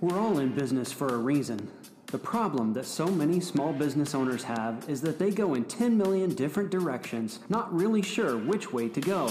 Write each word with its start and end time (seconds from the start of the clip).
We're 0.00 0.18
all 0.18 0.38
in 0.38 0.54
business 0.54 0.90
for 0.90 1.08
a 1.08 1.18
reason. 1.18 1.70
The 2.06 2.16
problem 2.18 2.72
that 2.72 2.86
so 2.86 3.06
many 3.06 3.38
small 3.38 3.74
business 3.74 4.14
owners 4.14 4.44
have 4.44 4.88
is 4.88 5.02
that 5.02 5.18
they 5.18 5.30
go 5.30 5.52
in 5.52 5.64
10 5.64 5.98
million 5.98 6.34
different 6.34 6.70
directions, 6.70 7.40
not 7.50 7.72
really 7.74 8.00
sure 8.00 8.38
which 8.38 8.72
way 8.72 8.88
to 8.88 9.00
go. 9.00 9.28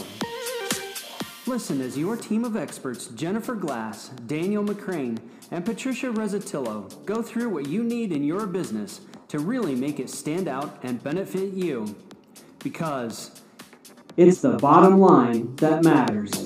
Listen 1.47 1.81
as 1.81 1.97
your 1.97 2.15
team 2.15 2.45
of 2.45 2.55
experts, 2.55 3.07
Jennifer 3.07 3.55
Glass, 3.55 4.09
Daniel 4.27 4.63
McCrane, 4.63 5.17
and 5.49 5.65
Patricia 5.65 6.11
Rezzatillo, 6.11 7.03
go 7.03 7.23
through 7.23 7.49
what 7.49 7.67
you 7.67 7.83
need 7.83 8.11
in 8.11 8.23
your 8.23 8.45
business 8.45 9.01
to 9.29 9.39
really 9.39 9.73
make 9.73 9.99
it 9.99 10.11
stand 10.11 10.47
out 10.47 10.79
and 10.83 11.03
benefit 11.03 11.51
you. 11.53 11.95
Because 12.59 13.41
it's 14.15 14.41
the 14.41 14.57
bottom 14.57 14.99
line 14.99 15.55
that 15.55 15.83
matters. 15.83 16.38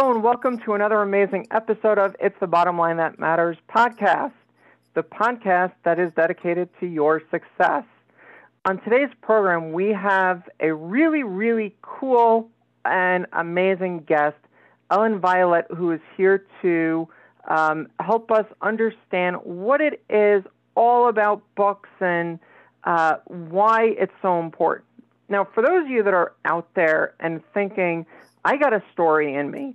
Hello, 0.00 0.12
and 0.12 0.22
welcome 0.22 0.58
to 0.58 0.74
another 0.74 1.02
amazing 1.02 1.48
episode 1.50 1.98
of 1.98 2.14
It's 2.20 2.38
the 2.38 2.46
Bottom 2.46 2.78
Line 2.78 2.98
That 2.98 3.18
Matters 3.18 3.56
podcast, 3.68 4.30
the 4.94 5.02
podcast 5.02 5.72
that 5.82 5.98
is 5.98 6.12
dedicated 6.12 6.68
to 6.78 6.86
your 6.86 7.20
success. 7.32 7.82
On 8.64 8.80
today's 8.82 9.10
program, 9.22 9.72
we 9.72 9.88
have 9.88 10.48
a 10.60 10.72
really, 10.72 11.24
really 11.24 11.74
cool 11.82 12.48
and 12.84 13.26
amazing 13.32 14.04
guest, 14.06 14.36
Ellen 14.92 15.18
Violette, 15.18 15.66
who 15.76 15.90
is 15.90 16.00
here 16.16 16.46
to 16.62 17.08
um, 17.48 17.88
help 17.98 18.30
us 18.30 18.46
understand 18.62 19.38
what 19.42 19.80
it 19.80 20.00
is 20.08 20.44
all 20.76 21.08
about 21.08 21.42
books 21.56 21.90
and 21.98 22.38
uh, 22.84 23.16
why 23.26 23.96
it's 23.98 24.14
so 24.22 24.38
important. 24.38 24.86
Now, 25.28 25.44
for 25.52 25.60
those 25.60 25.86
of 25.86 25.90
you 25.90 26.04
that 26.04 26.14
are 26.14 26.34
out 26.44 26.68
there 26.74 27.14
and 27.18 27.42
thinking, 27.52 28.06
I 28.44 28.56
got 28.58 28.72
a 28.72 28.82
story 28.92 29.34
in 29.34 29.50
me. 29.50 29.74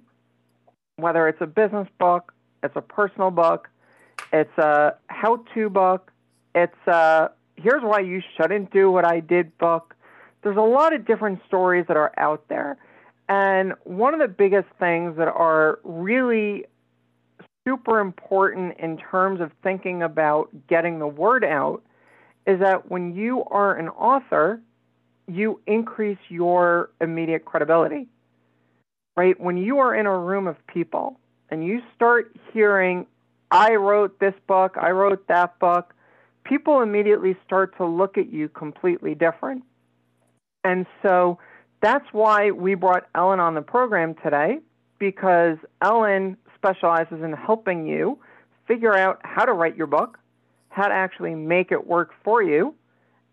Whether 0.98 1.28
it's 1.28 1.42
a 1.42 1.48
business 1.48 1.88
book, 2.00 2.34
it's 2.62 2.76
a 2.76 2.82
personal 2.82 3.32
book, 3.32 3.70
it's 4.32 4.58
a 4.58 4.96
how 5.08 5.44
to 5.54 5.70
book, 5.70 6.12
it's 6.54 6.88
a 6.88 7.32
here's 7.56 7.82
why 7.82 8.00
you 8.00 8.22
shouldn't 8.38 8.72
do 8.72 8.92
what 8.92 9.06
I 9.06 9.20
did 9.20 9.58
book. 9.58 9.96
There's 10.44 10.58
a 10.58 10.62
lot 10.62 10.94
of 10.94 11.06
different 11.06 11.40
stories 11.48 11.86
that 11.88 11.98
are 11.98 12.12
out 12.18 12.48
there. 12.48 12.78
And 13.30 13.74
one 13.84 14.14
of 14.14 14.20
the 14.20 14.28
biggest 14.28 14.68
things 14.80 15.18
that 15.18 15.30
are 15.30 15.80
really 15.84 16.66
super 17.66 18.00
important 18.00 18.78
in 18.78 18.98
terms 18.98 19.40
of 19.40 19.52
thinking 19.64 20.04
about 20.04 20.50
getting 20.68 21.00
the 21.00 21.08
word 21.08 21.46
out 21.46 21.82
is 22.46 22.60
that 22.60 22.92
when 22.92 23.16
you 23.16 23.44
are 23.46 23.76
an 23.78 23.88
author, 23.90 24.62
you 25.28 25.62
increase 25.66 26.18
your 26.28 26.90
immediate 27.00 27.46
credibility 27.46 28.10
right? 29.16 29.40
When 29.40 29.58
you 29.58 29.80
are 29.80 29.94
in 29.96 30.06
a 30.06 30.18
room 30.18 30.48
of 30.48 30.56
people 30.68 31.20
and 31.50 31.66
you 31.66 31.82
start 31.96 32.36
hearing, 32.52 33.06
I 33.52 33.76
wrote 33.76 34.20
this 34.20 34.34
book, 34.48 34.76
I 34.82 34.92
wrote 34.92 35.28
that 35.28 35.60
book, 35.60 35.94
people 36.44 36.82
immediately 36.82 37.38
start 37.46 37.78
to 37.78 37.86
look 37.86 38.18
at 38.18 38.32
you 38.32 38.50
completely 38.50 39.16
different. 39.16 39.64
And 40.64 40.86
so 41.02 41.38
that's 41.82 42.06
why 42.12 42.52
we 42.52 42.76
brought 42.76 43.08
Ellen 43.14 43.40
on 43.40 43.54
the 43.54 43.62
program 43.62 44.16
today, 44.24 44.60
because 45.00 45.58
Ellen 45.82 46.38
specializes 46.56 47.22
in 47.22 47.34
helping 47.34 47.86
you 47.86 48.18
figure 48.68 48.98
out 48.98 49.20
how 49.24 49.46
to 49.46 49.54
write 49.54 49.76
your 49.76 49.88
book, 49.88 50.18
how 50.70 50.88
to 50.88 50.94
actually 50.94 51.36
make 51.36 51.72
it 51.72 51.86
work 51.86 52.12
for 52.24 52.42
you, 52.42 52.74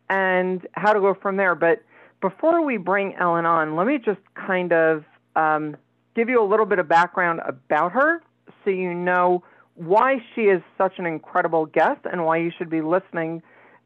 and 0.08 0.66
how 0.72 0.92
to 0.92 1.00
go 1.00 1.14
from 1.14 1.36
there. 1.36 1.54
But 1.54 1.82
before 2.20 2.64
we 2.64 2.76
bring 2.76 3.14
Ellen 3.14 3.46
on, 3.46 3.76
let 3.76 3.86
me 3.86 3.98
just 3.98 4.20
kind 4.34 4.72
of 4.72 5.04
um, 5.36 5.76
give 6.14 6.28
you 6.28 6.42
a 6.42 6.46
little 6.46 6.66
bit 6.66 6.78
of 6.78 6.88
background 6.88 7.40
about 7.46 7.92
her 7.92 8.22
so 8.64 8.70
you 8.70 8.94
know 8.94 9.42
why 9.74 10.16
she 10.34 10.42
is 10.42 10.62
such 10.76 10.98
an 10.98 11.06
incredible 11.06 11.66
guest 11.66 12.00
and 12.10 12.24
why 12.24 12.36
you 12.36 12.50
should 12.56 12.68
be 12.68 12.82
listening 12.82 13.42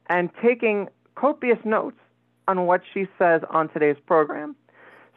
and 0.09 0.31
taking 0.43 0.89
copious 1.15 1.59
notes 1.65 1.97
on 2.49 2.67
what 2.67 2.83
she 2.93 3.07
says 3.19 3.43
on 3.51 3.69
today's 3.69 3.97
program. 4.07 4.57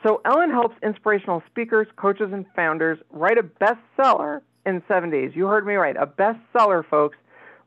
So, 0.03 0.21
Ellen 0.25 0.51
helps 0.51 0.75
inspirational 0.83 1.41
speakers, 1.49 1.88
coaches, 1.95 2.29
and 2.31 2.45
founders 2.55 2.99
write 3.09 3.38
a 3.39 3.44
bestseller 3.44 4.41
in 4.65 4.83
seven 4.88 5.09
days. 5.09 5.31
You 5.33 5.47
heard 5.47 5.65
me 5.65 5.73
right, 5.73 5.95
a 5.97 6.05
bestseller, 6.05 6.88
folks. 6.88 7.17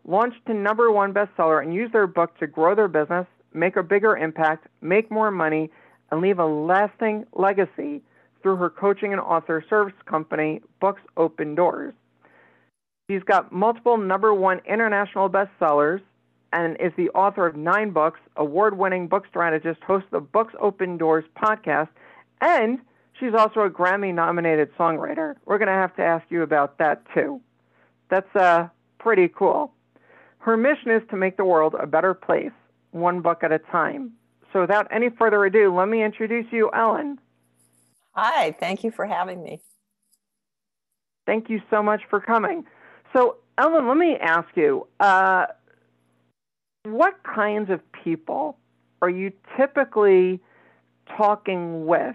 Launch 0.07 0.35
to 0.47 0.55
number 0.55 0.91
one 0.93 1.13
bestseller 1.13 1.63
and 1.63 1.75
use 1.75 1.91
their 1.93 2.07
book 2.07 2.39
to 2.39 2.47
grow 2.47 2.75
their 2.75 2.89
business, 2.89 3.27
make 3.53 3.77
a 3.77 3.83
bigger 3.83 4.17
impact, 4.17 4.69
make 4.81 5.11
more 5.11 5.31
money, 5.31 5.71
and 6.11 6.21
leave 6.21 6.39
a 6.39 6.47
lasting 6.47 7.27
legacy 7.33 8.01
through 8.43 8.57
her 8.57 8.71
coaching 8.71 9.13
and 9.13 9.21
author 9.21 9.65
service 9.69 9.95
company, 10.07 10.63
Books 10.81 11.03
Open 11.17 11.55
Doors. 11.55 11.95
She's 13.11 13.23
got 13.23 13.53
multiple 13.53 13.97
number 13.97 14.33
one 14.33 14.61
international 14.67 15.29
bestsellers 15.29 16.01
and 16.53 16.77
is 16.81 16.93
the 16.97 17.11
author 17.11 17.47
of 17.47 17.57
nine 17.57 17.91
books, 17.91 18.21
award 18.37 18.77
winning 18.77 19.09
book 19.09 19.27
strategist, 19.29 19.83
host 19.83 20.05
of 20.07 20.11
the 20.11 20.21
Books 20.21 20.55
Open 20.61 20.97
Doors 20.97 21.25
podcast, 21.37 21.89
and 22.41 22.79
she's 23.19 23.35
also 23.35 23.61
a 23.61 23.71
Grammy 23.71 24.13
nominated 24.15 24.75
songwriter. 24.77 25.37
We're 25.45 25.59
going 25.59 25.69
to 25.69 25.75
have 25.75 25.95
to 25.97 26.03
ask 26.03 26.25
you 26.31 26.43
about 26.43 26.79
that 26.79 27.03
too. 27.15 27.41
That's 28.09 28.35
uh, 28.35 28.69
pretty 28.99 29.29
cool. 29.29 29.73
Her 30.39 30.57
mission 30.57 30.91
is 30.91 31.03
to 31.11 31.17
make 31.17 31.37
the 31.37 31.45
world 31.45 31.75
a 31.79 31.87
better 31.87 32.15
place, 32.15 32.53
one 32.93 33.21
book 33.21 33.45
at 33.45 33.53
a 33.53 33.59
time. 33.59 34.13
So, 34.53 34.61
without 34.61 34.89
any 34.91 35.11
further 35.11 35.45
ado, 35.45 35.73
let 35.75 35.89
me 35.89 36.03
introduce 36.03 36.47
you, 36.51 36.71
Ellen. 36.75 37.21
Hi, 38.23 38.55
thank 38.61 38.85
you 38.85 38.91
for 38.91 39.07
having 39.07 39.43
me. 39.43 39.63
Thank 41.25 41.49
you 41.49 41.63
so 41.71 41.83
much 41.83 42.03
for 42.11 42.21
coming. 42.21 42.67
So, 43.15 43.37
Ellen, 43.57 43.89
let 43.89 43.97
me 43.97 44.17
ask 44.21 44.47
you 44.57 44.87
uh, 45.01 45.47
what 46.83 47.15
kinds 47.23 47.71
of 47.71 47.81
people 48.05 48.59
are 49.01 49.09
you 49.09 49.33
typically 49.57 50.39
talking 51.17 51.87
with 51.87 52.15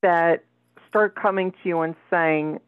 that 0.00 0.44
start 0.88 1.16
coming 1.16 1.50
to 1.50 1.58
you 1.64 1.80
and 1.80 1.96
saying, 2.08 2.60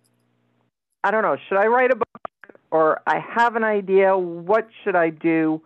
I 1.04 1.12
don't 1.12 1.22
know, 1.22 1.36
should 1.48 1.58
I 1.58 1.68
write 1.68 1.92
a 1.92 1.96
book 1.96 2.56
or 2.72 3.00
I 3.06 3.20
have 3.20 3.54
an 3.54 3.62
idea, 3.62 4.18
what 4.18 4.68
should 4.82 4.96
I 4.96 5.10
do? 5.10 5.62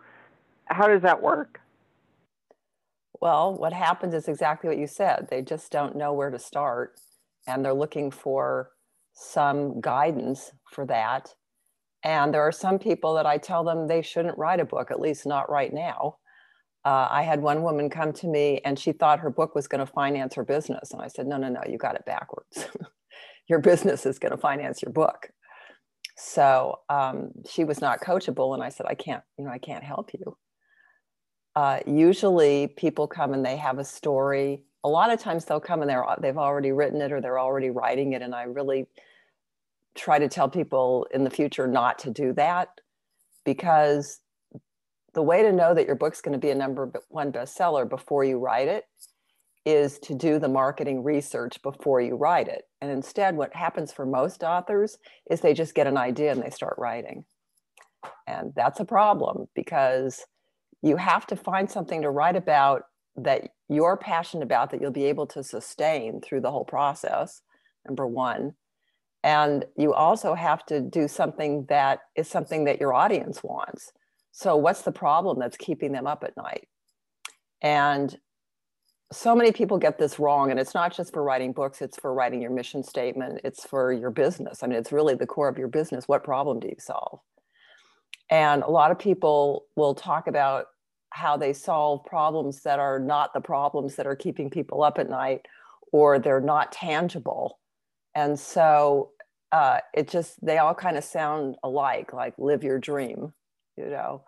How 0.65 0.87
does 0.87 1.01
that 1.01 1.23
work? 1.23 1.59
Well, 3.23 3.53
what 3.53 3.71
happens 3.71 4.13
is 4.13 4.27
exactly 4.27 4.67
what 4.67 4.77
you 4.77 4.85
said. 4.85 5.29
They 5.29 5.41
just 5.41 5.71
don't 5.71 5.95
know 5.95 6.11
where 6.11 6.29
to 6.29 6.37
start 6.37 6.99
and 7.47 7.63
they're 7.63 7.73
looking 7.73 8.11
for 8.11 8.71
some 9.13 9.79
guidance 9.79 10.51
for 10.73 10.85
that. 10.87 11.33
And 12.03 12.33
there 12.33 12.41
are 12.41 12.51
some 12.51 12.77
people 12.79 13.13
that 13.13 13.25
I 13.25 13.37
tell 13.37 13.63
them 13.63 13.87
they 13.87 14.01
shouldn't 14.01 14.37
write 14.37 14.59
a 14.59 14.65
book, 14.65 14.91
at 14.91 14.99
least 14.99 15.25
not 15.25 15.49
right 15.49 15.73
now. 15.73 16.17
Uh, 16.83 17.07
I 17.09 17.21
had 17.21 17.41
one 17.41 17.63
woman 17.63 17.89
come 17.89 18.11
to 18.11 18.27
me 18.27 18.59
and 18.65 18.77
she 18.77 18.91
thought 18.91 19.21
her 19.21 19.29
book 19.29 19.55
was 19.55 19.69
going 19.69 19.79
to 19.79 19.89
finance 19.89 20.35
her 20.35 20.43
business. 20.43 20.91
And 20.91 21.01
I 21.01 21.07
said, 21.07 21.25
no, 21.25 21.37
no, 21.37 21.47
no, 21.47 21.61
you 21.65 21.77
got 21.77 21.95
it 21.95 22.03
backwards. 22.05 22.67
your 23.47 23.59
business 23.59 24.05
is 24.05 24.19
going 24.19 24.33
to 24.33 24.37
finance 24.37 24.81
your 24.81 24.91
book. 24.91 25.29
So 26.17 26.79
um, 26.89 27.31
she 27.49 27.63
was 27.63 27.79
not 27.79 28.01
coachable. 28.01 28.53
And 28.53 28.61
I 28.61 28.67
said, 28.67 28.85
I 28.89 28.95
can't, 28.95 29.23
you 29.39 29.45
know, 29.45 29.51
I 29.51 29.59
can't 29.59 29.85
help 29.85 30.09
you 30.13 30.35
uh, 31.55 31.79
usually 31.85 32.67
people 32.67 33.07
come 33.07 33.33
and 33.33 33.45
they 33.45 33.57
have 33.57 33.79
a 33.79 33.83
story. 33.83 34.63
A 34.83 34.89
lot 34.89 35.11
of 35.11 35.19
times 35.19 35.45
they'll 35.45 35.59
come 35.59 35.81
and 35.81 35.89
they're 35.89 36.05
they've 36.19 36.37
already 36.37 36.71
written 36.71 37.01
it 37.01 37.11
or 37.11 37.21
they're 37.21 37.39
already 37.39 37.69
writing 37.69 38.13
it, 38.13 38.21
and 38.21 38.33
I 38.33 38.43
really 38.43 38.87
try 39.95 40.17
to 40.19 40.27
tell 40.27 40.49
people 40.49 41.07
in 41.13 41.23
the 41.23 41.29
future 41.29 41.67
not 41.67 41.99
to 41.99 42.09
do 42.09 42.33
that 42.33 42.81
because 43.45 44.19
the 45.13 45.21
way 45.21 45.43
to 45.43 45.51
know 45.51 45.73
that 45.73 45.85
your 45.85 45.95
book's 45.95 46.21
going 46.21 46.33
to 46.33 46.39
be 46.39 46.49
a 46.49 46.55
number 46.55 46.91
one 47.09 47.31
bestseller 47.31 47.87
before 47.87 48.23
you 48.23 48.39
write 48.39 48.67
it 48.67 48.85
is 49.65 49.99
to 49.99 50.15
do 50.15 50.39
the 50.39 50.49
marketing 50.49 51.03
research 51.03 51.61
before 51.61 52.01
you 52.01 52.15
write 52.15 52.47
it. 52.47 52.63
And 52.81 52.91
instead, 52.91 53.37
what 53.37 53.55
happens 53.55 53.93
for 53.93 54.05
most 54.05 54.43
authors 54.43 54.97
is 55.29 55.39
they 55.39 55.53
just 55.53 55.75
get 55.75 55.87
an 55.87 55.97
idea 55.97 56.31
and 56.31 56.41
they 56.41 56.49
start 56.49 56.75
writing. 56.77 57.23
And 58.27 58.51
that's 58.55 58.79
a 58.79 58.85
problem 58.85 59.47
because 59.55 60.25
you 60.83 60.97
have 60.97 61.25
to 61.27 61.35
find 61.35 61.71
something 61.71 62.01
to 62.01 62.11
write 62.11 62.35
about 62.35 62.83
that 63.15 63.49
you're 63.69 63.97
passionate 63.97 64.43
about 64.43 64.69
that 64.71 64.81
you'll 64.81 64.91
be 64.91 65.05
able 65.05 65.25
to 65.27 65.43
sustain 65.43 66.21
through 66.21 66.41
the 66.41 66.51
whole 66.51 66.65
process 66.65 67.41
number 67.87 68.05
one. 68.05 68.53
And 69.23 69.65
you 69.77 69.93
also 69.93 70.33
have 70.33 70.65
to 70.67 70.81
do 70.81 71.07
something 71.07 71.65
that 71.69 72.01
is 72.15 72.27
something 72.27 72.65
that 72.65 72.79
your 72.79 72.93
audience 72.93 73.41
wants. 73.41 73.93
So 74.31 74.57
what's 74.57 74.81
the 74.81 74.91
problem 74.91 75.39
that's 75.39 75.57
keeping 75.57 75.93
them 75.93 76.05
up 76.05 76.23
at 76.23 76.35
night? 76.35 76.67
And 77.61 78.15
so 79.13 79.35
many 79.35 79.51
people 79.51 79.77
get 79.77 79.97
this 79.97 80.19
wrong 80.19 80.51
and 80.51 80.59
it's 80.59 80.73
not 80.73 80.93
just 80.93 81.13
for 81.13 81.23
writing 81.23 81.53
books 81.53 81.83
it's 81.83 81.99
for 81.99 82.11
writing 82.13 82.41
your 82.41 82.49
mission 82.49 82.83
statement 82.83 83.39
it's 83.43 83.63
for 83.63 83.93
your 83.93 84.09
business. 84.09 84.63
I 84.63 84.67
mean 84.67 84.77
it's 84.77 84.91
really 84.91 85.15
the 85.15 85.27
core 85.27 85.47
of 85.47 85.57
your 85.57 85.67
business. 85.67 86.07
What 86.07 86.23
problem 86.23 86.59
do 86.59 86.67
you 86.67 86.75
solve? 86.79 87.19
And 88.29 88.63
a 88.63 88.69
lot 88.69 88.91
of 88.91 88.97
people 88.97 89.65
will 89.75 89.93
talk 89.93 90.27
about 90.27 90.65
how 91.13 91.37
they 91.37 91.53
solve 91.53 92.03
problems 92.05 92.63
that 92.63 92.79
are 92.79 92.99
not 92.99 93.33
the 93.33 93.41
problems 93.41 93.95
that 93.95 94.07
are 94.07 94.15
keeping 94.15 94.49
people 94.49 94.83
up 94.83 94.97
at 94.97 95.09
night 95.09 95.41
or 95.91 96.17
they're 96.17 96.41
not 96.41 96.71
tangible. 96.71 97.59
And 98.15 98.39
so 98.39 99.11
uh, 99.51 99.77
it 99.93 100.09
just 100.09 100.43
they 100.43 100.57
all 100.57 100.73
kind 100.73 100.97
of 100.97 101.03
sound 101.03 101.55
alike 101.63 102.11
like 102.13 102.33
live 102.39 102.63
your 102.63 102.79
dream 102.79 103.31
you 103.77 103.85
know 103.85 104.23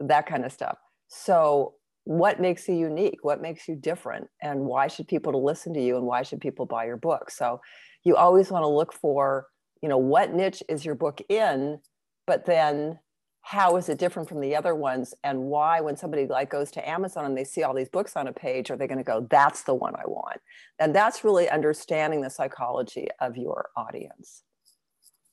that 0.00 0.26
kind 0.26 0.44
of 0.44 0.52
stuff. 0.52 0.76
So 1.08 1.74
what 2.04 2.38
makes 2.38 2.68
you 2.68 2.74
unique? 2.74 3.18
What 3.22 3.40
makes 3.40 3.66
you 3.66 3.74
different? 3.74 4.28
And 4.42 4.60
why 4.60 4.88
should 4.88 5.08
people 5.08 5.42
listen 5.42 5.72
to 5.74 5.80
you 5.80 5.96
and 5.96 6.04
why 6.04 6.22
should 6.22 6.40
people 6.40 6.66
buy 6.66 6.84
your 6.84 6.98
book? 6.98 7.30
So 7.30 7.60
you 8.04 8.14
always 8.14 8.50
want 8.50 8.62
to 8.62 8.68
look 8.68 8.92
for 8.92 9.46
you 9.82 9.88
know 9.88 9.98
what 9.98 10.32
niche 10.32 10.62
is 10.68 10.84
your 10.84 10.94
book 10.94 11.20
in 11.28 11.78
but 12.26 12.46
then 12.46 12.98
how 13.46 13.76
is 13.76 13.88
it 13.88 13.96
different 13.96 14.28
from 14.28 14.40
the 14.40 14.56
other 14.56 14.74
ones? 14.74 15.14
And 15.22 15.38
why 15.38 15.80
when 15.80 15.96
somebody 15.96 16.26
like 16.26 16.50
goes 16.50 16.72
to 16.72 16.88
amazon 16.88 17.26
and 17.26 17.38
they 17.38 17.44
see 17.44 17.62
all 17.62 17.74
these 17.74 17.88
books 17.88 18.16
on 18.16 18.26
a 18.26 18.32
page 18.32 18.72
are 18.72 18.76
they 18.76 18.88
going 18.88 18.98
to 18.98 19.04
go 19.04 19.24
that's 19.30 19.62
the 19.62 19.72
one 19.72 19.94
i 19.94 20.02
want? 20.04 20.40
And 20.80 20.92
that's 20.92 21.22
really 21.22 21.48
understanding 21.48 22.22
the 22.22 22.28
psychology 22.28 23.06
of 23.20 23.36
your 23.36 23.68
audience. 23.76 24.42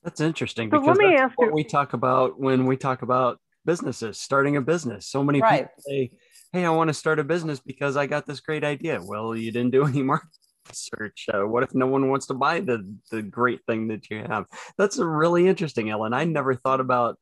That's 0.04 0.22
interesting 0.22 0.70
so 0.70 0.80
because 0.80 1.00
that's 1.00 1.34
what 1.38 1.48
you- 1.48 1.54
we 1.56 1.64
talk 1.64 1.94
about 1.94 2.40
when 2.40 2.68
we 2.68 2.78
talk 2.78 3.02
about 3.02 3.40
businesses 3.66 4.20
starting 4.20 4.58
a 4.58 4.62
business. 4.62 5.08
So 5.08 5.24
many 5.24 5.42
right. 5.42 5.62
people 5.64 5.74
say 5.80 6.12
hey 6.52 6.66
i 6.66 6.70
want 6.70 6.90
to 6.90 6.94
start 6.94 7.18
a 7.18 7.24
business 7.24 7.60
because 7.60 7.98
i 7.98 8.06
got 8.06 8.28
this 8.28 8.42
great 8.42 8.64
idea. 8.64 9.02
Well 9.02 9.36
you 9.36 9.52
didn't 9.52 9.72
do 9.72 9.86
any 9.86 10.04
marketing 10.14 10.30
search 10.72 11.30
uh, 11.34 11.48
what 11.48 11.64
if 11.64 11.74
no 11.74 11.88
one 11.88 12.10
wants 12.10 12.28
to 12.28 12.36
buy 12.36 12.60
the 12.60 12.96
the 13.10 13.24
great 13.24 13.62
thing 13.66 13.88
that 13.88 14.12
you 14.12 14.18
have? 14.20 14.46
That's 14.78 15.00
really 15.00 15.48
interesting 15.48 15.90
ellen. 15.90 16.14
I 16.14 16.26
never 16.26 16.54
thought 16.54 16.80
about 16.80 17.18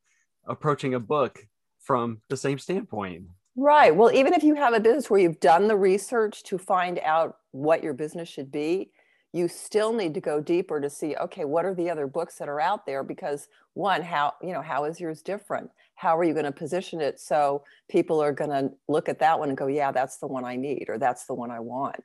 approaching 0.46 0.94
a 0.94 1.00
book 1.00 1.46
from 1.80 2.20
the 2.28 2.36
same 2.36 2.58
standpoint. 2.58 3.24
Right. 3.56 3.94
Well, 3.94 4.12
even 4.12 4.32
if 4.32 4.42
you 4.42 4.54
have 4.54 4.72
a 4.72 4.80
business 4.80 5.10
where 5.10 5.20
you've 5.20 5.40
done 5.40 5.68
the 5.68 5.76
research 5.76 6.42
to 6.44 6.58
find 6.58 6.98
out 7.00 7.36
what 7.50 7.82
your 7.82 7.92
business 7.92 8.28
should 8.28 8.50
be, 8.50 8.90
you 9.32 9.48
still 9.48 9.92
need 9.92 10.14
to 10.14 10.20
go 10.20 10.40
deeper 10.40 10.80
to 10.80 10.90
see 10.90 11.16
okay 11.16 11.44
what 11.44 11.64
are 11.64 11.74
the 11.74 11.90
other 11.90 12.06
books 12.06 12.36
that 12.36 12.48
are 12.48 12.60
out 12.60 12.86
there 12.86 13.02
because 13.02 13.48
one 13.74 14.02
how 14.02 14.32
you 14.42 14.52
know 14.52 14.62
how 14.62 14.84
is 14.84 15.00
yours 15.00 15.22
different 15.22 15.70
how 15.94 16.16
are 16.16 16.24
you 16.24 16.34
going 16.34 16.44
to 16.44 16.52
position 16.52 17.00
it 17.00 17.18
so 17.18 17.64
people 17.90 18.22
are 18.22 18.32
going 18.32 18.50
to 18.50 18.70
look 18.88 19.08
at 19.08 19.18
that 19.18 19.38
one 19.38 19.48
and 19.48 19.58
go 19.58 19.66
yeah 19.66 19.90
that's 19.90 20.18
the 20.18 20.26
one 20.26 20.44
i 20.44 20.56
need 20.56 20.84
or 20.88 20.98
that's 20.98 21.24
the 21.26 21.34
one 21.34 21.50
i 21.50 21.58
want 21.58 21.96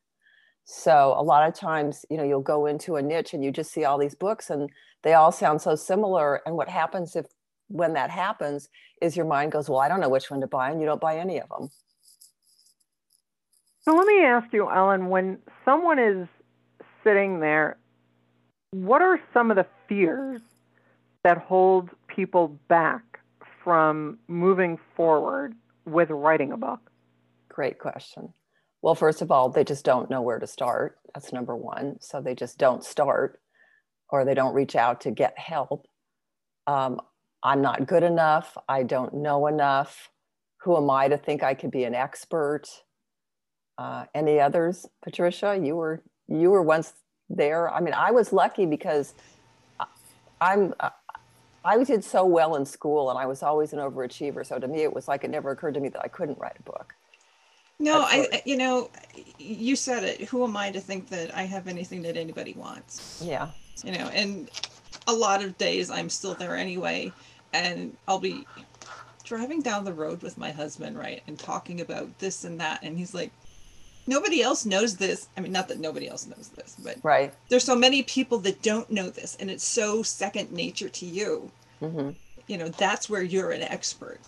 so 0.63 1.13
a 1.17 1.23
lot 1.23 1.47
of 1.47 1.53
times 1.53 2.05
you 2.09 2.17
know 2.17 2.23
you'll 2.23 2.41
go 2.41 2.65
into 2.65 2.95
a 2.95 3.01
niche 3.01 3.33
and 3.33 3.43
you 3.43 3.51
just 3.51 3.71
see 3.71 3.83
all 3.83 3.97
these 3.97 4.15
books 4.15 4.49
and 4.49 4.69
they 5.03 5.13
all 5.13 5.31
sound 5.31 5.61
so 5.61 5.75
similar 5.75 6.41
and 6.45 6.55
what 6.55 6.69
happens 6.69 7.15
if 7.15 7.25
when 7.67 7.93
that 7.93 8.09
happens 8.09 8.69
is 9.01 9.15
your 9.15 9.25
mind 9.25 9.51
goes, 9.51 9.69
well, 9.69 9.79
I 9.79 9.87
don't 9.87 9.99
know 9.99 10.09
which 10.09 10.31
one 10.31 10.41
to 10.41 10.47
buy, 10.47 10.71
and 10.71 10.79
you 10.79 10.85
don't 10.85 11.01
buy 11.01 11.17
any 11.17 11.39
of 11.39 11.49
them. 11.49 11.69
So 13.81 13.95
let 13.95 14.07
me 14.07 14.23
ask 14.23 14.51
you, 14.53 14.69
Ellen, 14.69 15.07
when 15.07 15.39
someone 15.63 15.99
is 15.99 16.27
sitting 17.03 17.39
there, 17.39 17.77
what 18.71 19.01
are 19.01 19.19
some 19.33 19.49
of 19.49 19.57
the 19.57 19.65
fears 19.87 20.41
that 21.23 21.37
hold 21.37 21.89
people 22.07 22.59
back 22.67 23.19
from 23.63 24.17
moving 24.27 24.77
forward 24.95 25.55
with 25.85 26.09
writing 26.09 26.51
a 26.51 26.57
book? 26.57 26.91
Great 27.49 27.79
question. 27.79 28.33
Well, 28.81 28.95
first 28.95 29.21
of 29.21 29.31
all, 29.31 29.49
they 29.49 29.63
just 29.63 29.85
don't 29.85 30.09
know 30.09 30.21
where 30.21 30.39
to 30.39 30.47
start. 30.47 30.97
That's 31.13 31.33
number 31.33 31.55
one. 31.55 31.97
So 32.01 32.21
they 32.21 32.35
just 32.35 32.57
don't 32.57 32.83
start 32.83 33.39
or 34.09 34.23
they 34.23 34.33
don't 34.33 34.53
reach 34.53 34.75
out 34.75 35.01
to 35.01 35.11
get 35.11 35.37
help. 35.37 35.87
Um, 36.67 36.99
I'm 37.43 37.61
not 37.61 37.87
good 37.87 38.03
enough. 38.03 38.57
I 38.67 38.83
don't 38.83 39.13
know 39.13 39.47
enough. 39.47 40.09
Who 40.61 40.75
am 40.75 40.89
I 40.89 41.07
to 41.07 41.17
think 41.17 41.43
I 41.43 41.53
could 41.53 41.71
be 41.71 41.83
an 41.83 41.95
expert? 41.95 42.63
Uh, 43.77 44.05
any 44.15 44.39
others, 44.39 44.87
Patricia? 45.03 45.59
You 45.61 45.75
were 45.75 46.01
you 46.27 46.49
were 46.49 46.63
once 46.63 46.93
there. 47.29 47.69
I 47.71 47.79
mean, 47.79 47.93
I 47.93 48.11
was 48.11 48.33
lucky 48.33 48.65
because 48.65 49.13
I'm 50.41 50.73
I 51.63 51.83
did 51.83 52.03
so 52.03 52.25
well 52.25 52.55
in 52.55 52.65
school, 52.65 53.09
and 53.09 53.19
I 53.19 53.25
was 53.25 53.43
always 53.43 53.73
an 53.73 53.79
overachiever. 53.79 54.45
So 54.45 54.57
to 54.57 54.67
me, 54.67 54.83
it 54.83 54.93
was 54.93 55.07
like 55.07 55.23
it 55.23 55.29
never 55.29 55.51
occurred 55.51 55.73
to 55.75 55.79
me 55.79 55.89
that 55.89 56.01
I 56.03 56.07
couldn't 56.07 56.39
write 56.39 56.55
a 56.59 56.63
book. 56.63 56.95
No, 57.79 58.01
I 58.01 58.41
you 58.45 58.57
know, 58.57 58.89
you 59.37 59.75
said 59.75 60.03
it. 60.03 60.21
Who 60.21 60.43
am 60.43 60.57
I 60.57 60.71
to 60.71 60.79
think 60.79 61.09
that 61.09 61.35
I 61.35 61.43
have 61.43 61.67
anything 61.67 62.01
that 62.03 62.17
anybody 62.17 62.53
wants? 62.53 63.21
Yeah. 63.23 63.49
You 63.83 63.91
know, 63.91 64.07
and 64.13 64.49
a 65.07 65.13
lot 65.13 65.43
of 65.43 65.57
days 65.57 65.91
I'm 65.91 66.09
still 66.09 66.33
there 66.33 66.55
anyway, 66.55 67.11
and 67.65 67.95
I'll 68.07 68.19
be 68.19 68.45
driving 69.23 69.61
down 69.61 69.83
the 69.83 69.93
road 69.93 70.21
with 70.21 70.37
my 70.37 70.51
husband, 70.51 70.97
right, 70.97 71.21
and 71.27 71.37
talking 71.37 71.81
about 71.81 72.17
this 72.19 72.43
and 72.43 72.59
that, 72.59 72.81
and 72.83 72.97
he's 72.97 73.13
like, 73.13 73.31
nobody 74.07 74.41
else 74.41 74.65
knows 74.65 74.95
this. 74.95 75.27
I 75.35 75.41
mean, 75.41 75.51
not 75.51 75.67
that 75.67 75.79
nobody 75.79 76.07
else 76.07 76.25
knows 76.27 76.49
this, 76.55 76.77
but 76.83 76.95
right. 77.03 77.33
There's 77.49 77.65
so 77.65 77.75
many 77.75 78.03
people 78.03 78.37
that 78.39 78.61
don't 78.61 78.89
know 78.89 79.09
this, 79.09 79.35
and 79.39 79.51
it's 79.51 79.65
so 79.65 80.01
second 80.01 80.51
nature 80.51 80.89
to 80.89 81.05
you. 81.05 81.51
Mm-hmm. 81.81 82.11
You 82.47 82.57
know, 82.57 82.69
that's 82.69 83.09
where 83.09 83.21
you're 83.21 83.51
an 83.51 83.63
expert, 83.63 84.19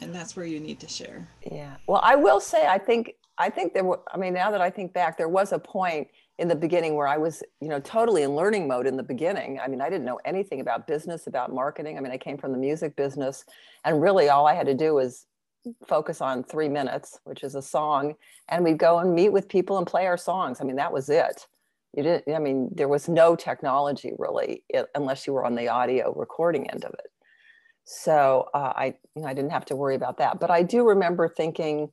and 0.00 0.12
that's 0.14 0.34
where 0.34 0.46
you 0.46 0.58
need 0.58 0.80
to 0.80 0.88
share. 0.88 1.28
Yeah. 1.50 1.76
Well, 1.86 2.00
I 2.02 2.16
will 2.16 2.40
say, 2.40 2.66
I 2.66 2.78
think, 2.78 3.14
I 3.38 3.50
think 3.50 3.74
there 3.74 3.84
were. 3.84 4.00
I 4.12 4.16
mean, 4.16 4.34
now 4.34 4.50
that 4.50 4.60
I 4.60 4.70
think 4.70 4.92
back, 4.92 5.16
there 5.16 5.28
was 5.28 5.52
a 5.52 5.58
point 5.60 6.08
in 6.38 6.46
the 6.46 6.54
beginning 6.54 6.94
where 6.94 7.08
I 7.08 7.16
was, 7.16 7.42
you 7.60 7.68
know, 7.68 7.80
totally 7.80 8.22
in 8.22 8.36
learning 8.36 8.68
mode 8.68 8.86
in 8.86 8.96
the 8.96 9.02
beginning. 9.02 9.58
I 9.58 9.66
mean, 9.66 9.80
I 9.80 9.90
didn't 9.90 10.04
know 10.04 10.20
anything 10.24 10.60
about 10.60 10.86
business, 10.86 11.26
about 11.26 11.52
marketing. 11.52 11.98
I 11.98 12.00
mean, 12.00 12.12
I 12.12 12.18
came 12.18 12.38
from 12.38 12.52
the 12.52 12.58
music 12.58 12.94
business 12.94 13.44
and 13.84 14.00
really 14.00 14.28
all 14.28 14.46
I 14.46 14.54
had 14.54 14.66
to 14.66 14.74
do 14.74 14.94
was 14.94 15.26
focus 15.86 16.20
on 16.20 16.44
three 16.44 16.68
minutes, 16.68 17.18
which 17.24 17.42
is 17.42 17.56
a 17.56 17.62
song. 17.62 18.14
And 18.48 18.64
we'd 18.64 18.78
go 18.78 18.98
and 18.98 19.14
meet 19.14 19.30
with 19.30 19.48
people 19.48 19.78
and 19.78 19.86
play 19.86 20.06
our 20.06 20.16
songs. 20.16 20.60
I 20.60 20.64
mean, 20.64 20.76
that 20.76 20.92
was 20.92 21.08
it. 21.08 21.46
You 21.96 22.04
didn't, 22.04 22.32
I 22.32 22.38
mean, 22.38 22.70
there 22.72 22.88
was 22.88 23.08
no 23.08 23.34
technology 23.34 24.12
really, 24.16 24.62
unless 24.94 25.26
you 25.26 25.32
were 25.32 25.44
on 25.44 25.56
the 25.56 25.68
audio 25.68 26.14
recording 26.14 26.70
end 26.70 26.84
of 26.84 26.92
it. 26.92 27.10
So 27.84 28.48
uh, 28.54 28.72
I, 28.76 28.94
you 29.16 29.22
know, 29.22 29.28
I 29.28 29.34
didn't 29.34 29.50
have 29.50 29.64
to 29.66 29.76
worry 29.76 29.96
about 29.96 30.18
that. 30.18 30.38
But 30.38 30.50
I 30.50 30.62
do 30.62 30.86
remember 30.86 31.28
thinking, 31.28 31.90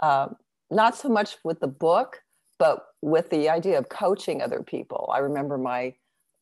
uh, 0.00 0.28
not 0.70 0.96
so 0.96 1.08
much 1.08 1.36
with 1.44 1.60
the 1.60 1.68
book, 1.68 2.20
but 2.58 2.86
with 3.02 3.30
the 3.30 3.48
idea 3.48 3.78
of 3.78 3.88
coaching 3.88 4.42
other 4.42 4.62
people 4.62 5.10
i 5.12 5.18
remember 5.18 5.58
my 5.58 5.94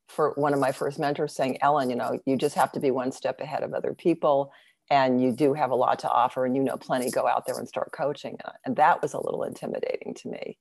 for 0.08 0.32
one 0.36 0.54
of 0.54 0.60
my 0.60 0.72
first 0.72 0.98
mentors 0.98 1.34
saying 1.34 1.58
ellen 1.62 1.90
you 1.90 1.96
know 1.96 2.18
you 2.26 2.36
just 2.36 2.54
have 2.54 2.72
to 2.72 2.80
be 2.80 2.90
one 2.90 3.12
step 3.12 3.40
ahead 3.40 3.62
of 3.62 3.74
other 3.74 3.94
people 3.94 4.52
and 4.88 5.20
you 5.20 5.32
do 5.32 5.52
have 5.52 5.70
a 5.70 5.74
lot 5.74 5.98
to 5.98 6.08
offer 6.08 6.46
and 6.46 6.54
you 6.54 6.62
know 6.62 6.76
plenty. 6.76 7.10
Go 7.10 7.26
out 7.26 7.44
there 7.44 7.58
and 7.58 7.66
start 7.66 7.90
coaching. 7.90 8.38
And 8.64 8.76
that 8.76 9.02
was 9.02 9.14
a 9.14 9.20
little 9.20 9.42
intimidating 9.42 10.14
to 10.14 10.28
me. 10.28 10.58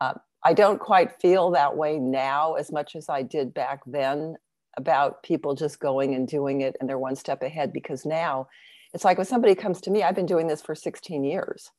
Uh, 0.00 0.14
i 0.42 0.54
don't 0.54 0.80
quite 0.80 1.20
feel 1.20 1.50
that 1.50 1.76
way 1.76 1.98
now 1.98 2.54
as 2.54 2.72
much 2.72 2.96
as 2.96 3.08
i 3.08 3.22
did 3.22 3.52
back 3.52 3.80
then 3.86 4.34
about 4.76 5.22
people 5.22 5.54
just 5.54 5.80
going 5.80 6.14
and 6.14 6.26
doing 6.26 6.62
it 6.62 6.76
and 6.80 6.88
they're 6.88 6.98
one 6.98 7.16
step 7.16 7.42
ahead 7.42 7.72
because 7.72 8.06
now 8.06 8.48
it's 8.94 9.04
like 9.04 9.18
when 9.18 9.26
somebody 9.26 9.54
comes 9.54 9.80
to 9.80 9.90
me 9.90 10.02
i've 10.02 10.14
been 10.14 10.26
doing 10.26 10.46
this 10.46 10.62
for 10.62 10.74
16 10.74 11.24
years 11.24 11.70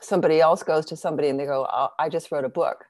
somebody 0.00 0.40
else 0.40 0.62
goes 0.62 0.86
to 0.86 0.96
somebody 0.96 1.28
and 1.28 1.38
they 1.38 1.46
go, 1.46 1.66
oh, 1.70 1.88
I 1.98 2.08
just 2.08 2.30
wrote 2.30 2.44
a 2.44 2.48
book. 2.48 2.84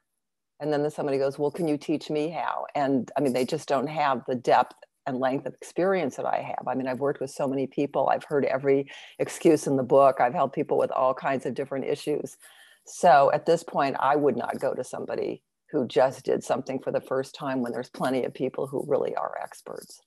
And 0.59 0.73
then 0.73 0.83
the 0.83 0.91
somebody 0.91 1.17
goes, 1.17 1.39
Well, 1.39 1.51
can 1.51 1.67
you 1.67 1.77
teach 1.77 2.09
me 2.09 2.29
how? 2.29 2.65
And 2.75 3.09
I 3.17 3.21
mean, 3.21 3.33
they 3.33 3.45
just 3.45 3.67
don't 3.67 3.87
have 3.87 4.23
the 4.27 4.35
depth 4.35 4.75
and 5.05 5.17
length 5.17 5.45
of 5.45 5.53
experience 5.53 6.17
that 6.17 6.25
I 6.25 6.41
have. 6.41 6.67
I 6.67 6.75
mean, 6.75 6.87
I've 6.87 6.99
worked 6.99 7.21
with 7.21 7.31
so 7.31 7.47
many 7.47 7.65
people, 7.65 8.09
I've 8.09 8.25
heard 8.25 8.45
every 8.45 8.91
excuse 9.19 9.67
in 9.67 9.77
the 9.77 9.83
book, 9.83 10.17
I've 10.19 10.33
helped 10.33 10.53
people 10.53 10.77
with 10.77 10.91
all 10.91 11.13
kinds 11.13 11.45
of 11.45 11.53
different 11.53 11.85
issues. 11.85 12.37
So 12.85 13.31
at 13.33 13.45
this 13.45 13.63
point, 13.63 13.95
I 13.99 14.15
would 14.15 14.35
not 14.35 14.59
go 14.59 14.73
to 14.73 14.83
somebody 14.83 15.43
who 15.71 15.87
just 15.87 16.25
did 16.25 16.43
something 16.43 16.79
for 16.79 16.91
the 16.91 17.01
first 17.01 17.35
time 17.35 17.61
when 17.61 17.71
there's 17.71 17.89
plenty 17.89 18.25
of 18.25 18.33
people 18.33 18.67
who 18.67 18.83
really 18.87 19.15
are 19.15 19.37
experts. 19.41 20.01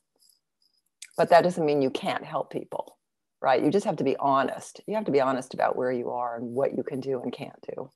But 1.17 1.31
that 1.31 1.43
doesn't 1.43 1.65
mean 1.65 1.83
you 1.83 1.91
can't 1.91 2.25
help 2.25 2.51
people 2.51 2.99
right? 3.43 3.63
You 3.63 3.71
just 3.71 3.85
have 3.85 3.97
to 3.97 4.05
be 4.05 4.17
honest. 4.19 4.81
You 4.87 4.95
have 4.95 5.05
to 5.07 5.11
be 5.11 5.21
honest 5.21 5.53
about 5.53 5.77
where 5.77 5.93
you 5.93 6.11
are 6.11 6.37
and 6.37 6.55
what 6.55 6.77
you 6.77 6.83
can 6.83 7.01
do 7.01 7.21
and 7.21 7.33
can't 7.33 7.59
do. 7.75 7.91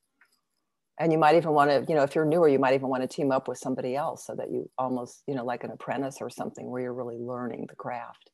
And 0.98 1.12
you 1.12 1.18
might 1.18 1.36
even 1.36 1.52
want 1.52 1.70
to, 1.70 1.84
you 1.88 1.94
know, 1.94 2.02
if 2.02 2.14
you're 2.14 2.24
newer, 2.24 2.48
you 2.48 2.58
might 2.58 2.74
even 2.74 2.88
want 2.88 3.02
to 3.02 3.08
team 3.08 3.30
up 3.30 3.48
with 3.48 3.58
somebody 3.58 3.94
else 3.94 4.26
so 4.26 4.34
that 4.34 4.50
you 4.50 4.68
almost, 4.78 5.22
you 5.26 5.34
know, 5.34 5.44
like 5.44 5.62
an 5.62 5.70
apprentice 5.70 6.18
or 6.20 6.30
something 6.30 6.68
where 6.68 6.82
you're 6.82 6.94
really 6.94 7.18
learning 7.18 7.66
the 7.68 7.76
craft. 7.76 8.30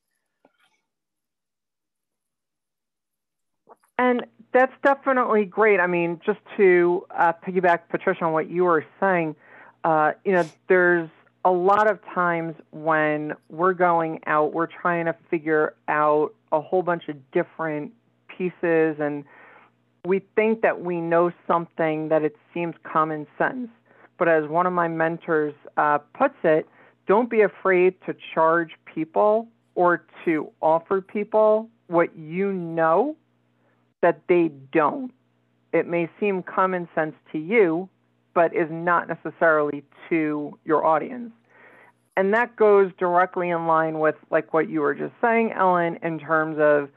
And 3.97 4.25
that's 4.53 4.73
definitely 4.83 5.45
great. 5.45 5.79
I 5.79 5.87
mean, 5.87 6.19
just 6.25 6.39
to 6.57 7.05
uh, 7.15 7.33
piggyback, 7.45 7.89
Patricia, 7.89 8.25
on 8.25 8.33
what 8.33 8.49
you 8.49 8.63
were 8.63 8.85
saying, 8.99 9.35
uh, 9.83 10.13
you 10.23 10.31
know, 10.31 10.45
there's 10.67 11.09
a 11.45 11.51
lot 11.51 11.89
of 11.89 11.99
times 12.13 12.55
when 12.71 13.33
we're 13.49 13.73
going 13.73 14.19
out, 14.27 14.53
we're 14.53 14.67
trying 14.67 15.05
to 15.05 15.15
figure 15.29 15.73
out 15.87 16.33
a 16.51 16.61
whole 16.61 16.81
bunch 16.81 17.09
of 17.09 17.15
different 17.31 17.91
pieces 18.27 18.97
and 18.99 19.25
we 20.05 20.21
think 20.35 20.61
that 20.61 20.81
we 20.81 20.99
know 20.99 21.31
something 21.47 22.09
that 22.09 22.23
it 22.23 22.35
seems 22.53 22.75
common 22.83 23.25
sense. 23.37 23.69
But 24.17 24.27
as 24.27 24.47
one 24.49 24.65
of 24.65 24.73
my 24.73 24.87
mentors 24.87 25.53
uh, 25.77 25.99
puts 26.13 26.35
it, 26.43 26.67
don't 27.07 27.29
be 27.29 27.41
afraid 27.41 27.95
to 28.05 28.15
charge 28.33 28.71
people 28.85 29.47
or 29.75 30.05
to 30.25 30.49
offer 30.61 31.01
people 31.01 31.69
what 31.87 32.15
you 32.17 32.51
know 32.51 33.15
that 34.01 34.21
they 34.27 34.51
don't. 34.71 35.11
It 35.71 35.87
may 35.87 36.09
seem 36.19 36.43
common 36.43 36.87
sense 36.93 37.15
to 37.31 37.37
you, 37.39 37.89
but 38.33 38.55
is 38.55 38.69
not 38.71 39.07
necessarily 39.07 39.83
to 40.09 40.57
your 40.65 40.85
audience. 40.85 41.31
And 42.15 42.33
that 42.33 42.55
goes 42.55 42.91
directly 42.97 43.49
in 43.49 43.65
line 43.65 43.99
with 43.99 44.15
like 44.29 44.53
what 44.53 44.69
you 44.69 44.81
were 44.81 44.93
just 44.93 45.13
saying, 45.21 45.51
Ellen, 45.51 45.97
in 46.03 46.19
terms 46.19 46.57
of, 46.59 46.89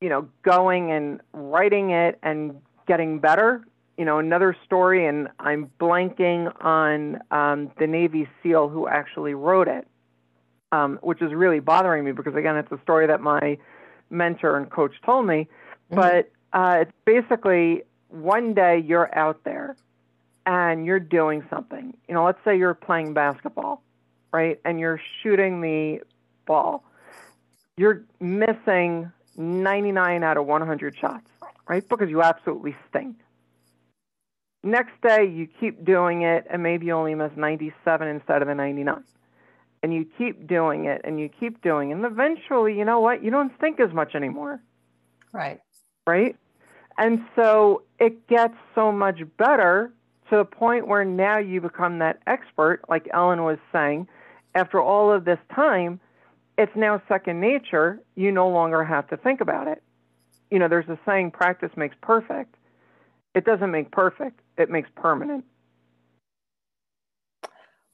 you 0.00 0.08
know, 0.08 0.28
going 0.42 0.90
and 0.92 1.20
writing 1.32 1.90
it 1.90 2.18
and 2.22 2.60
getting 2.86 3.18
better. 3.18 3.64
You 3.98 4.06
know, 4.06 4.18
another 4.18 4.56
story, 4.64 5.06
and 5.06 5.28
I'm 5.38 5.70
blanking 5.78 6.50
on 6.64 7.20
um, 7.30 7.70
the 7.78 7.86
Navy 7.86 8.26
SEAL 8.42 8.70
who 8.70 8.88
actually 8.88 9.34
wrote 9.34 9.68
it, 9.68 9.86
um, 10.72 10.98
which 11.02 11.20
is 11.20 11.34
really 11.34 11.60
bothering 11.60 12.04
me 12.04 12.12
because, 12.12 12.34
again, 12.34 12.56
it's 12.56 12.72
a 12.72 12.80
story 12.82 13.06
that 13.08 13.20
my 13.20 13.58
mentor 14.08 14.56
and 14.56 14.70
coach 14.70 14.94
told 15.04 15.26
me. 15.26 15.48
Mm-hmm. 15.92 15.96
But 15.96 16.30
uh, 16.54 16.78
it's 16.80 16.92
basically 17.04 17.82
one 18.08 18.54
day 18.54 18.78
you're 18.78 19.14
out 19.14 19.44
there 19.44 19.76
and 20.46 20.86
you're 20.86 21.00
doing 21.00 21.44
something. 21.50 21.96
You 22.08 22.14
know, 22.14 22.24
let's 22.24 22.38
say 22.44 22.56
you're 22.56 22.74
playing 22.74 23.14
basketball, 23.14 23.82
right? 24.32 24.60
And 24.64 24.80
you're 24.80 25.00
shooting 25.22 25.60
the 25.60 26.00
ball. 26.46 26.84
You're 27.76 28.02
missing 28.20 29.10
99 29.36 30.22
out 30.22 30.36
of 30.36 30.46
100 30.46 30.96
shots, 30.96 31.30
right? 31.68 31.86
Because 31.88 32.10
you 32.10 32.22
absolutely 32.22 32.76
stink. 32.88 33.16
Next 34.62 34.92
day, 35.02 35.24
you 35.24 35.46
keep 35.46 35.84
doing 35.84 36.22
it, 36.22 36.46
and 36.50 36.62
maybe 36.62 36.86
you 36.86 36.92
only 36.92 37.14
miss 37.14 37.32
97 37.34 38.08
instead 38.08 38.42
of 38.42 38.48
the 38.48 38.54
99. 38.54 39.02
And 39.82 39.94
you 39.94 40.06
keep 40.18 40.46
doing 40.46 40.84
it, 40.84 41.00
and 41.04 41.18
you 41.18 41.30
keep 41.30 41.62
doing 41.62 41.90
it. 41.90 41.94
And 41.94 42.04
eventually, 42.04 42.76
you 42.76 42.84
know 42.84 43.00
what? 43.00 43.24
You 43.24 43.30
don't 43.30 43.52
stink 43.56 43.80
as 43.80 43.92
much 43.94 44.14
anymore. 44.14 44.60
Right. 45.32 45.60
Right? 46.06 46.36
And 46.98 47.24
so 47.34 47.84
it 47.98 48.26
gets 48.26 48.56
so 48.74 48.92
much 48.92 49.20
better 49.38 49.90
to 50.30 50.36
the 50.36 50.44
point 50.44 50.86
where 50.86 51.04
now 51.04 51.38
you 51.38 51.60
become 51.60 51.98
that 51.98 52.20
expert, 52.26 52.82
like 52.88 53.08
Ellen 53.12 53.42
was 53.44 53.58
saying. 53.72 54.08
After 54.54 54.80
all 54.80 55.12
of 55.12 55.24
this 55.24 55.38
time, 55.54 56.00
it's 56.56 56.72
now 56.74 57.02
second 57.08 57.40
nature. 57.40 58.00
You 58.14 58.32
no 58.32 58.48
longer 58.48 58.84
have 58.84 59.08
to 59.08 59.16
think 59.16 59.40
about 59.40 59.68
it. 59.68 59.82
You 60.50 60.58
know, 60.58 60.68
there's 60.68 60.88
a 60.88 60.98
saying 61.06 61.32
practice 61.32 61.70
makes 61.76 61.96
perfect. 62.00 62.54
It 63.34 63.44
doesn't 63.44 63.70
make 63.70 63.90
perfect, 63.92 64.40
it 64.56 64.70
makes 64.70 64.88
permanent. 64.96 65.44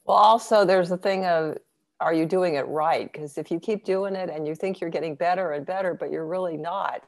Well, 0.07 0.17
also, 0.17 0.65
there's 0.65 0.91
a 0.91 0.97
thing 0.97 1.27
of 1.27 1.59
are 2.01 2.13
you 2.13 2.27
doing 2.27 2.55
it 2.55 2.67
right? 2.69 3.11
Because 3.11 3.39
if 3.39 3.51
you 3.51 3.59
keep 3.59 3.85
doing 3.85 4.15
it 4.15 4.29
and 4.29 4.47
you 4.47 4.55
think 4.55 4.81
you're 4.81 4.91
getting 4.91 5.15
better 5.15 5.53
and 5.53 5.65
better, 5.65 5.95
but 5.95 6.11
you're 6.11 6.27
really 6.27 6.57
not, 6.57 7.03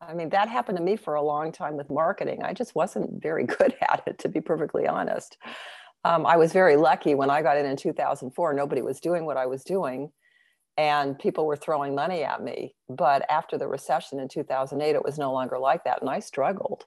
I 0.00 0.14
mean, 0.14 0.28
that 0.30 0.48
happened 0.48 0.78
to 0.78 0.84
me 0.84 0.96
for 0.96 1.14
a 1.14 1.22
long 1.22 1.52
time 1.52 1.76
with 1.76 1.90
marketing. 1.90 2.42
I 2.42 2.52
just 2.52 2.74
wasn't 2.74 3.20
very 3.20 3.44
good 3.58 3.74
at 3.80 4.02
it, 4.06 4.18
to 4.20 4.28
be 4.28 4.40
perfectly 4.40 4.86
honest. 4.86 5.36
Um, 6.04 6.24
I 6.26 6.36
was 6.36 6.52
very 6.52 6.76
lucky 6.76 7.14
when 7.14 7.30
I 7.30 7.42
got 7.42 7.56
in 7.56 7.66
in 7.66 7.76
2004, 7.76 8.54
nobody 8.54 8.82
was 8.82 9.00
doing 9.00 9.26
what 9.26 9.36
I 9.36 9.46
was 9.46 9.64
doing 9.64 10.12
and 10.76 11.18
people 11.18 11.44
were 11.44 11.56
throwing 11.56 11.96
money 11.96 12.22
at 12.22 12.42
me. 12.42 12.74
But 12.88 13.28
after 13.28 13.58
the 13.58 13.66
recession 13.66 14.20
in 14.20 14.28
2008, 14.28 14.94
it 14.94 15.04
was 15.04 15.18
no 15.18 15.32
longer 15.32 15.58
like 15.58 15.82
that. 15.84 16.00
And 16.00 16.08
I 16.08 16.20
struggled. 16.20 16.84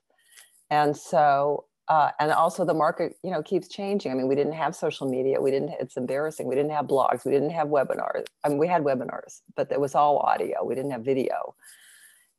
And 0.70 0.96
so, 0.96 1.66
uh, 1.90 2.12
and 2.18 2.32
also 2.32 2.64
the 2.64 2.74
market, 2.74 3.16
you 3.22 3.32
know, 3.32 3.44
keeps 3.44 3.68
changing. 3.68 4.14
I 4.14 4.16
mean, 4.16 4.30
we 4.30 4.36
didn't 4.36 4.54
have 4.54 4.78
social 4.78 5.10
media. 5.10 5.42
We 5.42 5.52
didn't, 5.52 5.74
it's 5.82 5.98
embarrassing. 5.98 6.48
We 6.48 6.56
didn't 6.56 6.72
have 6.72 6.86
blogs. 6.86 7.26
We 7.26 7.34
didn't 7.34 7.50
have 7.50 7.68
webinars. 7.68 8.28
I 8.46 8.50
mean, 8.50 8.60
we 8.60 8.68
had 8.70 8.82
webinars, 8.82 9.42
but 9.58 9.70
it 9.70 9.82
was 9.82 9.94
all 9.94 10.20
audio. 10.20 10.64
We 10.64 10.74
didn't 10.74 10.92
have 10.92 11.04
video 11.04 11.54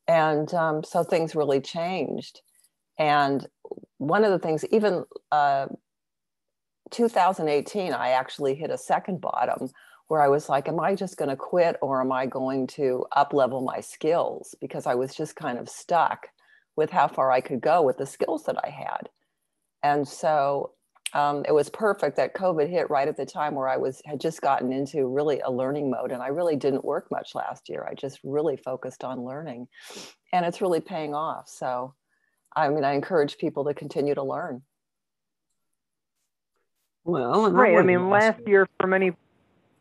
and 0.09 0.53
um, 0.55 0.85
so 0.85 1.03
things 1.03 1.35
really 1.35 1.61
changed. 1.61 2.41
And 2.99 3.47
one 3.99 4.25
of 4.25 4.31
the 4.31 4.39
things 4.39 4.65
even 4.71 5.05
uh, 5.31 5.67
2018 6.91 7.93
i 7.93 8.11
actually 8.11 8.55
hit 8.55 8.71
a 8.71 8.77
second 8.77 9.21
bottom 9.21 9.71
where 10.09 10.21
i 10.21 10.29
was 10.29 10.49
like 10.49 10.69
am 10.69 10.79
i 10.79 10.95
just 10.95 11.17
going 11.17 11.29
to 11.29 11.37
quit 11.37 11.77
or 11.81 12.01
am 12.01 12.13
i 12.13 12.27
going 12.27 12.67
to 12.67 13.05
up 13.13 13.33
level 13.33 13.63
my 13.63 13.81
skills? 13.81 14.55
Because 14.61 14.87
i 14.87 14.95
was 14.95 15.15
just 15.15 15.37
kind 15.37 15.59
of 15.59 15.69
stuck 15.69 16.29
with 16.77 16.91
how 16.91 17.09
far 17.09 17.31
i 17.31 17.41
could 17.41 17.61
go 17.61 17.83
with 17.83 17.97
the 17.99 18.07
skills 18.07 18.45
that 18.45 18.57
i 18.65 18.69
had. 18.69 19.09
And 19.83 20.07
so 20.07 20.73
um, 21.15 21.45
it 21.47 21.53
was 21.53 21.69
perfect 21.69 22.17
that 22.17 22.35
COVID 22.35 22.69
hit 22.71 22.89
right 22.89 23.07
at 23.07 23.17
the 23.17 23.27
time 23.27 23.55
where 23.55 23.69
I 23.69 23.77
was 23.77 24.01
had 24.05 24.21
just 24.21 24.41
gotten 24.41 24.73
into 24.73 25.07
really 25.07 25.41
a 25.41 25.51
learning 25.51 25.91
mode, 25.91 26.11
and 26.11 26.23
I 26.23 26.29
really 26.29 26.57
didn't 26.57 26.85
work 26.85 27.11
much 27.11 27.35
last 27.35 27.69
year. 27.69 27.87
I 27.89 27.95
just 27.95 28.21
really 28.25 28.57
focused 28.57 29.05
on 29.05 29.25
learning, 29.25 29.69
and 30.33 30.47
it's 30.47 30.63
really 30.63 30.81
paying 30.81 31.15
off. 31.15 31.49
So, 31.49 31.95
I 32.55 32.69
mean, 32.71 32.85
I 32.85 32.93
encourage 32.93 33.37
people 33.37 33.65
to 33.65 33.75
continue 33.75 34.15
to 34.15 34.23
learn. 34.23 34.63
Well, 37.05 37.51
right. 37.51 37.77
I 37.77 37.83
mean, 37.83 38.09
last 38.09 38.41
year 38.47 38.67
for 38.81 38.87
many. 38.87 39.13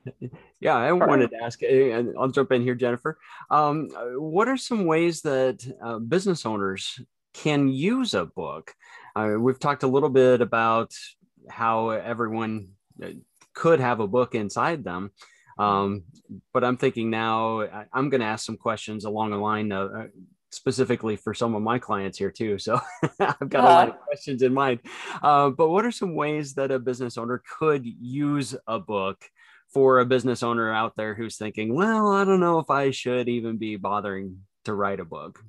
Yeah, 0.61 0.75
I 0.75 0.89
Sorry. 0.89 0.99
wanted 0.99 1.31
to 1.31 1.43
ask, 1.43 1.63
eh, 1.63 1.97
and 1.97 2.13
I'll 2.19 2.27
jump 2.27 2.51
in 2.51 2.61
here, 2.61 2.75
Jennifer. 2.75 3.17
Um, 3.49 3.89
what 4.13 4.47
are 4.47 4.57
some 4.57 4.85
ways 4.85 5.23
that 5.23 5.65
uh, 5.83 5.97
business 5.97 6.45
owners 6.45 6.99
can 7.33 7.67
use 7.67 8.13
a 8.13 8.25
book? 8.25 8.75
Uh, 9.15 9.37
we've 9.39 9.59
talked 9.59 9.81
a 9.81 9.87
little 9.87 10.09
bit 10.09 10.39
about 10.39 10.93
how 11.49 11.89
everyone 11.89 12.69
uh, 13.03 13.09
could 13.53 13.79
have 13.79 13.99
a 13.99 14.07
book 14.07 14.35
inside 14.35 14.83
them. 14.83 15.11
Um, 15.57 16.03
but 16.53 16.63
I'm 16.63 16.77
thinking 16.77 17.09
now 17.09 17.85
I'm 17.93 18.09
going 18.09 18.21
to 18.21 18.27
ask 18.27 18.45
some 18.45 18.57
questions 18.57 19.05
along 19.05 19.31
the 19.31 19.37
line 19.37 19.71
of, 19.71 19.93
uh, 19.93 20.07
specifically 20.51 21.15
for 21.15 21.33
some 21.33 21.55
of 21.55 21.61
my 21.61 21.79
clients 21.79 22.17
here 22.17 22.31
too. 22.31 22.57
So 22.57 22.79
I've 23.19 23.49
got 23.49 23.63
uh, 23.63 23.67
a 23.67 23.71
lot 23.71 23.87
of 23.89 23.93
uh-huh. 23.95 24.05
questions 24.05 24.41
in 24.41 24.53
mind. 24.53 24.79
Uh, 25.21 25.49
but 25.49 25.69
what 25.69 25.85
are 25.85 25.91
some 25.91 26.15
ways 26.15 26.53
that 26.55 26.71
a 26.71 26.79
business 26.79 27.17
owner 27.17 27.41
could 27.59 27.85
use 27.85 28.55
a 28.67 28.79
book 28.79 29.23
for 29.69 29.99
a 29.99 30.05
business 30.05 30.43
owner 30.43 30.73
out 30.73 30.95
there 30.97 31.15
who's 31.15 31.37
thinking, 31.37 31.73
well, 31.73 32.11
I 32.11 32.25
don't 32.25 32.41
know 32.41 32.59
if 32.59 32.69
I 32.69 32.91
should 32.91 33.29
even 33.29 33.57
be 33.57 33.77
bothering 33.77 34.39
to 34.65 34.73
write 34.73 34.99
a 34.99 35.05
book? 35.05 35.39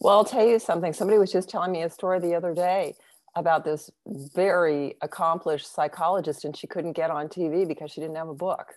Well, 0.00 0.16
I'll 0.16 0.24
tell 0.24 0.46
you 0.46 0.58
something. 0.58 0.92
Somebody 0.92 1.18
was 1.18 1.30
just 1.30 1.48
telling 1.48 1.70
me 1.70 1.82
a 1.82 1.90
story 1.90 2.18
the 2.18 2.34
other 2.34 2.54
day 2.54 2.96
about 3.34 3.64
this 3.64 3.90
very 4.06 4.94
accomplished 5.00 5.72
psychologist 5.72 6.44
and 6.44 6.56
she 6.56 6.66
couldn't 6.66 6.92
get 6.92 7.10
on 7.10 7.28
TV 7.28 7.66
because 7.66 7.90
she 7.90 8.00
didn't 8.00 8.16
have 8.16 8.28
a 8.28 8.34
book. 8.34 8.74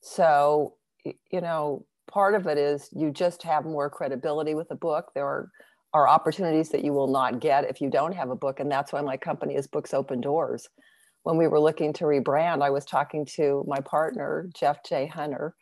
So, 0.00 0.74
you 1.04 1.40
know, 1.40 1.84
part 2.10 2.34
of 2.34 2.46
it 2.46 2.58
is 2.58 2.88
you 2.92 3.10
just 3.10 3.42
have 3.42 3.64
more 3.64 3.90
credibility 3.90 4.54
with 4.54 4.70
a 4.70 4.76
book. 4.76 5.10
There 5.14 5.26
are, 5.26 5.50
are 5.92 6.08
opportunities 6.08 6.68
that 6.70 6.84
you 6.84 6.92
will 6.92 7.08
not 7.08 7.40
get 7.40 7.68
if 7.68 7.80
you 7.80 7.90
don't 7.90 8.14
have 8.14 8.30
a 8.30 8.36
book. 8.36 8.60
And 8.60 8.70
that's 8.70 8.92
why 8.92 9.00
my 9.00 9.16
company 9.16 9.56
is 9.56 9.66
Books 9.66 9.94
Open 9.94 10.20
Doors. 10.20 10.68
When 11.24 11.36
we 11.36 11.46
were 11.46 11.60
looking 11.60 11.92
to 11.94 12.04
rebrand, 12.04 12.62
I 12.62 12.70
was 12.70 12.84
talking 12.84 13.24
to 13.36 13.64
my 13.68 13.78
partner, 13.78 14.48
Jeff 14.54 14.78
J. 14.88 15.06
Hunter. 15.06 15.54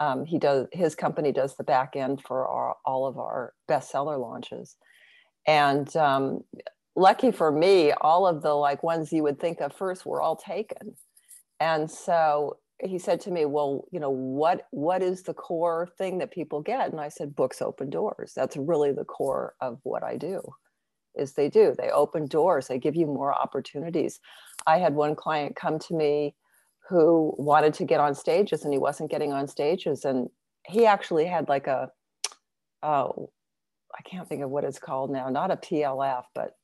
Um, 0.00 0.24
he 0.24 0.38
does 0.38 0.66
his 0.72 0.94
company 0.94 1.30
does 1.30 1.56
the 1.56 1.62
back 1.62 1.94
end 1.94 2.20
for 2.26 2.48
our, 2.48 2.74
all 2.84 3.06
of 3.06 3.18
our 3.18 3.52
bestseller 3.68 4.18
launches. 4.18 4.76
And 5.46 5.94
um, 5.96 6.40
lucky 6.96 7.30
for 7.30 7.50
me, 7.50 7.92
all 7.92 8.26
of 8.26 8.42
the 8.42 8.54
like 8.54 8.82
ones 8.82 9.12
you 9.12 9.22
would 9.22 9.40
think 9.40 9.60
of 9.60 9.74
first 9.74 10.06
were 10.06 10.20
all 10.20 10.36
taken. 10.36 10.96
And 11.60 11.90
so 11.90 12.58
he 12.80 12.98
said 12.98 13.20
to 13.22 13.30
me, 13.30 13.44
"Well, 13.44 13.86
you 13.90 14.00
know, 14.00 14.10
what 14.10 14.66
what 14.70 15.02
is 15.02 15.22
the 15.22 15.34
core 15.34 15.88
thing 15.98 16.18
that 16.18 16.30
people 16.32 16.60
get?" 16.60 16.90
And 16.90 17.00
I 17.00 17.08
said, 17.08 17.36
"Books 17.36 17.62
open 17.62 17.90
doors. 17.90 18.32
That's 18.34 18.56
really 18.56 18.92
the 18.92 19.04
core 19.04 19.54
of 19.60 19.78
what 19.84 20.02
I 20.02 20.16
do." 20.16 20.42
Is 21.14 21.34
they 21.34 21.48
do. 21.48 21.74
They 21.78 21.90
open 21.90 22.26
doors. 22.26 22.68
They 22.68 22.78
give 22.78 22.96
you 22.96 23.06
more 23.06 23.32
opportunities. 23.32 24.20
I 24.66 24.78
had 24.78 24.94
one 24.94 25.14
client 25.14 25.56
come 25.56 25.78
to 25.80 25.94
me 25.94 26.34
who 26.88 27.34
wanted 27.38 27.74
to 27.74 27.84
get 27.84 28.00
on 28.00 28.14
stages 28.14 28.64
and 28.64 28.72
he 28.72 28.78
wasn't 28.78 29.10
getting 29.10 29.32
on 29.32 29.48
stages 29.48 30.04
and 30.04 30.28
he 30.66 30.86
actually 30.86 31.24
had 31.26 31.48
like 31.48 31.66
a 31.66 31.90
oh 32.82 33.30
I 33.96 34.02
can't 34.02 34.28
think 34.28 34.42
of 34.42 34.50
what 34.50 34.64
it's 34.64 34.78
called 34.78 35.10
now, 35.10 35.28
not 35.28 35.50
a 35.50 35.56
PLF, 35.56 36.24
but 36.34 36.56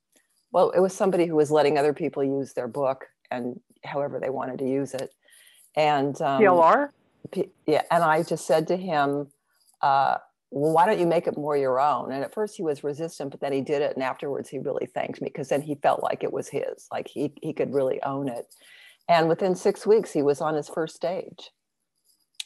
well, 0.53 0.71
it 0.71 0.81
was 0.81 0.93
somebody 0.93 1.27
who 1.27 1.37
was 1.37 1.51
letting 1.51 1.79
other 1.79 1.93
people 1.93 2.25
use 2.25 2.53
their 2.53 2.69
book 2.69 3.07
and 3.31 3.61
however 3.85 4.19
they 4.21 4.31
wanted 4.31 4.59
to 4.59 4.69
use 4.69 4.95
it. 4.95 5.11
And 5.77 6.21
um, 6.21 6.43
PLR? 6.43 6.89
P- 7.31 7.51
yeah. 7.67 7.83
And 7.91 8.03
I 8.03 8.23
just 8.23 8.47
said 8.47 8.67
to 8.69 8.77
him, 8.77 9.29
uh, 9.81 10.19
well, 10.51 10.73
why 10.73 10.87
don't 10.87 10.99
you 10.99 11.07
make 11.07 11.29
it 11.29 11.37
more 11.37 11.57
your 11.57 11.79
own? 11.79 12.13
And 12.13 12.25
at 12.25 12.35
first 12.35 12.57
he 12.57 12.63
was 12.63 12.83
resistant, 12.83 13.31
but 13.31 13.41
then 13.41 13.53
he 13.53 13.61
did 13.61 13.83
it. 13.83 13.95
And 13.95 14.03
afterwards 14.03 14.49
he 14.49 14.59
really 14.59 14.87
thanked 14.87 15.23
me 15.23 15.29
because 15.29 15.49
then 15.49 15.63
he 15.63 15.77
felt 15.77 16.03
like 16.03 16.25
it 16.25 16.33
was 16.33 16.49
his, 16.49 16.89
like 16.91 17.07
he, 17.07 17.33
he 17.41 17.53
could 17.53 17.73
really 17.73 18.03
own 18.03 18.29
it. 18.29 18.53
And 19.09 19.29
within 19.29 19.55
six 19.55 19.87
weeks, 19.87 20.13
he 20.13 20.23
was 20.23 20.41
on 20.41 20.55
his 20.55 20.69
first 20.69 20.97
stage. 20.97 21.51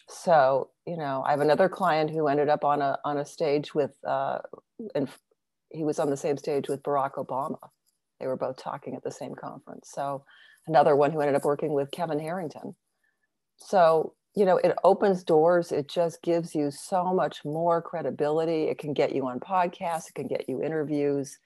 So, 0.09 0.71
you 0.87 0.99
know, 0.99 1.23
I 1.27 1.31
have 1.31 1.41
another 1.41 1.69
client 1.69 2.11
who 2.11 2.29
ended 2.29 2.51
up 2.51 2.63
on 2.63 2.83
a, 2.83 2.99
on 3.07 3.17
a 3.17 3.25
stage 3.25 3.75
with, 3.75 3.93
uh, 4.07 4.39
and 4.95 5.09
he 5.71 5.83
was 5.83 5.99
on 5.99 6.11
the 6.11 6.17
same 6.17 6.37
stage 6.37 6.69
with 6.69 6.83
Barack 6.83 7.15
Obama 7.15 7.59
they 8.25 8.29
were 8.29 8.37
both 8.39 8.57
talking 8.57 8.95
at 8.95 9.05
the 9.05 9.11
same 9.11 9.35
conference. 9.35 9.91
So 9.93 10.25
another 10.67 10.97
one 10.97 11.11
who 11.11 11.21
ended 11.21 11.37
up 11.37 11.45
working 11.45 11.75
with 11.75 11.91
Kevin 11.91 12.19
Harrington. 12.19 12.75
So, 13.59 14.15
you 14.35 14.47
know, 14.47 14.57
it 14.57 14.75
opens 14.83 15.23
doors. 15.23 15.73
It 15.73 15.91
just 15.91 16.23
gives 16.23 16.55
you 16.55 16.71
so 16.71 17.13
much 17.13 17.45
more 17.45 17.83
credibility. 17.83 18.65
It 18.65 18.79
can 18.79 18.95
get 18.95 19.15
you 19.15 19.27
on 19.27 19.41
podcasts, 19.41 20.09
it 20.09 20.15
can 20.15 20.27
get 20.27 20.49
you 20.49 20.63
interviews. 20.63 21.39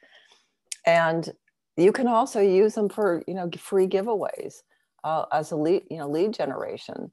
And 0.86 1.28
you 1.76 1.90
can 1.90 2.06
also 2.06 2.40
use 2.40 2.76
them 2.76 2.88
for, 2.88 3.24
you 3.26 3.34
know, 3.34 3.50
free 3.58 3.88
giveaways 3.88 4.62
uh, 5.02 5.24
as 5.32 5.50
a 5.50 5.56
lead, 5.56 5.82
you 5.90 5.98
know, 5.98 6.08
lead 6.08 6.32
generation. 6.32 7.10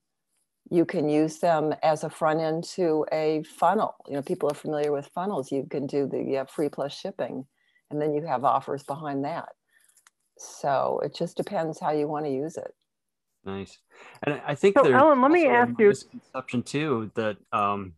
You 0.69 0.85
can 0.85 1.09
use 1.09 1.39
them 1.39 1.73
as 1.81 2.03
a 2.03 2.09
front 2.11 2.39
end 2.39 2.65
to 2.75 3.03
a 3.11 3.41
funnel. 3.43 3.95
You 4.07 4.13
know, 4.13 4.21
people 4.21 4.51
are 4.51 4.55
familiar 4.55 4.91
with 4.91 5.09
funnels. 5.15 5.51
You 5.51 5.65
can 5.67 5.87
do 5.87 6.07
the 6.07 6.37
uh, 6.37 6.45
free 6.45 6.69
plus 6.69 6.95
shipping, 6.95 7.47
and 7.89 7.99
then 7.99 8.13
you 8.13 8.27
have 8.27 8.43
offers 8.43 8.83
behind 8.83 9.25
that. 9.25 9.49
So 10.37 11.01
it 11.03 11.15
just 11.15 11.37
depends 11.37 11.79
how 11.79 11.91
you 11.91 12.07
want 12.07 12.25
to 12.25 12.31
use 12.31 12.57
it. 12.57 12.73
Nice. 13.45 13.77
And 14.23 14.41
I 14.45 14.55
think 14.55 14.77
So, 14.77 14.83
there's 14.83 14.95
Ellen, 14.95 15.21
let 15.21 15.31
me 15.31 15.45
also 15.45 15.53
a 15.53 15.57
ask 15.59 15.79
you- 15.79 15.87
misconception 15.89 16.63
too 16.63 17.11
that 17.15 17.37
um, 17.53 17.93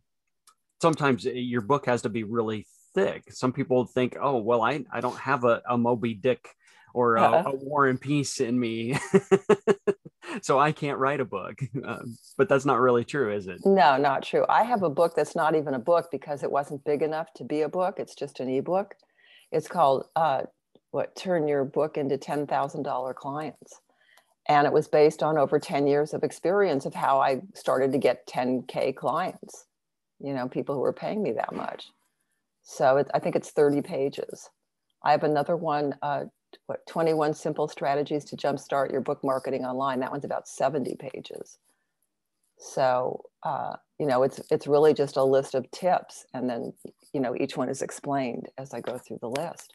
sometimes 0.82 1.24
your 1.24 1.62
book 1.62 1.86
has 1.86 2.02
to 2.02 2.08
be 2.08 2.22
really 2.24 2.66
thick. 2.94 3.32
Some 3.32 3.52
people 3.52 3.86
think, 3.86 4.16
oh, 4.20 4.38
well, 4.38 4.62
I, 4.62 4.84
I 4.92 5.00
don't 5.00 5.18
have 5.18 5.44
a, 5.44 5.62
a 5.68 5.78
Moby 5.78 6.14
Dick 6.14 6.46
or 6.94 7.16
a, 7.16 7.22
Uh-uh. 7.22 7.42
a 7.46 7.54
War 7.56 7.86
and 7.86 8.00
Peace 8.00 8.40
in 8.40 8.58
me. 8.58 8.98
so 10.42 10.58
I 10.58 10.72
can't 10.72 10.98
write 10.98 11.20
a 11.20 11.24
book. 11.24 11.58
Um, 11.84 12.16
but 12.36 12.48
that's 12.48 12.64
not 12.64 12.80
really 12.80 13.04
true, 13.04 13.32
is 13.34 13.46
it? 13.46 13.60
No, 13.64 13.96
not 13.96 14.22
true. 14.22 14.44
I 14.48 14.64
have 14.64 14.82
a 14.82 14.90
book 14.90 15.14
that's 15.16 15.34
not 15.36 15.54
even 15.54 15.74
a 15.74 15.78
book 15.78 16.08
because 16.10 16.42
it 16.42 16.50
wasn't 16.50 16.84
big 16.84 17.02
enough 17.02 17.32
to 17.36 17.44
be 17.44 17.62
a 17.62 17.68
book. 17.68 17.96
It's 17.98 18.14
just 18.14 18.40
an 18.40 18.48
ebook. 18.48 18.94
It's 19.50 19.68
called 19.68 20.06
uh, 20.16 20.42
"What 20.90 21.16
Turn 21.16 21.48
Your 21.48 21.64
Book 21.64 21.96
into 21.96 22.18
Ten 22.18 22.46
Thousand 22.46 22.82
Dollar 22.82 23.14
Clients," 23.14 23.80
and 24.48 24.66
it 24.66 24.72
was 24.72 24.88
based 24.88 25.22
on 25.22 25.38
over 25.38 25.58
ten 25.58 25.86
years 25.86 26.14
of 26.14 26.24
experience 26.24 26.86
of 26.86 26.94
how 26.94 27.20
I 27.20 27.42
started 27.54 27.92
to 27.92 27.98
get 27.98 28.26
10k 28.26 28.96
clients. 28.96 29.66
You 30.20 30.34
know, 30.34 30.48
people 30.48 30.74
who 30.74 30.80
were 30.80 30.92
paying 30.92 31.22
me 31.22 31.32
that 31.32 31.54
much. 31.54 31.90
So 32.62 32.98
it, 32.98 33.08
I 33.14 33.18
think 33.18 33.36
it's 33.36 33.50
30 33.50 33.82
pages. 33.82 34.50
I 35.02 35.12
have 35.12 35.22
another 35.22 35.56
one. 35.56 35.94
Uh, 36.02 36.24
what 36.66 36.86
21 36.86 37.34
simple 37.34 37.68
strategies 37.68 38.24
to 38.24 38.36
jumpstart 38.36 38.90
your 38.90 39.00
book 39.00 39.22
marketing 39.22 39.64
online 39.64 40.00
that 40.00 40.10
one's 40.10 40.24
about 40.24 40.48
70 40.48 40.96
pages 40.96 41.58
so 42.58 43.22
uh, 43.44 43.74
you 43.98 44.06
know 44.06 44.22
it's 44.22 44.40
it's 44.50 44.66
really 44.66 44.94
just 44.94 45.16
a 45.16 45.22
list 45.22 45.54
of 45.54 45.70
tips 45.70 46.26
and 46.34 46.48
then 46.48 46.72
you 47.12 47.20
know 47.20 47.36
each 47.36 47.56
one 47.56 47.68
is 47.68 47.82
explained 47.82 48.48
as 48.58 48.72
i 48.74 48.80
go 48.80 48.98
through 48.98 49.18
the 49.20 49.28
list 49.28 49.74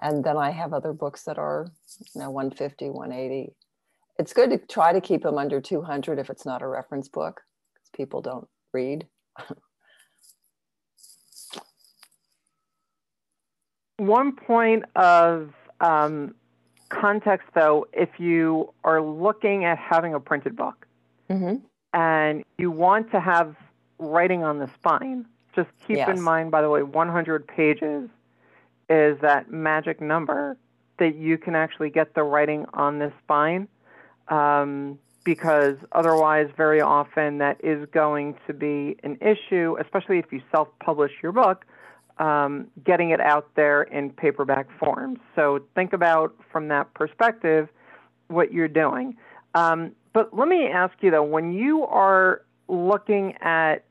and 0.00 0.24
then 0.24 0.36
i 0.36 0.50
have 0.50 0.72
other 0.72 0.92
books 0.92 1.24
that 1.24 1.38
are 1.38 1.66
you 2.14 2.20
know 2.20 2.30
150 2.30 2.90
180 2.90 3.54
it's 4.18 4.32
good 4.32 4.50
to 4.50 4.58
try 4.58 4.92
to 4.92 5.00
keep 5.00 5.22
them 5.22 5.38
under 5.38 5.60
200 5.60 6.18
if 6.18 6.30
it's 6.30 6.46
not 6.46 6.62
a 6.62 6.66
reference 6.66 7.08
book 7.08 7.40
because 7.74 7.90
people 7.94 8.20
don't 8.20 8.48
read 8.72 9.06
One 13.98 14.34
point 14.34 14.84
of 14.96 15.52
um, 15.80 16.34
context, 16.88 17.48
though, 17.54 17.86
if 17.92 18.08
you 18.18 18.72
are 18.82 19.00
looking 19.00 19.64
at 19.64 19.78
having 19.78 20.14
a 20.14 20.20
printed 20.20 20.56
book 20.56 20.86
mm-hmm. 21.30 21.56
and 21.92 22.44
you 22.58 22.70
want 22.70 23.10
to 23.12 23.20
have 23.20 23.54
writing 23.98 24.42
on 24.42 24.58
the 24.58 24.68
spine, 24.74 25.26
just 25.54 25.70
keep 25.86 25.98
Yes. 25.98 26.08
in 26.08 26.20
mind, 26.20 26.50
by 26.50 26.60
the 26.60 26.68
way, 26.68 26.82
100 26.82 27.46
pages 27.46 28.10
is 28.88 29.18
that 29.20 29.50
magic 29.50 30.00
number 30.00 30.56
that 30.98 31.16
you 31.16 31.38
can 31.38 31.54
actually 31.54 31.90
get 31.90 32.14
the 32.14 32.22
writing 32.22 32.66
on 32.74 32.98
the 32.98 33.12
spine. 33.22 33.68
Um, 34.28 34.98
because 35.24 35.76
otherwise, 35.92 36.48
very 36.56 36.82
often 36.82 37.38
that 37.38 37.56
is 37.64 37.88
going 37.92 38.36
to 38.46 38.52
be 38.52 38.96
an 39.02 39.18
issue, 39.22 39.76
especially 39.80 40.18
if 40.18 40.26
you 40.30 40.42
self 40.52 40.68
publish 40.80 41.12
your 41.22 41.32
book, 41.32 41.64
um, 42.18 42.66
getting 42.84 43.10
it 43.10 43.20
out 43.20 43.48
there 43.56 43.82
in 43.82 44.10
paperback 44.10 44.66
form. 44.78 45.18
So 45.34 45.60
think 45.74 45.94
about 45.94 46.34
from 46.52 46.68
that 46.68 46.92
perspective 46.94 47.68
what 48.28 48.52
you're 48.52 48.68
doing. 48.68 49.16
Um, 49.54 49.92
but 50.12 50.36
let 50.36 50.46
me 50.46 50.66
ask 50.66 50.94
you 51.00 51.10
though, 51.10 51.24
when 51.24 51.52
you 51.52 51.84
are 51.86 52.42
looking 52.68 53.34
at 53.40 53.84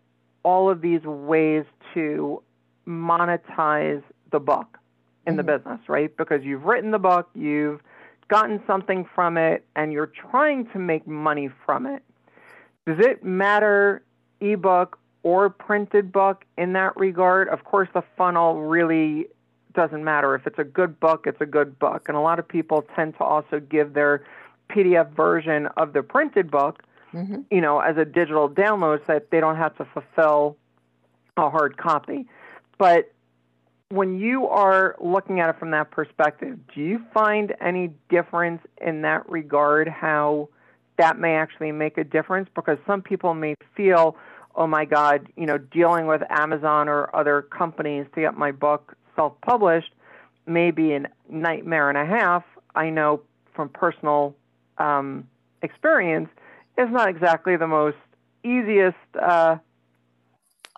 all 0.43 0.69
of 0.69 0.81
these 0.81 1.03
ways 1.03 1.65
to 1.93 2.41
monetize 2.87 4.03
the 4.31 4.39
book 4.39 4.77
in 5.25 5.35
the 5.37 5.43
Mhm. 5.43 5.47
business, 5.47 5.89
right? 5.89 6.15
Because 6.15 6.43
you've 6.43 6.65
written 6.65 6.91
the 6.91 6.99
book, 6.99 7.29
you've 7.33 7.81
gotten 8.27 8.61
something 8.65 9.05
from 9.05 9.37
it, 9.37 9.65
and 9.75 9.93
you're 9.93 10.07
trying 10.07 10.65
to 10.67 10.79
make 10.79 11.07
money 11.07 11.49
from 11.65 11.85
it. 11.85 12.03
Does 12.85 12.99
it 12.99 13.23
matter 13.23 14.03
ebook 14.41 14.99
or 15.23 15.49
printed 15.49 16.11
book 16.11 16.43
in 16.57 16.73
that 16.73 16.97
regard? 16.97 17.47
Of 17.49 17.63
course, 17.63 17.87
the 17.93 18.01
funnel 18.17 18.61
really 18.63 19.27
doesn't 19.73 20.03
matter. 20.03 20.35
If 20.35 20.45
it's 20.45 20.59
a 20.59 20.63
good 20.63 20.99
book, 20.99 21.25
it's 21.25 21.41
a 21.41 21.45
good 21.45 21.79
book. 21.79 22.09
And 22.09 22.17
a 22.17 22.21
lot 22.21 22.39
of 22.39 22.47
people 22.47 22.81
tend 22.95 23.15
to 23.17 23.23
also 23.23 23.59
give 23.59 23.93
their 23.93 24.23
PDF 24.69 25.09
version 25.15 25.67
of 25.77 25.93
the 25.93 26.03
printed 26.03 26.51
book, 26.51 26.83
Mm-hmm. 27.13 27.41
you 27.51 27.61
know, 27.61 27.79
as 27.79 27.95
a 27.97 28.05
digital 28.05 28.49
download 28.49 29.05
so 29.05 29.13
that 29.13 29.29
they 29.29 29.39
don't 29.39 29.55
have 29.55 29.77
to 29.77 29.85
fulfill 29.85 30.57
a 31.37 31.47
hard 31.47 31.77
copy. 31.77 32.27
But 32.79 33.12
when 33.93 34.17
you 34.17 34.47
are 34.47 34.95
looking 34.99 35.39
at 35.39 35.51
it 35.51 35.59
from 35.59 35.69
that 35.69 35.91
perspective, 35.91 36.57
do 36.73 36.81
you 36.81 36.99
find 37.13 37.53
any 37.61 37.91
difference 38.09 38.59
in 38.81 39.03
that 39.03 39.29
regard 39.29 39.87
how 39.87 40.49
that 40.97 41.19
may 41.19 41.35
actually 41.35 41.71
make 41.71 41.99
a 41.99 42.03
difference? 42.03 42.49
Because 42.55 42.79
some 42.87 43.03
people 43.03 43.35
may 43.35 43.53
feel, 43.77 44.17
oh 44.55 44.65
my 44.65 44.85
God, 44.85 45.27
you 45.35 45.45
know, 45.45 45.59
dealing 45.59 46.07
with 46.07 46.23
Amazon 46.31 46.89
or 46.89 47.15
other 47.15 47.43
companies 47.43 48.07
to 48.15 48.21
get 48.21 48.35
my 48.35 48.51
book 48.51 48.95
self 49.15 49.39
published 49.41 49.93
may 50.47 50.71
be 50.71 50.93
a 50.93 51.03
nightmare 51.29 51.89
and 51.89 51.97
a 51.97 52.05
half. 52.05 52.43
I 52.73 52.89
know 52.89 53.21
from 53.53 53.69
personal 53.69 54.35
um, 54.79 55.27
experience, 55.61 56.29
it's 56.79 56.91
not 56.91 57.09
exactly 57.09 57.57
the 57.57 57.67
most 57.67 57.97
easiest. 58.43 58.97
Uh, 59.21 59.57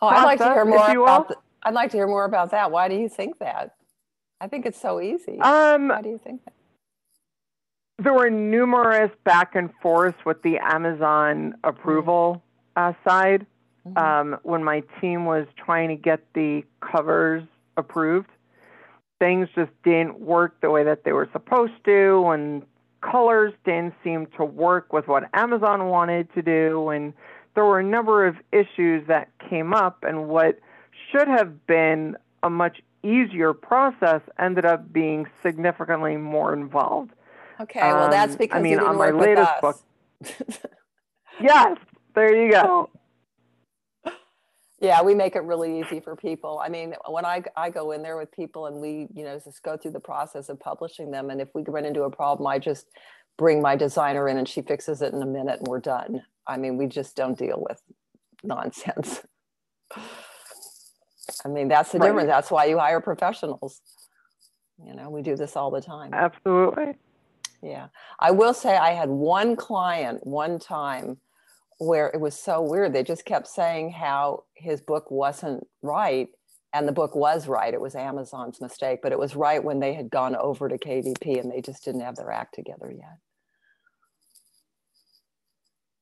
Oh, 0.01 0.08
I'd 0.08 0.25
like 0.25 0.39
to 0.39 0.54
hear 0.54 0.65
more 0.65 0.91
about. 0.91 1.45
I'd 1.63 1.74
like 1.74 1.91
to 1.91 1.98
hear 1.98 2.08
more 2.08 2.26
about 2.26 2.52
that. 2.52 2.72
Why 2.72 2.88
do 2.88 2.96
you 2.96 3.10
think 3.10 3.39
that? 3.39 3.76
I 4.41 4.48
think 4.48 4.65
it's 4.65 4.80
so 4.80 5.02
easy. 5.02 5.39
um, 5.39 5.88
Why 5.88 6.02
do 6.02 6.10
you 6.10 6.20
think 6.24 6.44
that? 6.46 6.54
there 7.98 8.13
were 8.13 8.30
numerous 8.30 9.10
back 9.24 9.56
and 9.56 9.70
forth 9.82 10.15
with 10.26 10.41
the 10.41 10.58
Amazon 10.60 11.56
approval 11.63 12.41
uh, 12.76 12.91
side 13.08 13.46
Mhm. 13.88 13.98
um, 13.98 14.39
when 14.44 14.63
my 14.63 14.82
team 15.00 15.26
was 15.26 15.48
trying 15.56 15.89
to 15.89 15.96
get 15.96 16.20
the 16.34 16.63
covers 16.82 17.44
approved. 17.78 18.30
Things 19.20 19.48
just 19.56 19.72
didn't 19.84 20.20
work 20.20 20.60
the 20.60 20.70
way 20.70 20.84
that 20.84 21.04
they 21.06 21.13
were 21.13 21.30
supposed 21.32 21.82
to, 21.86 22.28
and 22.32 22.65
colors 23.02 23.54
didn't 23.63 23.94
seem 24.04 24.26
to 24.38 24.44
work 24.44 24.91
with 24.91 25.08
what 25.08 25.30
Amazon 25.34 25.88
wanted 25.88 26.34
to 26.34 26.41
do, 26.41 26.89
and 26.89 27.13
there 27.54 27.63
were 27.63 27.80
a 27.80 27.84
number 27.84 28.26
of 28.26 28.36
issues 28.52 29.08
that 29.08 29.30
came 29.39 29.74
up, 29.74 30.04
and 30.04 30.28
what 30.28 30.60
should 31.15 31.28
have 31.28 31.65
been 31.67 32.17
a 32.43 32.49
much 32.49 32.82
easier 33.04 33.54
process 33.54 34.21
ended 34.39 34.65
up 34.65 34.91
being 34.91 35.28
significantly 35.43 36.17
more 36.17 36.54
involved. 36.54 37.12
Okay, 37.62 37.80
well, 37.80 38.10
that's 38.10 38.34
Um, 38.34 38.36
I 38.36 38.38
because 38.38 38.63
mean, 38.63 38.71
you 38.73 38.78
didn't 38.80 38.89
on 38.89 38.97
my 38.97 39.12
latest 39.12 39.51
book- 39.62 39.80
Yes, 41.39 41.78
there 42.15 42.36
you 42.36 42.51
go. 42.51 42.89
yeah, 44.80 45.01
we 45.01 45.13
make 45.13 45.36
it 45.36 45.43
really 45.43 45.80
easy 45.80 45.99
for 45.99 46.15
people. 46.15 46.62
I 46.63 46.69
mean, 46.69 46.95
when 47.10 47.25
I 47.25 47.43
I 47.56 47.69
go 47.69 47.91
in 47.91 48.01
there 48.01 48.17
with 48.17 48.32
people 48.32 48.65
and 48.67 48.78
we, 48.82 49.08
you 49.13 49.23
know, 49.23 49.39
just 49.39 49.62
go 49.63 49.78
through 49.78 49.91
the 49.91 49.99
process 49.99 50.49
of 50.49 50.60
publishing 50.60 51.12
them, 51.12 51.30
and 51.30 51.39
if 51.41 51.49
we 51.54 51.63
run 51.67 51.86
into 51.86 52.04
a 52.04 52.10
problem, 52.12 52.47
I 52.47 52.60
just 52.60 52.88
bring 53.38 53.62
my 53.62 53.75
designer 53.75 54.28
in 54.30 54.38
and 54.38 54.47
she 54.47 54.62
fixes 54.62 55.01
it 55.01 55.13
in 55.13 55.21
a 55.21 55.25
minute 55.25 55.60
and 55.60 55.67
we're 55.67 55.82
done. 55.82 56.23
I 56.47 56.56
mean, 56.58 56.78
we 56.78 56.88
just 56.88 57.15
don't 57.17 57.38
deal 57.38 57.63
with 57.67 57.82
nonsense. 58.43 59.21
I 61.44 61.48
mean, 61.48 61.68
that's 61.68 61.92
the 61.92 62.00
Right. 62.00 62.08
difference. 62.08 62.28
That's 62.28 62.52
why 62.52 62.66
you 62.66 62.78
hire 62.80 63.02
professionals. 63.02 63.82
You 64.84 64.94
know, 64.94 65.10
we 65.10 65.22
do 65.22 65.36
this 65.36 65.56
all 65.56 65.72
the 65.72 65.82
time. 65.82 66.14
Absolutely. 66.14 66.96
Yeah. 67.62 67.88
I 68.20 68.32
will 68.32 68.54
say 68.54 68.76
I 68.78 68.92
had 68.92 69.10
one 69.10 69.56
client 69.56 70.26
one 70.26 70.60
time 70.60 71.20
where 71.80 72.08
it 72.08 72.20
was 72.20 72.38
so 72.38 72.62
weird. 72.62 72.94
They 72.94 73.04
just 73.04 73.26
kept 73.26 73.48
saying 73.48 73.92
how 73.92 74.44
his 74.54 74.82
book 74.82 75.10
wasn't 75.10 75.68
right. 75.82 76.30
And 76.74 76.88
the 76.88 76.92
book 76.92 77.16
was 77.16 77.48
right. 77.48 77.74
It 77.74 77.80
was 77.80 77.96
Amazon's 77.96 78.60
mistake, 78.60 79.00
but 79.02 79.14
it 79.14 79.20
was 79.20 79.36
right 79.36 79.64
when 79.64 79.80
they 79.80 79.94
had 79.94 80.10
gone 80.10 80.36
over 80.36 80.68
to 80.68 80.78
KDP 80.78 81.40
and 81.40 81.50
they 81.50 81.62
just 81.62 81.86
didn't 81.86 82.02
have 82.02 82.18
their 82.18 82.32
act 82.32 82.54
together 82.54 82.92
yet. 82.92 83.18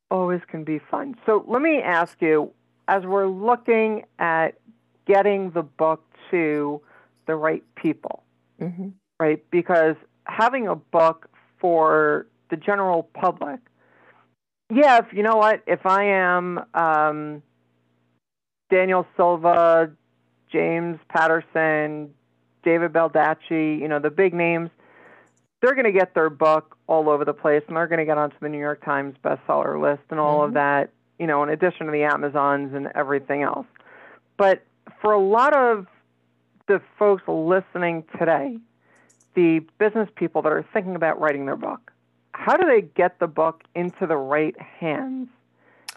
Always 0.10 0.42
can 0.46 0.64
be 0.64 0.80
fun. 0.80 1.16
So 1.26 1.44
let 1.48 1.62
me 1.62 1.80
ask 1.82 2.22
you 2.22 2.54
as 2.88 3.04
we're 3.06 3.28
looking 3.28 4.06
at 4.20 4.56
getting 5.06 5.52
the 5.52 5.64
book 5.64 6.04
to 6.32 6.82
the 7.26 7.36
right 7.36 7.64
people, 7.76 8.24
Mm-hmm. 8.62 8.90
right? 9.20 9.44
Because 9.52 9.96
having 10.26 10.68
a 10.68 10.76
book 10.76 11.30
for 11.60 12.28
the 12.50 12.56
general 12.58 13.04
public, 13.14 13.60
Yeah, 14.74 15.00
if, 15.00 15.14
you 15.14 15.24
know 15.24 15.36
what? 15.36 15.64
If 15.68 15.86
I 15.86 16.06
am 16.06 16.64
um, 16.74 17.44
Daniel 18.70 19.06
Silva, 19.18 19.92
James 20.52 21.00
Patterson, 21.10 22.14
David 22.64 22.94
Baldacci, 22.94 23.80
you 23.80 23.88
know, 23.88 24.00
the 24.00 24.10
big 24.10 24.34
names, 24.34 24.70
they're 25.62 25.76
going 25.76 25.86
to 25.86 25.92
get 25.92 26.14
their 26.14 26.30
book 26.30 26.78
all 26.88 27.10
over 27.10 27.26
the 27.26 27.34
place 27.34 27.64
and 27.68 27.76
they're 27.78 27.88
going 27.88 28.00
to 28.00 28.06
get 28.06 28.18
onto 28.18 28.36
the 28.42 28.50
New 28.50 28.60
York 28.60 28.84
Times 28.84 29.16
bestseller 29.24 29.82
list 29.82 30.04
and 30.10 30.20
all 30.20 30.40
mm-hmm. 30.40 30.50
of 30.50 30.54
that, 30.56 30.90
you 31.20 31.28
know, 31.28 31.44
in 31.44 31.50
addition 31.50 31.86
to 31.86 31.92
the 31.92 32.04
Amazons 32.04 32.74
and 32.74 32.88
everything 32.96 33.44
else. 33.44 33.68
But 34.38 34.64
for 35.02 35.12
a 35.12 35.20
lot 35.20 35.56
of 35.56 35.88
the 36.68 36.82
folks 36.98 37.24
listening 37.28 38.04
today, 38.18 38.58
the 39.36 39.60
business 39.80 40.10
people 40.16 40.42
that 40.44 40.52
are 40.52 40.66
thinking 40.74 40.96
about 40.96 41.20
writing 41.20 41.46
their 41.46 41.56
book, 41.56 41.92
how 42.34 42.58
do 42.58 42.66
they 42.68 42.82
get 42.82 43.20
the 43.20 43.28
book 43.28 43.64
into 43.76 44.08
the 44.08 44.18
right 44.18 44.60
hands? 44.60 45.28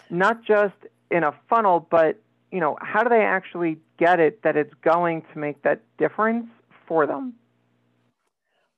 Not 0.09 0.43
just 0.43 0.75
in 1.11 1.23
a 1.23 1.33
funnel, 1.49 1.87
but 1.89 2.19
you 2.51 2.59
know, 2.59 2.77
how 2.81 3.03
do 3.03 3.09
they 3.09 3.23
actually 3.23 3.77
get 3.97 4.19
it 4.19 4.41
that 4.43 4.55
it's 4.55 4.73
going 4.81 5.23
to 5.33 5.39
make 5.39 5.61
that 5.63 5.81
difference 5.97 6.47
for 6.87 7.05
them? 7.05 7.33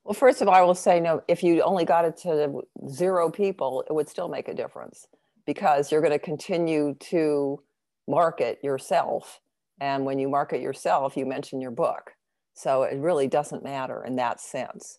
Well, 0.04 0.14
first 0.14 0.40
of 0.40 0.48
all, 0.48 0.54
I 0.54 0.62
will 0.62 0.74
say 0.74 0.98
no, 0.98 1.22
if 1.28 1.42
you 1.42 1.62
only 1.62 1.84
got 1.84 2.04
it 2.04 2.16
to 2.18 2.62
zero 2.88 3.30
people, 3.30 3.84
it 3.88 3.92
would 3.92 4.08
still 4.08 4.28
make 4.28 4.48
a 4.48 4.54
difference 4.54 5.06
because 5.46 5.92
you're 5.92 6.00
going 6.00 6.12
to 6.12 6.18
continue 6.18 6.94
to 6.98 7.60
market 8.08 8.58
yourself. 8.62 9.40
And 9.80 10.04
when 10.04 10.18
you 10.18 10.28
market 10.28 10.60
yourself, 10.60 11.16
you 11.16 11.26
mention 11.26 11.60
your 11.60 11.70
book. 11.70 12.12
So 12.54 12.82
it 12.82 12.98
really 12.98 13.26
doesn't 13.26 13.64
matter 13.64 14.04
in 14.04 14.16
that 14.16 14.40
sense. 14.40 14.98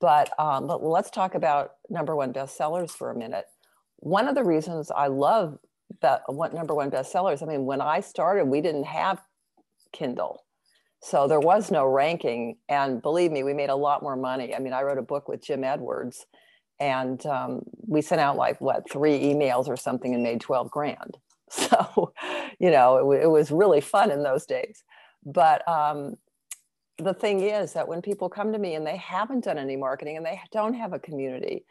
But, 0.00 0.30
um, 0.38 0.66
but 0.66 0.82
let's 0.82 1.10
talk 1.10 1.34
about 1.34 1.72
number 1.88 2.14
one 2.14 2.32
bestsellers 2.32 2.90
for 2.90 3.10
a 3.10 3.16
minute. 3.16 3.46
One 3.98 4.28
of 4.28 4.34
the 4.34 4.44
reasons 4.44 4.90
I 4.94 5.06
love 5.06 5.58
that 6.00 6.22
what 6.26 6.54
number 6.54 6.74
one 6.74 6.90
bestsellers. 6.90 7.42
I 7.42 7.46
mean, 7.46 7.66
when 7.66 7.80
I 7.80 8.00
started, 8.00 8.46
we 8.46 8.60
didn't 8.60 8.84
have 8.84 9.20
Kindle. 9.92 10.44
So 11.02 11.26
there 11.26 11.40
was 11.40 11.70
no 11.70 11.86
ranking. 11.86 12.56
And 12.68 13.02
believe 13.02 13.32
me, 13.32 13.42
we 13.42 13.54
made 13.54 13.70
a 13.70 13.76
lot 13.76 14.02
more 14.02 14.16
money. 14.16 14.54
I 14.54 14.58
mean, 14.58 14.72
I 14.72 14.82
wrote 14.82 14.98
a 14.98 15.02
book 15.02 15.28
with 15.28 15.42
Jim 15.42 15.64
Edwards 15.64 16.26
and 16.80 17.24
um, 17.26 17.62
we 17.86 18.02
sent 18.02 18.20
out 18.20 18.36
like 18.36 18.60
what, 18.60 18.90
three 18.90 19.20
emails 19.20 19.68
or 19.68 19.76
something 19.76 20.14
and 20.14 20.22
made 20.22 20.40
12 20.40 20.70
grand. 20.70 21.18
So, 21.54 22.14
you 22.62 22.70
know, 22.70 23.12
it, 23.12 23.24
it 23.24 23.26
was 23.26 23.50
really 23.50 23.80
fun 23.80 24.10
in 24.10 24.22
those 24.22 24.46
days. 24.46 24.84
But 25.26 25.66
um, 25.68 26.14
the 26.98 27.12
thing 27.12 27.40
is 27.40 27.72
that 27.72 27.88
when 27.88 28.00
people 28.00 28.28
come 28.28 28.52
to 28.52 28.58
me 28.58 28.76
and 28.76 28.86
they 28.86 28.96
haven't 28.96 29.44
done 29.44 29.58
any 29.58 29.76
marketing 29.76 30.16
and 30.16 30.24
they 30.24 30.40
don't 30.52 30.74
have 30.74 30.92
a 30.92 30.98
community, 31.00 31.66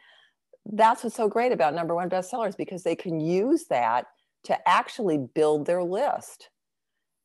that's 0.66 1.02
what's 1.02 1.16
so 1.16 1.28
great 1.28 1.50
about 1.50 1.74
number 1.74 1.94
one 1.94 2.10
bestsellers 2.10 2.56
because 2.56 2.82
they 2.82 2.94
can 2.94 3.18
use 3.18 3.64
that 3.70 4.04
to 4.44 4.68
actually 4.68 5.18
build 5.34 5.66
their 5.66 5.82
list. 5.82 6.50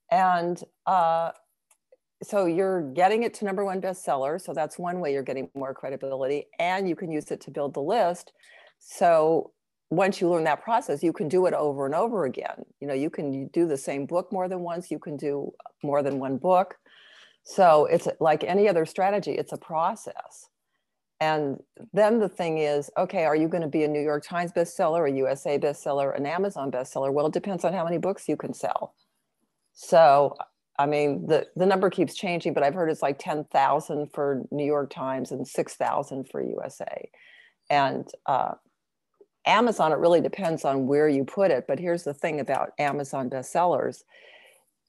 And 0.09 0.61
uh, 0.85 1.31
so 2.23 2.45
you're 2.45 2.93
getting 2.93 3.23
it 3.23 3.33
to 3.35 3.45
number 3.45 3.65
one 3.65 3.81
bestseller. 3.81 4.41
So 4.41 4.53
that's 4.53 4.79
one 4.79 5.01
way 5.01 5.11
you're 5.11 5.23
getting 5.23 5.49
more 5.55 5.73
credibility. 5.73 6.47
And 6.57 6.87
you 6.87 6.95
can 6.95 7.11
use 7.11 7.29
it 7.31 7.41
to 7.41 7.51
build 7.51 7.73
the 7.73 7.81
list. 7.81 8.31
So 8.79 9.51
once 9.89 10.19
you 10.19 10.29
learn 10.29 10.43
that 10.43 10.63
process, 10.63 11.01
you 11.01 11.13
can 11.13 11.27
do 11.29 11.45
it 11.45 11.53
over 11.53 11.85
and 11.85 11.95
over 11.95 12.25
again. 12.25 12.65
You 12.81 12.87
know, 12.87 12.93
you 12.93 13.09
can 13.09 13.47
do 13.47 13.67
the 13.67 13.77
same 13.77 14.05
book 14.05 14.31
more 14.31 14.49
than 14.49 14.59
once, 14.59 14.91
you 14.91 14.99
can 14.99 15.15
do 15.15 15.51
more 15.83 16.03
than 16.03 16.19
one 16.19 16.37
book. 16.37 16.75
So 17.43 17.85
it's 17.85 18.07
like 18.19 18.43
any 18.43 18.67
other 18.67 18.85
strategy, 18.85 19.31
it's 19.31 19.53
a 19.53 19.57
process. 19.57 20.49
And 21.19 21.57
then 21.93 22.19
the 22.19 22.29
thing 22.29 22.59
is, 22.59 22.91
okay, 22.97 23.25
are 23.25 23.35
you 23.35 23.47
going 23.47 23.63
to 23.63 23.69
be 23.69 23.83
a 23.83 23.87
New 23.87 24.01
York 24.01 24.23
Times 24.23 24.51
bestseller, 24.51 25.09
a 25.09 25.15
USA 25.15 25.57
bestseller, 25.57 26.15
an 26.15 26.25
Amazon 26.25 26.69
bestseller? 26.69 27.11
Well, 27.11 27.25
it 27.27 27.33
depends 27.33 27.65
on 27.65 27.73
how 27.73 27.83
many 27.83 27.97
books 27.97 28.27
you 28.27 28.37
can 28.37 28.53
sell. 28.53 28.93
So, 29.73 30.35
I 30.77 30.85
mean, 30.85 31.25
the, 31.25 31.47
the 31.55 31.65
number 31.65 31.89
keeps 31.89 32.13
changing, 32.13 32.53
but 32.53 32.61
I've 32.61 32.75
heard 32.75 32.91
it's 32.91 33.01
like 33.01 33.17
10,000 33.17 34.11
for 34.13 34.43
New 34.51 34.65
York 34.65 34.93
Times 34.93 35.31
and 35.31 35.47
6,000 35.47 36.29
for 36.29 36.43
USA. 36.43 37.09
And 37.69 38.07
uh, 38.27 38.53
Amazon, 39.47 39.91
it 39.91 39.97
really 39.97 40.21
depends 40.21 40.65
on 40.65 40.87
where 40.87 41.09
you 41.09 41.23
put 41.23 41.51
it. 41.51 41.65
But 41.67 41.79
here's 41.79 42.03
the 42.03 42.13
thing 42.13 42.39
about 42.39 42.71
Amazon 42.77 43.29
bestsellers 43.29 44.03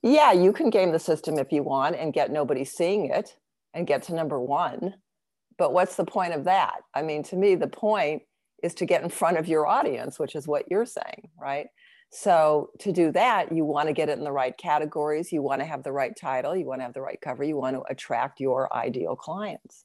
yeah, 0.03 0.33
you 0.33 0.53
can 0.53 0.71
game 0.71 0.93
the 0.93 0.99
system 0.99 1.39
if 1.39 1.51
you 1.51 1.63
want 1.63 1.97
and 1.97 2.13
get 2.13 2.31
nobody 2.31 2.65
seeing 2.65 3.11
it 3.11 3.37
and 3.75 3.87
get 3.87 4.05
to 4.05 4.15
number 4.15 4.41
one. 4.41 4.95
But 5.59 5.73
what's 5.73 5.97
the 5.97 6.05
point 6.05 6.35
of 6.35 6.45
that? 6.45 6.83
I 6.95 7.03
mean, 7.03 7.25
to 7.25 7.37
me, 7.37 7.57
the 7.57 7.67
point 7.67 8.23
is 8.63 8.75
to 8.75 8.87
get 8.87 9.03
in 9.03 9.09
front 9.09 9.39
of 9.39 9.49
your 9.49 9.67
audience, 9.67 10.19
which 10.19 10.37
is 10.37 10.47
what 10.47 10.71
you're 10.71 10.87
saying, 10.87 11.31
right? 11.41 11.67
So 12.11 12.71
to 12.79 12.93
do 12.93 13.13
that, 13.13 13.53
you 13.53 13.65
want 13.65 13.89
to 13.89 13.93
get 13.93 14.09
it 14.09 14.19
in 14.19 14.25
the 14.25 14.33
right 14.33 14.57
categories. 14.57 15.33
You 15.33 15.43
want 15.43 15.61
to 15.61 15.67
have 15.67 15.83
the 15.83 15.93
right 15.93 16.17
title. 16.19 16.57
You 16.57 16.67
want 16.67 16.81
to 16.81 16.85
have 16.85 16.95
the 16.95 17.03
right 17.03 17.21
cover. 17.21 17.45
You 17.45 17.57
want 17.57 17.77
to 17.77 17.83
attract 17.91 18.41
your 18.41 18.75
ideal 18.75 19.17
clients. 19.17 19.85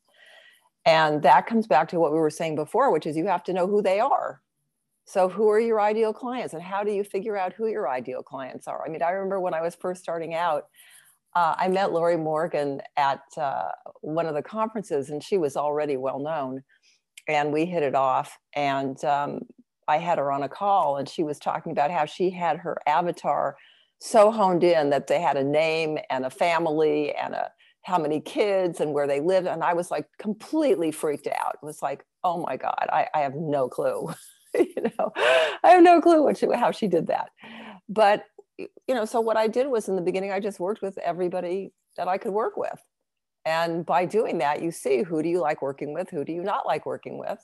And 0.85 1.23
that 1.23 1.47
comes 1.47 1.67
back 1.67 1.89
to 1.89 1.99
what 1.99 2.13
we 2.13 2.19
were 2.19 2.29
saying 2.29 2.55
before, 2.55 2.91
which 2.91 3.05
is 3.05 3.17
you 3.17 3.27
have 3.27 3.43
to 3.45 3.53
know 3.53 3.67
who 3.67 3.81
they 3.81 3.99
are. 3.99 4.41
So, 5.05 5.27
who 5.27 5.49
are 5.49 5.59
your 5.59 5.81
ideal 5.81 6.13
clients, 6.13 6.53
and 6.53 6.63
how 6.63 6.83
do 6.83 6.91
you 6.91 7.03
figure 7.03 7.37
out 7.37 7.53
who 7.53 7.67
your 7.67 7.89
ideal 7.89 8.23
clients 8.23 8.67
are? 8.67 8.85
I 8.85 8.89
mean, 8.89 9.03
I 9.03 9.11
remember 9.11 9.39
when 9.39 9.53
I 9.53 9.61
was 9.61 9.75
first 9.75 10.01
starting 10.01 10.33
out, 10.33 10.67
uh, 11.35 11.55
I 11.57 11.67
met 11.67 11.91
Lorrie 11.91 12.17
Morgan 12.17 12.81
at 12.95 13.21
uh, 13.37 13.69
one 14.01 14.25
of 14.27 14.35
the 14.35 14.41
conferences, 14.41 15.09
and 15.09 15.21
she 15.21 15.37
was 15.37 15.57
already 15.57 15.97
well 15.97 16.19
known, 16.19 16.63
and 17.27 17.51
we 17.51 17.65
hit 17.65 17.83
it 17.83 17.95
off. 17.95 18.37
And 18.55 19.03
um, 19.03 19.41
I 19.87 19.97
had 19.97 20.19
her 20.19 20.31
on 20.31 20.43
a 20.43 20.49
call, 20.49 20.97
and 20.97 21.09
she 21.09 21.23
was 21.23 21.39
talking 21.39 21.71
about 21.71 21.91
how 21.91 22.05
she 22.05 22.29
had 22.29 22.57
her 22.57 22.77
avatar 22.87 23.57
so 23.99 24.31
honed 24.31 24.63
in 24.63 24.89
that 24.89 25.07
they 25.07 25.21
had 25.21 25.37
a 25.37 25.43
name 25.43 25.97
and 26.09 26.25
a 26.25 26.29
family 26.29 27.13
and 27.13 27.33
a 27.33 27.51
how 27.83 27.97
many 27.97 28.21
kids 28.21 28.79
and 28.79 28.93
where 28.93 29.07
they 29.07 29.19
lived, 29.19 29.47
and 29.47 29.63
I 29.63 29.73
was 29.73 29.91
like 29.91 30.05
completely 30.17 30.91
freaked 30.91 31.27
out. 31.27 31.57
It 31.61 31.65
was 31.65 31.81
like, 31.81 32.05
oh 32.23 32.41
my 32.41 32.55
god, 32.55 32.87
I, 32.91 33.07
I 33.13 33.19
have 33.19 33.35
no 33.35 33.67
clue. 33.67 34.13
you 34.57 34.91
know, 34.97 35.11
I 35.63 35.69
have 35.69 35.83
no 35.83 36.01
clue 36.01 36.23
what 36.23 36.37
she, 36.37 36.47
how 36.53 36.71
she 36.71 36.87
did 36.87 37.07
that. 37.07 37.29
But, 37.89 38.25
you 38.57 38.95
know, 38.95 39.05
so 39.05 39.19
what 39.21 39.37
I 39.37 39.47
did 39.47 39.67
was 39.67 39.89
in 39.89 39.95
the 39.95 40.01
beginning, 40.01 40.31
I 40.31 40.39
just 40.39 40.59
worked 40.59 40.81
with 40.81 40.97
everybody 40.99 41.71
that 41.97 42.07
I 42.07 42.17
could 42.17 42.33
work 42.33 42.57
with. 42.57 42.79
And 43.45 43.85
by 43.85 44.05
doing 44.05 44.37
that, 44.37 44.61
you 44.61 44.71
see 44.71 45.03
who 45.03 45.21
do 45.21 45.29
you 45.29 45.41
like 45.41 45.61
working 45.61 45.93
with? 45.93 46.09
Who 46.09 46.23
do 46.23 46.31
you 46.31 46.43
not 46.43 46.65
like 46.65 46.85
working 46.85 47.17
with? 47.17 47.39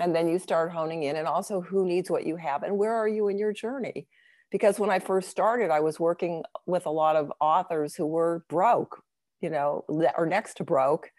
And 0.00 0.14
then 0.14 0.28
you 0.28 0.38
start 0.38 0.72
honing 0.72 1.04
in 1.04 1.16
and 1.16 1.26
also 1.26 1.60
who 1.60 1.86
needs 1.86 2.10
what 2.10 2.26
you 2.26 2.36
have 2.36 2.62
and 2.62 2.76
where 2.76 2.94
are 2.94 3.08
you 3.08 3.28
in 3.28 3.38
your 3.38 3.52
journey? 3.52 4.08
Because 4.50 4.78
when 4.78 4.90
I 4.90 4.98
first 4.98 5.30
started, 5.30 5.70
I 5.70 5.80
was 5.80 5.98
working 5.98 6.42
with 6.66 6.86
a 6.86 6.90
lot 6.90 7.16
of 7.16 7.32
authors 7.40 7.94
who 7.94 8.06
were 8.06 8.44
broke, 8.48 9.02
you 9.40 9.50
know, 9.50 9.84
or 9.88 10.26
next 10.26 10.54
to 10.54 10.64
broke 10.64 11.10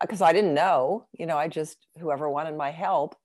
uh, 0.00 0.06
because 0.06 0.22
I 0.22 0.32
didn't 0.32 0.54
know, 0.54 1.06
you 1.12 1.26
know, 1.26 1.36
I 1.36 1.48
just, 1.48 1.78
whoever 1.98 2.28
wanted 2.30 2.56
my 2.56 2.70
help. 2.70 3.16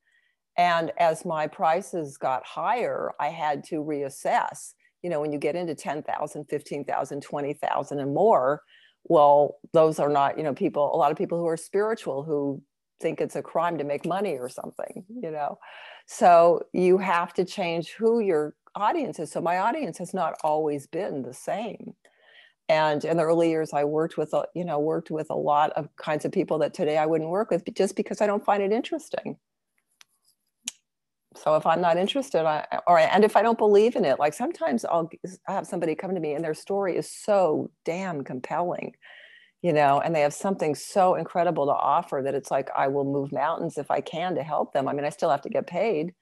And 0.61 0.91
as 0.99 1.25
my 1.25 1.47
prices 1.47 2.17
got 2.17 2.45
higher, 2.45 3.13
I 3.19 3.29
had 3.29 3.63
to 3.69 3.77
reassess. 3.77 4.73
You 5.01 5.09
know, 5.09 5.19
when 5.19 5.33
you 5.33 5.39
get 5.39 5.55
into 5.55 5.73
10,000, 5.73 6.45
15,000, 6.45 7.21
20,000 7.21 7.99
and 7.99 8.13
more, 8.13 8.61
well, 9.05 9.55
those 9.73 9.97
are 9.97 10.07
not, 10.07 10.37
you 10.37 10.43
know, 10.43 10.53
people, 10.53 10.93
a 10.93 10.97
lot 10.97 11.09
of 11.09 11.17
people 11.17 11.39
who 11.39 11.47
are 11.47 11.57
spiritual 11.57 12.21
who 12.21 12.61
think 13.01 13.21
it's 13.21 13.35
a 13.35 13.41
crime 13.41 13.79
to 13.79 13.83
make 13.83 14.05
money 14.05 14.37
or 14.37 14.49
something, 14.49 15.03
you 15.09 15.31
know. 15.31 15.57
So 16.05 16.61
you 16.73 16.99
have 16.99 17.33
to 17.33 17.43
change 17.43 17.95
who 17.97 18.19
your 18.19 18.53
audience 18.75 19.17
is. 19.17 19.31
So 19.31 19.41
my 19.41 19.57
audience 19.57 19.97
has 19.97 20.13
not 20.13 20.35
always 20.43 20.85
been 20.85 21.23
the 21.23 21.33
same. 21.33 21.95
And 22.69 23.03
in 23.03 23.17
the 23.17 23.23
early 23.23 23.49
years, 23.49 23.73
I 23.73 23.83
worked 23.85 24.15
with, 24.15 24.31
you 24.53 24.65
know, 24.65 24.77
worked 24.77 25.09
with 25.09 25.31
a 25.31 25.35
lot 25.35 25.71
of 25.71 25.89
kinds 25.95 26.23
of 26.23 26.31
people 26.31 26.59
that 26.59 26.75
today 26.75 26.99
I 26.99 27.07
wouldn't 27.07 27.31
work 27.31 27.49
with 27.49 27.63
just 27.73 27.95
because 27.95 28.21
I 28.21 28.27
don't 28.27 28.45
find 28.45 28.61
it 28.61 28.71
interesting 28.71 29.37
so 31.35 31.55
if 31.55 31.65
i'm 31.65 31.81
not 31.81 31.97
interested 31.97 32.45
I, 32.45 32.65
or 32.87 32.99
and 32.99 33.23
if 33.23 33.35
i 33.35 33.41
don't 33.41 33.57
believe 33.57 33.95
in 33.95 34.05
it 34.05 34.19
like 34.19 34.33
sometimes 34.33 34.85
i'll 34.85 35.09
have 35.47 35.67
somebody 35.67 35.95
come 35.95 36.13
to 36.13 36.19
me 36.19 36.33
and 36.33 36.43
their 36.43 36.53
story 36.53 36.97
is 36.97 37.09
so 37.09 37.71
damn 37.85 38.23
compelling 38.23 38.93
you 39.61 39.73
know 39.73 39.99
and 39.99 40.13
they 40.13 40.21
have 40.21 40.33
something 40.33 40.75
so 40.75 41.15
incredible 41.15 41.65
to 41.65 41.71
offer 41.71 42.21
that 42.23 42.35
it's 42.35 42.51
like 42.51 42.69
i 42.75 42.87
will 42.87 43.05
move 43.05 43.31
mountains 43.31 43.77
if 43.77 43.89
i 43.91 44.01
can 44.01 44.35
to 44.35 44.43
help 44.43 44.73
them. 44.73 44.87
I 44.87 44.93
mean 44.93 45.05
i 45.05 45.09
still 45.09 45.29
have 45.29 45.41
to 45.43 45.49
get 45.49 45.67
paid 45.67 46.13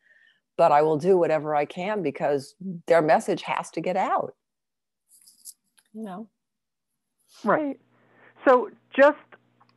but 0.58 0.72
i 0.72 0.82
will 0.82 0.98
do 0.98 1.18
whatever 1.18 1.56
i 1.56 1.66
can 1.66 2.04
because 2.04 2.54
their 2.86 3.02
message 3.02 3.42
has 3.44 3.72
to 3.72 3.82
get 3.82 3.96
out. 3.96 4.34
You 5.94 6.04
know. 6.04 6.30
Right. 7.44 7.80
So 8.46 8.70
just 8.96 9.18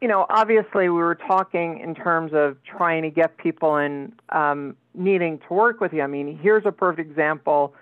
you 0.03 0.09
know, 0.09 0.27
obviously 0.29 0.89
we 0.89 1.01
were 1.01 1.15
talking 1.15 1.79
in 1.79 1.95
terms 1.95 2.33
of 2.35 2.57
trying 2.65 3.03
to 3.03 3.11
get 3.11 3.37
people 3.39 3.77
in 3.77 4.13
um, 4.31 4.77
needing 4.95 5.39
to 5.47 5.55
work 5.55 5.81
with 5.81 5.93
you. 5.93 6.03
I 6.03 6.09
mean, 6.09 6.37
here's 6.43 6.67
a 6.67 6.73
perfect 6.73 7.09
example 7.09 7.73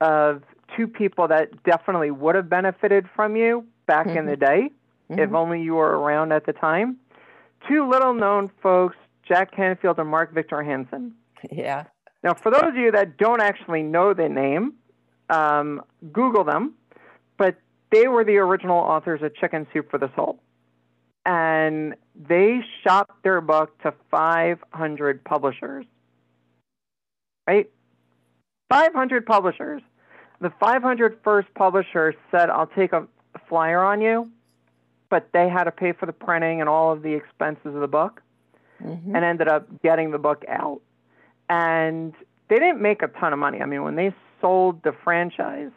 of 0.00 0.42
two 0.76 0.88
people 0.88 1.28
that 1.28 1.62
definitely 1.62 2.10
would 2.10 2.34
have 2.34 2.48
benefited 2.48 3.08
from 3.14 3.36
you 3.36 3.64
back 3.86 4.08
mm-hmm. 4.08 4.18
in 4.18 4.26
the 4.26 4.32
mm-hmm. 4.32 4.44
day, 4.44 4.70
mm-hmm. 5.12 5.20
if 5.20 5.32
only 5.32 5.62
you 5.62 5.74
were 5.74 5.96
around 5.96 6.32
at 6.32 6.44
the 6.44 6.52
time. 6.52 6.96
Two 7.68 7.88
little 7.88 8.14
known 8.14 8.50
folks, 8.60 8.96
Jack 9.22 9.54
Canfield 9.54 10.00
and 10.00 10.08
Mark 10.08 10.34
Victor 10.34 10.64
Hansen. 10.64 11.14
Yeah. 11.52 11.84
Now, 12.24 12.34
for 12.34 12.50
those 12.50 12.64
of 12.64 12.74
you 12.74 12.90
that 12.90 13.16
don't 13.16 13.40
actually 13.40 13.84
know 13.84 14.12
the 14.12 14.28
name, 14.28 14.74
um, 15.28 15.82
Google 16.10 16.42
them, 16.42 16.74
but 17.38 17.54
they 17.92 18.08
were 18.08 18.24
the 18.24 18.38
original 18.38 18.78
authors 18.78 19.22
of 19.22 19.36
Chicken 19.36 19.68
Soup 19.72 19.88
for 19.88 19.98
the 19.98 20.10
Soul. 20.16 20.40
And 21.26 21.94
they 22.14 22.60
shopped 22.82 23.22
their 23.22 23.40
book 23.40 23.76
to 23.82 23.92
500 24.10 25.24
publishers. 25.24 25.86
Right? 27.46 27.70
500 28.70 29.26
publishers. 29.26 29.82
The 30.40 30.50
500 30.58 31.18
first 31.22 31.52
publishers 31.54 32.14
said, 32.30 32.48
I'll 32.48 32.66
take 32.66 32.92
a 32.92 33.06
flyer 33.48 33.82
on 33.82 34.00
you, 34.00 34.30
but 35.10 35.28
they 35.32 35.48
had 35.48 35.64
to 35.64 35.72
pay 35.72 35.92
for 35.92 36.06
the 36.06 36.12
printing 36.12 36.60
and 36.60 36.68
all 36.68 36.92
of 36.92 37.02
the 37.02 37.12
expenses 37.12 37.66
of 37.66 37.80
the 37.80 37.88
book 37.88 38.22
mm-hmm. 38.82 39.14
and 39.14 39.24
ended 39.24 39.48
up 39.48 39.82
getting 39.82 40.10
the 40.10 40.18
book 40.18 40.44
out. 40.48 40.80
And 41.48 42.14
they 42.48 42.58
didn't 42.58 42.80
make 42.80 43.02
a 43.02 43.08
ton 43.08 43.32
of 43.32 43.38
money. 43.38 43.60
I 43.60 43.66
mean, 43.66 43.82
when 43.82 43.96
they 43.96 44.14
sold 44.40 44.82
the 44.82 44.92
franchise, 45.04 45.70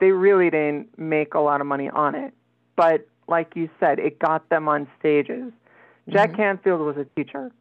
they 0.00 0.10
really 0.10 0.50
didn't 0.50 0.98
make 0.98 1.34
a 1.34 1.40
lot 1.40 1.60
of 1.60 1.66
money 1.66 1.88
on 1.88 2.14
it. 2.14 2.32
But 2.76 3.06
like 3.28 3.54
you 3.54 3.68
said, 3.78 3.98
it 3.98 4.18
got 4.18 4.48
them 4.48 4.68
on 4.68 4.88
stages. 4.98 5.52
Mm-hmm. 5.52 6.12
Jack 6.12 6.34
Canfield 6.34 6.80
was 6.80 6.96
a 6.96 7.04
teacher, 7.16 7.52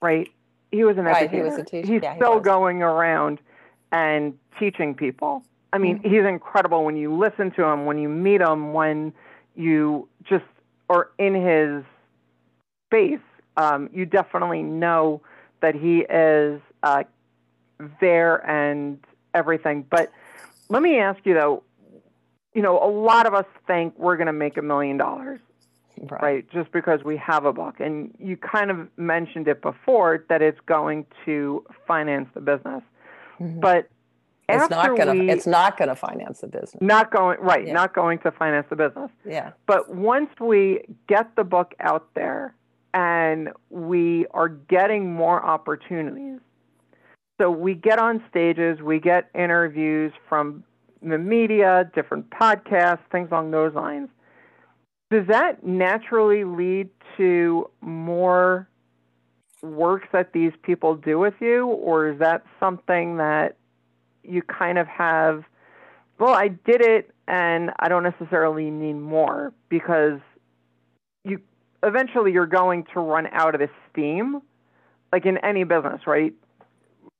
right? 0.00 0.30
He 0.70 0.84
was 0.84 0.98
an 0.98 1.04
right, 1.04 1.24
educator. 1.24 1.44
He 1.44 1.50
was 1.50 1.58
a 1.58 1.64
teacher. 1.64 1.92
He's 1.92 2.02
yeah, 2.02 2.16
still 2.16 2.38
he 2.38 2.44
going 2.44 2.82
around 2.82 3.38
and 3.92 4.38
teaching 4.58 4.94
people. 4.94 5.42
I 5.72 5.78
mean, 5.78 5.98
mm-hmm. 5.98 6.08
he's 6.08 6.24
incredible 6.24 6.84
when 6.84 6.96
you 6.96 7.16
listen 7.16 7.50
to 7.52 7.64
him, 7.64 7.86
when 7.86 7.98
you 7.98 8.08
meet 8.08 8.40
him, 8.40 8.72
when 8.72 9.12
you 9.56 10.08
just 10.22 10.44
are 10.88 11.10
in 11.18 11.34
his 11.34 11.84
space. 12.88 13.20
Um, 13.56 13.88
you 13.92 14.04
definitely 14.04 14.62
know 14.62 15.22
that 15.60 15.74
he 15.74 16.00
is 16.00 16.60
uh, 16.82 17.04
there 18.00 18.36
and 18.48 18.98
everything. 19.32 19.86
But 19.88 20.12
let 20.68 20.82
me 20.82 20.98
ask 20.98 21.24
you 21.24 21.34
though, 21.34 21.62
you 22.54 22.62
know, 22.62 22.78
a 22.82 22.88
lot 22.88 23.26
of 23.26 23.34
us 23.34 23.46
think 23.66 23.94
we're 23.98 24.16
going 24.16 24.28
to 24.28 24.32
make 24.32 24.56
a 24.56 24.62
million 24.62 24.96
dollars, 24.96 25.40
right? 26.20 26.48
Just 26.50 26.72
because 26.72 27.02
we 27.04 27.16
have 27.16 27.44
a 27.44 27.52
book. 27.52 27.80
And 27.80 28.14
you 28.18 28.36
kind 28.36 28.70
of 28.70 28.88
mentioned 28.96 29.48
it 29.48 29.60
before 29.60 30.24
that 30.28 30.40
it's 30.40 30.60
going 30.66 31.06
to 31.24 31.64
finance 31.86 32.28
the 32.34 32.40
business. 32.40 32.82
Mm-hmm. 33.40 33.60
But 33.60 33.88
it's 34.48 34.70
not 34.70 34.96
going 34.96 35.26
to 35.26 35.32
it's 35.32 35.46
not 35.46 35.78
going 35.78 35.88
to 35.88 35.96
finance 35.96 36.40
the 36.40 36.46
business. 36.46 36.80
Not 36.80 37.10
going 37.10 37.40
right, 37.40 37.66
yeah. 37.66 37.72
not 37.72 37.94
going 37.94 38.18
to 38.20 38.30
finance 38.30 38.66
the 38.68 38.76
business. 38.76 39.10
Yeah. 39.24 39.52
But 39.66 39.94
once 39.94 40.28
we 40.38 40.82
get 41.08 41.34
the 41.34 41.44
book 41.44 41.74
out 41.80 42.08
there 42.14 42.54
and 42.92 43.48
we 43.70 44.26
are 44.32 44.48
getting 44.48 45.12
more 45.12 45.44
opportunities 45.44 46.40
so 47.40 47.50
we 47.50 47.74
get 47.74 47.98
on 47.98 48.22
stages, 48.30 48.80
we 48.80 49.00
get 49.00 49.28
interviews 49.34 50.12
from 50.28 50.64
the 51.10 51.18
media, 51.18 51.90
different 51.94 52.30
podcasts, 52.30 53.00
things 53.10 53.28
along 53.30 53.50
those 53.50 53.74
lines. 53.74 54.08
Does 55.10 55.26
that 55.28 55.64
naturally 55.64 56.44
lead 56.44 56.88
to 57.16 57.70
more 57.80 58.68
work 59.62 60.10
that 60.12 60.32
these 60.32 60.52
people 60.62 60.96
do 60.96 61.18
with 61.18 61.34
you, 61.40 61.66
or 61.66 62.10
is 62.10 62.18
that 62.18 62.44
something 62.58 63.18
that 63.18 63.56
you 64.22 64.42
kind 64.42 64.78
of 64.78 64.86
have? 64.86 65.44
Well, 66.18 66.34
I 66.34 66.48
did 66.48 66.80
it, 66.80 67.14
and 67.28 67.70
I 67.78 67.88
don't 67.88 68.02
necessarily 68.02 68.70
need 68.70 68.94
more 68.94 69.52
because 69.68 70.20
you 71.24 71.40
eventually 71.82 72.32
you're 72.32 72.46
going 72.46 72.84
to 72.94 73.00
run 73.00 73.28
out 73.32 73.54
of 73.54 73.60
the 73.60 73.68
steam, 73.90 74.40
like 75.12 75.26
in 75.26 75.38
any 75.38 75.64
business, 75.64 76.06
right? 76.06 76.34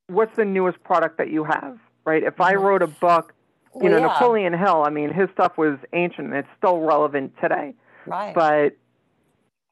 what's 0.09 0.35
the 0.37 0.45
newest 0.45 0.83
product 0.85 1.19
that 1.19 1.31
you 1.31 1.45
have, 1.45 1.79
right? 2.05 2.23
If 2.23 2.41
I 2.41 2.55
wrote 2.55 2.83
a 2.83 2.87
book, 2.87 3.34
you 3.75 3.83
well, 3.83 3.93
know, 3.93 3.99
yeah. 3.99 4.07
Napoleon 4.07 4.53
Hill, 4.53 4.83
I 4.85 4.91
mean, 4.91 5.13
his 5.13 5.29
stuff 5.33 5.59
was 5.59 5.79
ancient 5.93 6.29
and 6.29 6.37
it's 6.37 6.49
still 6.57 6.81
relevant 6.81 7.33
today. 7.41 7.75
Right. 8.07 8.35
But 8.35 8.77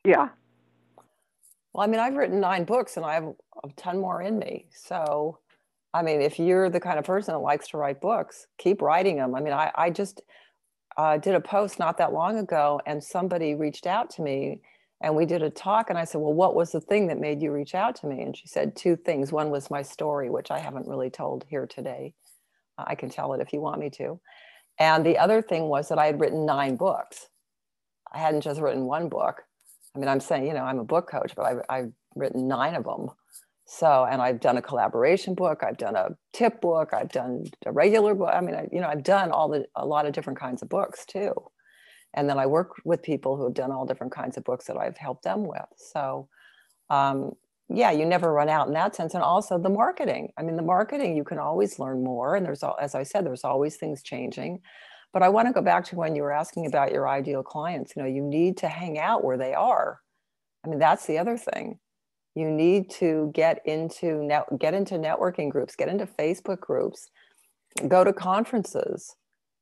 yeah. 0.05 0.29
Well, 1.73 1.85
I 1.85 1.87
mean, 1.87 2.01
I've 2.01 2.15
written 2.15 2.41
nine 2.41 2.65
books 2.65 2.97
and 2.97 3.07
I 3.07 3.15
have 3.15 3.25
a 3.65 3.69
ton 3.77 4.01
more 4.01 4.21
in 4.21 4.38
me. 4.38 4.67
So, 4.71 5.38
I 5.95 6.03
mean, 6.03 6.21
if 6.21 6.38
you're 6.38 6.69
the 6.69 6.81
kind 6.81 6.99
of 6.99 7.05
person 7.05 7.35
that 7.35 7.38
likes 7.38 7.69
to 7.69 7.77
write 7.77 8.01
books, 8.01 8.47
keep 8.59 8.83
writing 8.83 9.17
them. 9.17 9.35
I 9.35 9.41
mean, 9.41 9.53
I, 9.53 9.71
I 9.75 9.91
just 9.91 10.23
uh, 10.97 11.19
did 11.19 11.35
a 11.35 11.41
post 11.41 11.79
not 11.79 11.99
that 11.99 12.12
long 12.12 12.38
ago 12.38 12.81
and 12.87 13.03
somebody 13.03 13.55
reached 13.55 13.87
out 13.87 14.11
to 14.11 14.23
me 14.23 14.61
and 15.01 15.17
we 15.17 15.27
did 15.27 15.43
a 15.43 15.51
talk 15.51 15.91
and 15.91 15.99
i 15.99 16.05
said 16.05 16.21
well 16.21 16.33
what 16.33 16.55
was 16.55 16.73
the 16.73 16.81
thing 16.81 17.07
that 17.07 17.19
made 17.19 17.43
you 17.43 17.51
reach 17.51 17.75
out 17.75 17.95
to 17.97 18.07
me 18.07 18.23
and 18.23 18.37
she 18.37 18.47
said 18.47 18.77
two 18.77 18.97
things 18.97 19.33
one 19.33 19.51
was 19.51 19.71
my 19.71 19.83
story 19.83 20.31
which 20.31 20.51
i 20.51 20.59
haven't 20.59 20.87
really 20.87 21.11
told 21.11 21.45
here 21.49 21.67
today 21.67 22.12
i 22.79 22.95
can 22.95 23.09
tell 23.09 23.33
it 23.33 23.41
if 23.41 23.53
you 23.53 23.61
want 23.61 23.81
me 23.81 23.91
to. 23.91 24.21
And 24.79 25.05
the 25.05 25.19
other 25.19 25.43
thing 25.43 25.69
was 25.69 25.89
that 25.89 25.99
i 25.99 26.07
had 26.07 26.21
written 26.21 26.47
nine 26.47 26.77
books. 26.77 27.29
I 28.13 28.19
hadn't 28.19 28.43
just 28.43 28.61
written 28.61 28.85
one 28.85 29.09
book. 29.09 29.43
I 29.95 29.99
mean 29.99 30.09
i'm 30.09 30.21
saying 30.21 30.47
you 30.47 30.55
know 30.55 30.65
i'm 30.65 30.79
a 30.79 30.85
book 30.85 31.09
coach 31.11 31.33
but 31.37 31.45
i've, 31.47 31.63
I've 31.69 31.93
written 32.15 32.49
nine 32.49 32.75
of 32.75 32.85
them. 32.85 33.09
So 33.67 34.07
and 34.11 34.21
i've 34.21 34.41
done 34.41 34.57
a 34.57 34.63
collaboration 34.63 35.35
book 35.35 35.63
i've 35.63 35.79
done 35.79 35.97
a 35.97 36.11
tip 36.33 36.61
book 36.61 36.93
i've 36.93 37.13
done 37.13 37.45
a 37.67 37.73
regular 37.73 38.15
book. 38.15 38.31
I 38.33 38.41
mean 38.41 38.55
I, 38.55 38.69
you 38.73 38.81
know 38.81 38.89
i've 38.89 39.05
done 39.05 39.31
all 39.31 39.49
the 39.49 39.67
a 39.77 39.87
lot 39.87 40.07
of 40.07 40.13
different 40.13 40.39
kinds 40.39 40.63
of 40.63 40.69
books 40.69 41.05
too. 41.07 41.35
And 42.15 42.29
then 42.29 42.39
I 42.39 42.47
work 42.47 42.73
with 42.85 43.03
people 43.03 43.37
who 43.37 43.45
have 43.45 43.55
done 43.55 43.73
all 43.73 43.87
different 43.87 44.13
kinds 44.13 44.37
of 44.37 44.45
books 44.45 44.67
that 44.67 44.77
I've 44.77 44.99
helped 44.99 45.25
them 45.25 45.47
with. 45.47 45.65
So, 45.77 46.29
um, 46.91 47.33
yeah, 47.75 47.91
you 47.91 48.05
never 48.05 48.33
run 48.33 48.49
out 48.49 48.67
in 48.67 48.75
that 48.75 48.95
sense. 48.95 49.15
And 49.15 49.23
also 49.23 49.59
the 49.59 49.71
marketing. 49.71 50.33
I 50.39 50.43
mean, 50.43 50.57
the 50.57 50.63
marketing, 50.63 51.17
you 51.17 51.25
can 51.25 51.39
always 51.39 51.79
learn 51.79 52.03
more. 52.03 52.37
And 52.37 52.45
there's, 52.45 52.63
as 52.81 52.95
I 52.95 53.03
said, 53.03 53.27
there's 53.27 53.45
always 53.45 53.77
things 53.77 54.03
changing. 54.03 54.61
But 55.13 55.23
I 55.23 55.29
want 55.29 55.49
to 55.49 55.53
go 55.53 55.61
back 55.61 55.85
to 55.87 55.97
when 55.97 56.17
you 56.17 56.23
were 56.23 56.33
asking 56.33 56.67
about 56.67 56.93
your 56.93 57.09
ideal 57.09 57.43
clients. 57.43 57.93
You 57.95 58.03
know, 58.03 58.09
you 58.09 58.23
need 58.23 58.57
to 58.59 58.69
hang 58.69 58.99
out 58.99 59.25
where 59.25 59.37
they 59.37 59.55
are. 59.55 60.01
I 60.65 60.69
mean, 60.69 60.79
that's 60.79 61.07
the 61.07 61.19
other 61.19 61.37
thing. 61.37 61.79
You 62.35 62.51
need 62.51 62.91
to 62.93 63.31
get 63.35 63.61
into 63.67 64.25
net, 64.25 64.45
get 64.59 64.73
into 64.73 64.95
networking 64.95 65.51
groups, 65.51 65.77
get 65.77 65.89
into 65.89 66.07
Facebook 66.07 66.61
groups, 66.61 67.11
go 67.89 68.05
to 68.05 68.13
conferences 68.13 69.17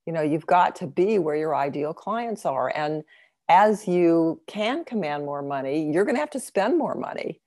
you 0.07 0.13
know 0.13 0.23
you've 0.23 0.47
got 0.47 0.75
to 0.77 0.87
be 0.87 1.19
where 1.19 1.37
your 1.37 1.55
ideal 1.55 1.93
clients 1.93 2.45
are 2.45 2.73
and 2.75 3.05
as 3.49 3.87
you 3.87 4.41
can 4.47 4.85
command 4.85 5.25
more 5.25 5.43
money 5.43 5.91
you're 5.93 6.05
going 6.05 6.17
to 6.17 6.21
have 6.21 6.31
to 6.31 6.41
spend 6.41 6.79
more 6.79 6.95
money 6.95 7.41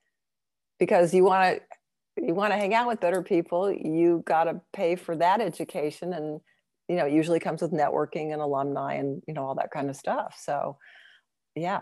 because 0.79 1.13
you 1.13 1.23
want 1.23 1.57
to 1.57 1.62
you 2.25 2.33
want 2.33 2.53
to 2.53 2.57
hang 2.57 2.73
out 2.73 2.88
with 2.88 2.99
better 2.99 3.21
people 3.21 3.71
you 3.71 4.23
got 4.25 4.45
to 4.45 4.62
pay 4.71 4.95
for 4.95 5.15
that 5.15 5.41
education 5.41 6.13
and 6.13 6.39
you 6.88 6.95
know 6.95 7.05
it 7.05 7.13
usually 7.13 7.39
comes 7.39 7.62
with 7.62 7.71
networking 7.71 8.33
and 8.33 8.41
alumni 8.41 8.93
and 8.93 9.21
you 9.27 9.33
know 9.33 9.43
all 9.43 9.55
that 9.55 9.71
kind 9.71 9.89
of 9.89 9.95
stuff 9.95 10.36
so 10.39 10.77
yeah 11.55 11.81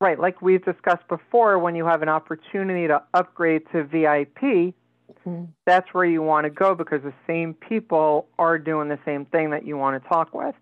right 0.00 0.18
like 0.18 0.40
we've 0.40 0.64
discussed 0.64 1.06
before 1.08 1.58
when 1.58 1.74
you 1.74 1.84
have 1.84 2.02
an 2.02 2.08
opportunity 2.08 2.86
to 2.86 3.02
upgrade 3.14 3.62
to 3.72 3.84
vip 3.84 4.74
Mm-hmm. 5.26 5.44
That's 5.64 5.92
where 5.92 6.04
you 6.04 6.22
want 6.22 6.44
to 6.44 6.50
go 6.50 6.74
because 6.74 7.02
the 7.02 7.12
same 7.26 7.54
people 7.54 8.28
are 8.38 8.58
doing 8.58 8.88
the 8.88 8.98
same 9.04 9.26
thing 9.26 9.50
that 9.50 9.66
you 9.66 9.76
want 9.76 10.02
to 10.02 10.08
talk 10.08 10.34
with. 10.34 10.54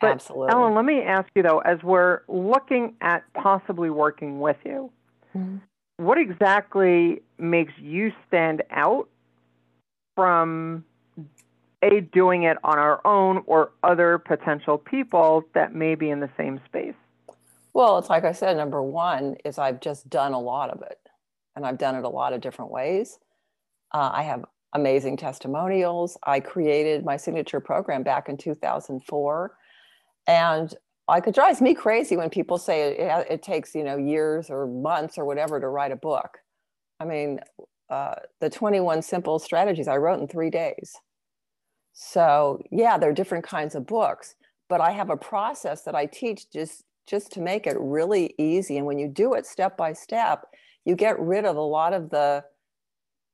But 0.00 0.12
Absolutely. 0.12 0.52
Ellen, 0.52 0.74
let 0.74 0.84
me 0.84 1.02
ask 1.02 1.28
you 1.34 1.42
though, 1.42 1.60
as 1.60 1.82
we're 1.82 2.20
looking 2.28 2.94
at 3.00 3.24
possibly 3.34 3.90
working 3.90 4.40
with 4.40 4.56
you, 4.64 4.90
mm-hmm. 5.36 5.56
What 5.96 6.18
exactly 6.18 7.22
makes 7.38 7.72
you 7.78 8.12
stand 8.26 8.62
out 8.70 9.08
from 10.14 10.84
a 11.82 12.00
doing 12.00 12.44
it 12.44 12.56
on 12.64 12.78
our 12.78 13.06
own 13.06 13.42
or 13.46 13.72
other 13.82 14.18
potential 14.18 14.78
people 14.78 15.44
that 15.54 15.74
may 15.74 15.94
be 15.94 16.10
in 16.10 16.20
the 16.20 16.30
same 16.36 16.60
space? 16.66 16.94
Well, 17.74 17.98
it's 17.98 18.08
like 18.08 18.24
I 18.24 18.32
said, 18.32 18.56
number 18.56 18.82
one 18.82 19.36
is 19.44 19.58
I've 19.58 19.80
just 19.80 20.08
done 20.08 20.32
a 20.32 20.40
lot 20.40 20.70
of 20.70 20.82
it 20.82 20.98
and 21.56 21.66
I've 21.66 21.78
done 21.78 21.96
it 21.96 22.04
a 22.04 22.08
lot 22.08 22.32
of 22.32 22.40
different 22.40 22.70
ways. 22.70 23.18
Uh, 23.92 24.10
I 24.12 24.22
have 24.22 24.44
amazing 24.72 25.16
testimonials. 25.16 26.16
I 26.24 26.40
created 26.40 27.04
my 27.04 27.16
signature 27.16 27.60
program 27.60 28.02
back 28.02 28.28
in 28.28 28.36
2004. 28.36 29.52
And 30.26 30.74
like 31.06 31.26
it 31.26 31.34
drives 31.34 31.60
me 31.60 31.74
crazy 31.74 32.16
when 32.16 32.30
people 32.30 32.58
say 32.58 32.96
it, 32.96 33.26
it, 33.30 33.42
takes, 33.42 33.74
you 33.74 33.84
know, 33.84 33.96
years 33.96 34.48
or 34.48 34.66
months 34.66 35.18
or 35.18 35.24
whatever 35.24 35.60
to 35.60 35.68
write 35.68 35.92
a 35.92 35.96
book. 35.96 36.38
I 36.98 37.04
mean, 37.04 37.40
uh, 37.90 38.14
the 38.40 38.48
21 38.48 39.02
simple 39.02 39.38
strategies 39.38 39.88
I 39.88 39.98
wrote 39.98 40.20
in 40.20 40.28
three 40.28 40.50
days. 40.50 40.96
So 41.92 42.62
yeah, 42.70 42.98
there 42.98 43.10
are 43.10 43.14
different 43.14 43.44
kinds 43.44 43.74
of 43.74 43.86
books, 43.86 44.34
but 44.68 44.80
I 44.80 44.90
have 44.92 45.10
a 45.10 45.16
process 45.16 45.82
that 45.82 45.94
I 45.94 46.06
teach 46.06 46.50
just 46.50 46.84
just 47.06 47.32
to 47.32 47.40
make 47.40 47.66
it 47.66 47.76
really 47.78 48.34
easy. 48.38 48.78
And 48.78 48.86
when 48.86 48.98
you 48.98 49.08
do 49.08 49.34
it 49.34 49.44
step 49.44 49.76
by 49.76 49.92
step, 49.92 50.46
you 50.86 50.96
get 50.96 51.20
rid 51.20 51.44
of 51.44 51.56
a 51.56 51.60
lot 51.60 51.92
of 51.92 52.08
the 52.08 52.44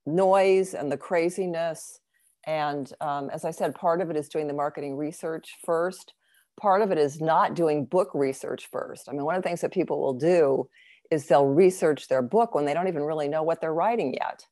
noise 0.06 0.74
and 0.74 0.90
the 0.90 0.96
craziness. 0.96 2.00
And 2.46 2.92
um, 3.00 3.30
as 3.30 3.44
I 3.44 3.52
said, 3.52 3.76
part 3.76 4.00
of 4.00 4.10
it 4.10 4.16
is 4.16 4.28
doing 4.28 4.48
the 4.48 4.54
marketing 4.54 4.96
research 4.96 5.56
first. 5.64 6.14
Part 6.60 6.82
of 6.82 6.92
it 6.92 6.98
is 6.98 7.20
not 7.20 7.54
doing 7.54 7.86
book 7.86 8.10
research 8.14 8.68
first. 8.70 9.08
I 9.08 9.12
mean, 9.12 9.24
one 9.24 9.34
of 9.34 9.42
the 9.42 9.48
things 9.48 9.62
that 9.62 9.72
people 9.72 10.00
will 10.00 10.14
do 10.14 10.68
is 11.10 11.26
they'll 11.26 11.46
research 11.46 12.08
their 12.08 12.22
book 12.22 12.54
when 12.54 12.66
they 12.66 12.74
don't 12.74 12.88
even 12.88 13.02
really 13.02 13.28
know 13.28 13.42
what 13.42 13.60
they're 13.60 13.74
writing 13.74 14.14
yet. 14.14 14.44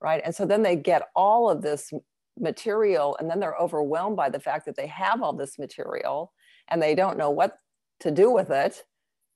right? 0.00 0.20
And 0.24 0.34
so 0.34 0.44
then 0.44 0.62
they 0.62 0.76
get 0.76 1.08
all 1.14 1.48
of 1.50 1.62
this 1.62 1.92
material 2.38 3.16
and 3.18 3.30
then 3.30 3.40
they're 3.40 3.56
overwhelmed 3.56 4.16
by 4.16 4.28
the 4.28 4.40
fact 4.40 4.66
that 4.66 4.76
they 4.76 4.86
have 4.88 5.22
all 5.22 5.32
this 5.32 5.58
material 5.58 6.32
and 6.68 6.82
they 6.82 6.94
don't 6.94 7.18
know 7.18 7.30
what 7.30 7.58
to 8.00 8.10
do 8.10 8.30
with 8.30 8.50
it 8.50 8.84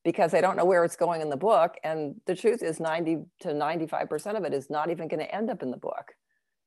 because 0.05 0.33
they 0.33 0.40
don't 0.40 0.57
know 0.57 0.64
where 0.64 0.85
it's 0.85 0.96
going 0.96 1.20
in 1.20 1.31
the 1.31 1.37
book. 1.37 1.77
And 1.85 2.20
the 2.27 2.35
truth 2.35 2.62
is 2.62 2.81
90 2.81 3.18
to 3.40 3.49
95% 3.49 4.37
of 4.37 4.44
it 4.44 4.55
is 4.55 4.70
not 4.70 4.90
even 4.90 5.09
going 5.09 5.20
to 5.20 5.35
end 5.35 5.51
up 5.51 5.62
in 5.62 5.70
the 5.70 5.77
book. 5.77 6.12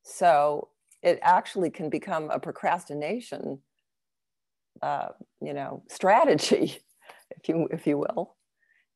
So 0.03 0.69
it 1.01 1.19
actually 1.21 1.69
can 1.69 1.89
become 1.89 2.29
a 2.29 2.39
procrastination, 2.39 3.59
uh, 4.81 5.09
you 5.41 5.53
know, 5.53 5.83
strategy, 5.89 6.79
if 7.31 7.49
you, 7.49 7.67
if 7.71 7.87
you 7.87 7.97
will. 7.97 8.35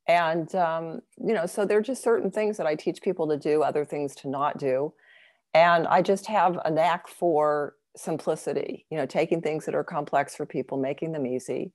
And, 0.07 0.53
um, 0.55 1.01
you 1.17 1.33
know, 1.33 1.45
so 1.45 1.65
there 1.65 1.77
are 1.77 1.81
just 1.81 2.01
certain 2.01 2.31
things 2.31 2.57
that 2.57 2.65
I 2.65 2.75
teach 2.75 3.01
people 3.01 3.27
to 3.27 3.37
do, 3.37 3.61
other 3.61 3.83
things 3.83 4.15
to 4.15 4.29
not 4.29 4.57
do. 4.57 4.93
And 5.53 5.85
I 5.87 6.01
just 6.01 6.27
have 6.27 6.57
a 6.63 6.71
knack 6.71 7.07
for 7.07 7.75
simplicity, 7.97 8.85
you 8.89 8.97
know, 8.97 9.05
taking 9.05 9.41
things 9.41 9.65
that 9.65 9.75
are 9.75 9.83
complex 9.83 10.35
for 10.35 10.45
people, 10.45 10.77
making 10.77 11.11
them 11.11 11.25
easy. 11.25 11.73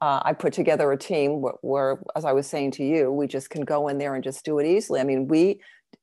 Uh, 0.00 0.20
I 0.24 0.32
put 0.32 0.52
together 0.52 0.90
a 0.90 0.96
team 0.96 1.40
where, 1.40 1.54
where, 1.60 2.02
as 2.16 2.24
I 2.24 2.32
was 2.32 2.46
saying 2.46 2.72
to 2.72 2.84
you, 2.84 3.12
we 3.12 3.26
just 3.26 3.50
can 3.50 3.64
go 3.64 3.88
in 3.88 3.98
there 3.98 4.14
and 4.14 4.24
just 4.24 4.44
do 4.44 4.58
it 4.58 4.66
easily. 4.66 5.00
I 5.00 5.04
mean, 5.04 5.28
we, 5.28 5.60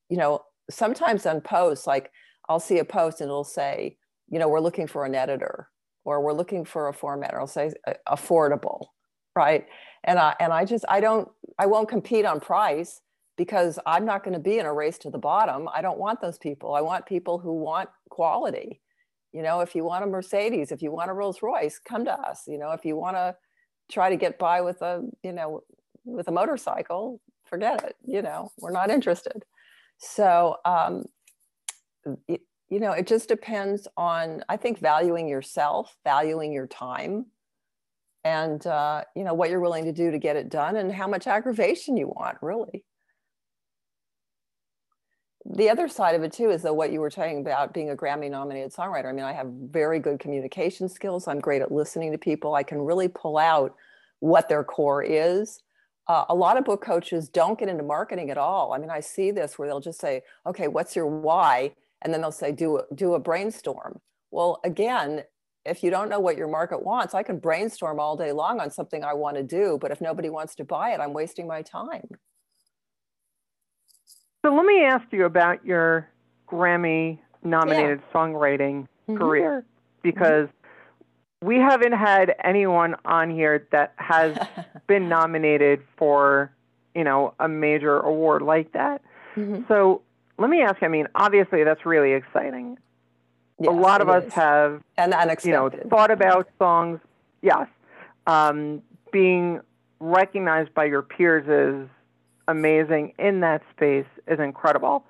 you 0.09 0.17
know, 0.17 0.41
sometimes 0.69 1.25
on 1.25 1.41
posts, 1.41 1.87
like 1.87 2.11
I'll 2.47 2.59
see 2.59 2.79
a 2.79 2.85
post 2.85 3.21
and 3.21 3.29
it'll 3.29 3.43
say, 3.43 3.97
you 4.29 4.39
know, 4.39 4.47
we're 4.47 4.59
looking 4.59 4.87
for 4.87 5.05
an 5.05 5.15
editor 5.15 5.69
or 6.05 6.21
we're 6.21 6.33
looking 6.33 6.63
for 6.63 6.87
a 6.87 6.93
formatter. 6.93 7.35
I'll 7.35 7.47
say 7.47 7.73
uh, 7.87 7.93
affordable, 8.07 8.87
right? 9.35 9.65
And 10.03 10.17
I 10.17 10.35
and 10.39 10.53
I 10.53 10.63
just 10.63 10.85
I 10.87 11.01
don't 11.01 11.27
I 11.59 11.65
won't 11.65 11.89
compete 11.89 12.25
on 12.25 12.39
price 12.39 13.01
because 13.37 13.77
I'm 13.85 14.05
not 14.05 14.23
going 14.23 14.33
to 14.33 14.39
be 14.39 14.59
in 14.59 14.65
a 14.65 14.73
race 14.73 14.97
to 14.99 15.09
the 15.09 15.17
bottom. 15.17 15.67
I 15.73 15.81
don't 15.81 15.97
want 15.97 16.21
those 16.21 16.37
people. 16.37 16.73
I 16.73 16.81
want 16.81 17.05
people 17.05 17.39
who 17.39 17.53
want 17.53 17.89
quality. 18.09 18.79
You 19.33 19.41
know, 19.41 19.59
if 19.59 19.75
you 19.75 19.83
want 19.83 20.05
a 20.05 20.07
Mercedes, 20.07 20.71
if 20.71 20.81
you 20.81 20.91
want 20.93 21.11
a 21.11 21.13
Rolls 21.13 21.41
Royce, 21.41 21.77
come 21.77 22.05
to 22.05 22.13
us. 22.13 22.43
You 22.47 22.57
know, 22.57 22.71
if 22.71 22.85
you 22.85 22.95
want 22.95 23.17
to 23.17 23.35
try 23.91 24.09
to 24.09 24.15
get 24.15 24.39
by 24.39 24.61
with 24.61 24.81
a, 24.81 25.01
you 25.23 25.33
know, 25.33 25.61
with 26.05 26.29
a 26.29 26.31
motorcycle, 26.31 27.19
forget 27.43 27.83
it. 27.83 27.97
You 28.05 28.21
know, 28.21 28.51
we're 28.59 28.71
not 28.71 28.89
interested. 28.89 29.43
So, 29.97 30.57
um, 30.63 31.03
you 32.69 32.79
know, 32.79 32.91
it 32.91 33.07
just 33.07 33.27
depends 33.27 33.87
on, 33.95 34.43
I 34.49 34.57
think, 34.57 34.79
valuing 34.79 35.27
yourself, 35.27 35.95
valuing 36.03 36.51
your 36.51 36.67
time, 36.67 37.27
and 38.23 38.65
uh, 38.65 39.03
you 39.15 39.23
know 39.23 39.35
what 39.35 39.49
you're 39.49 39.59
willing 39.59 39.85
to 39.85 39.93
do 39.93 40.11
to 40.11 40.17
get 40.17 40.35
it 40.35 40.49
done 40.49 40.75
and 40.75 40.91
how 40.91 41.07
much 41.07 41.27
aggravation 41.27 41.95
you 41.95 42.07
want 42.07 42.37
really. 42.41 42.83
The 45.47 45.69
other 45.69 45.87
side 45.87 46.15
of 46.15 46.23
it 46.23 46.33
too 46.33 46.49
is 46.49 46.63
that 46.63 46.75
what 46.75 46.91
you 46.91 46.99
were 46.99 47.11
talking 47.11 47.39
about 47.39 47.71
being 47.71 47.91
a 47.91 47.95
grammy 47.95 48.31
nominated 48.31 48.73
songwriter. 48.73 49.05
I 49.05 49.11
mean 49.11 49.25
i 49.25 49.31
have 49.31 49.47
very 49.47 49.99
good 49.99 50.19
communication 50.19 50.89
skills. 50.89 51.27
I'm 51.27 51.39
great 51.39 51.61
at 51.61 51.71
listening 51.71 52.11
to 52.13 52.17
people. 52.17 52.55
I 52.55 52.63
can 52.63 52.81
really 52.81 53.07
pull 53.07 53.37
out 53.37 53.75
what 54.21 54.49
their 54.49 54.63
core 54.63 55.03
is. 55.03 55.61
Uh, 56.07 56.25
a 56.29 56.35
lot 56.35 56.57
of 56.57 56.65
book 56.65 56.83
coaches 56.83 57.29
don't 57.29 57.59
get 57.59 57.69
into 57.69 57.83
marketing 57.83 58.31
at 58.31 58.39
all. 58.39 58.73
I 58.73 58.79
mean 58.79 58.89
i 58.89 59.01
see 59.01 59.29
this 59.29 59.59
where 59.59 59.67
they'll 59.67 59.79
just 59.79 60.01
say 60.01 60.23
okay 60.47 60.67
what's 60.67 60.95
your 60.95 61.05
why 61.05 61.75
and 62.05 62.13
then 62.13 62.21
they'll 62.21 62.31
say 62.31 62.53
do 62.53 62.77
a, 62.77 62.83
do 62.95 63.15
a 63.15 63.19
brainstorm 63.19 63.99
well 64.31 64.61
again 64.63 65.23
if 65.65 65.83
you 65.83 65.89
don't 65.89 66.09
know 66.09 66.19
what 66.19 66.37
your 66.37 66.47
market 66.47 66.83
wants, 66.83 67.13
I 67.13 67.23
can 67.23 67.39
brainstorm 67.39 67.99
all 67.99 68.15
day 68.15 68.31
long 68.31 68.59
on 68.59 68.69
something 68.69 69.03
I 69.03 69.13
want 69.13 69.35
to 69.37 69.43
do, 69.43 69.77
but 69.81 69.91
if 69.91 69.99
nobody 69.99 70.29
wants 70.29 70.55
to 70.55 70.63
buy 70.63 70.91
it, 70.91 70.99
I'm 70.99 71.11
wasting 71.11 71.47
my 71.47 71.63
time. 71.63 72.07
So 74.45 74.53
let 74.53 74.65
me 74.65 74.83
ask 74.83 75.11
you 75.11 75.25
about 75.25 75.65
your 75.65 76.07
Grammy 76.47 77.17
nominated 77.43 77.99
yeah. 77.99 78.13
songwriting 78.13 78.87
mm-hmm. 79.09 79.17
career 79.17 79.65
because 80.03 80.47
mm-hmm. 80.47 81.47
we 81.47 81.55
haven't 81.57 81.93
had 81.93 82.35
anyone 82.43 82.95
on 83.03 83.31
here 83.31 83.67
that 83.71 83.95
has 83.97 84.37
been 84.87 85.09
nominated 85.09 85.81
for, 85.97 86.51
you 86.93 87.03
know, 87.03 87.33
a 87.39 87.47
major 87.47 87.99
award 88.01 88.43
like 88.43 88.71
that. 88.73 89.01
Mm-hmm. 89.35 89.63
So 89.67 90.03
let 90.37 90.49
me 90.49 90.61
ask 90.61 90.81
you, 90.81 90.87
I 90.87 90.89
mean, 90.89 91.07
obviously 91.15 91.63
that's 91.63 91.85
really 91.85 92.13
exciting. 92.13 92.77
Yes, 93.59 93.69
a 93.69 93.75
lot 93.75 94.01
of 94.01 94.09
us 94.09 94.25
is. 94.25 94.33
have 94.33 94.81
and 94.97 95.13
unexpected. 95.13 95.47
you 95.47 95.53
know 95.53 95.69
thought 95.89 96.11
about 96.11 96.49
songs 96.59 96.99
yes 97.41 97.67
um, 98.27 98.81
being 99.13 99.61
recognized 99.99 100.73
by 100.73 100.85
your 100.85 101.01
peers 101.01 101.47
is 101.47 101.89
amazing 102.49 103.13
in 103.17 103.39
that 103.39 103.61
space 103.73 104.05
is 104.27 104.39
incredible 104.39 105.05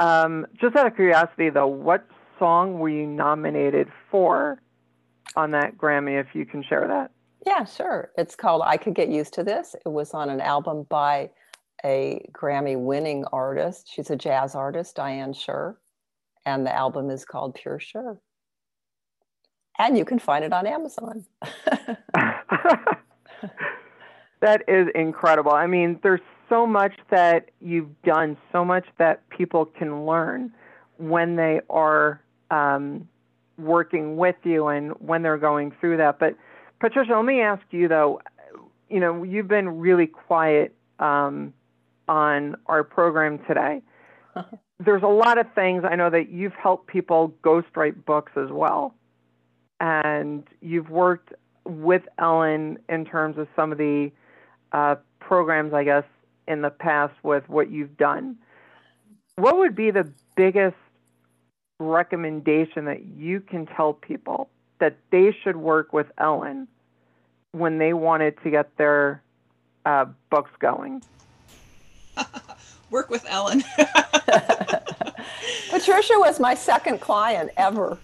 um, 0.00 0.46
just 0.60 0.74
out 0.74 0.86
of 0.86 0.96
curiosity 0.96 1.48
though 1.48 1.68
what 1.68 2.04
song 2.40 2.80
were 2.80 2.88
you 2.88 3.06
nominated 3.06 3.88
for 4.10 4.60
on 5.36 5.52
that 5.52 5.78
grammy 5.78 6.20
if 6.20 6.34
you 6.34 6.44
can 6.44 6.64
share 6.64 6.88
that 6.88 7.12
yeah 7.46 7.64
sure 7.64 8.10
it's 8.18 8.34
called 8.34 8.62
i 8.64 8.76
could 8.76 8.96
get 8.96 9.08
used 9.08 9.32
to 9.32 9.44
this 9.44 9.76
it 9.86 9.88
was 9.88 10.12
on 10.12 10.28
an 10.28 10.40
album 10.40 10.84
by 10.88 11.30
a 11.84 12.24
grammy 12.32 12.78
winning 12.78 13.24
artist 13.32 13.90
she's 13.92 14.10
a 14.10 14.16
jazz 14.16 14.54
artist 14.54 14.96
Diane 14.96 15.32
Schuur 15.32 15.76
and 16.46 16.66
the 16.66 16.74
album 16.74 17.10
is 17.10 17.24
called 17.24 17.54
Pure 17.54 17.80
Schuur. 17.80 18.18
And 19.78 19.96
you 19.96 20.04
can 20.04 20.18
find 20.18 20.44
it 20.44 20.52
on 20.52 20.66
Amazon. 20.66 21.24
that 24.40 24.62
is 24.68 24.88
incredible. 24.94 25.52
I 25.52 25.66
mean, 25.66 25.98
there's 26.02 26.20
so 26.48 26.66
much 26.66 26.92
that 27.10 27.50
you've 27.60 28.02
done, 28.02 28.36
so 28.52 28.64
much 28.64 28.86
that 28.98 29.26
people 29.30 29.64
can 29.64 30.04
learn 30.04 30.52
when 30.98 31.36
they 31.36 31.60
are 31.70 32.20
um, 32.50 33.08
working 33.56 34.16
with 34.16 34.36
you 34.42 34.66
and 34.66 34.92
when 34.98 35.22
they're 35.22 35.38
going 35.38 35.72
through 35.80 35.96
that. 35.98 36.18
But 36.18 36.36
Patricia, 36.80 37.14
let 37.14 37.24
me 37.24 37.40
ask 37.40 37.62
you 37.70 37.88
though. 37.88 38.20
You 38.88 38.98
know, 38.98 39.22
you've 39.22 39.48
been 39.48 39.78
really 39.78 40.08
quiet 40.08 40.74
um, 40.98 41.54
on 42.10 42.56
our 42.66 42.82
program 42.82 43.38
today. 43.46 43.80
there's 44.84 45.02
a 45.02 45.06
lot 45.06 45.38
of 45.38 45.46
things 45.54 45.84
I 45.88 45.94
know 45.94 46.10
that 46.10 46.30
you've 46.30 46.54
helped 46.54 46.88
people 46.88 47.32
ghostwrite 47.42 48.04
books 48.04 48.32
as 48.36 48.50
well, 48.50 48.94
and 49.78 50.42
you've 50.60 50.90
worked 50.90 51.32
with 51.64 52.02
Ellen 52.18 52.78
in 52.88 53.04
terms 53.04 53.38
of 53.38 53.46
some 53.54 53.70
of 53.70 53.78
the 53.78 54.10
uh, 54.72 54.96
programs, 55.20 55.72
I 55.72 55.84
guess, 55.84 56.04
in 56.48 56.62
the 56.62 56.70
past 56.70 57.14
with 57.22 57.48
what 57.48 57.70
you've 57.70 57.96
done. 57.96 58.36
What 59.36 59.56
would 59.58 59.76
be 59.76 59.92
the 59.92 60.10
biggest 60.36 60.76
recommendation 61.78 62.86
that 62.86 63.04
you 63.04 63.40
can 63.40 63.66
tell 63.66 63.92
people 63.92 64.50
that 64.80 64.96
they 65.12 65.34
should 65.44 65.56
work 65.56 65.92
with 65.92 66.08
Ellen 66.18 66.66
when 67.52 67.78
they 67.78 67.92
wanted 67.92 68.34
to 68.42 68.50
get 68.50 68.76
their 68.76 69.22
uh, 69.86 70.06
books 70.28 70.50
going? 70.58 71.02
Work 72.90 73.10
with 73.10 73.24
Ellen. 73.28 73.62
Patricia 75.70 76.14
was 76.16 76.40
my 76.40 76.54
second 76.54 77.00
client 77.00 77.50
ever. 77.56 77.98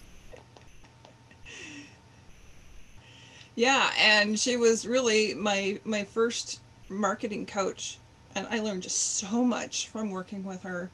Yeah, 3.55 3.91
and 3.99 4.39
she 4.39 4.57
was 4.57 4.87
really 4.87 5.35
my 5.35 5.81
my 5.85 6.05
first 6.05 6.61
marketing 6.89 7.47
coach 7.47 7.99
and 8.35 8.47
I 8.51 8.61
learned 8.61 8.83
just 8.83 9.17
so 9.17 9.43
much 9.43 9.89
from 9.89 10.11
working 10.11 10.45
with 10.45 10.63
her. 10.63 10.91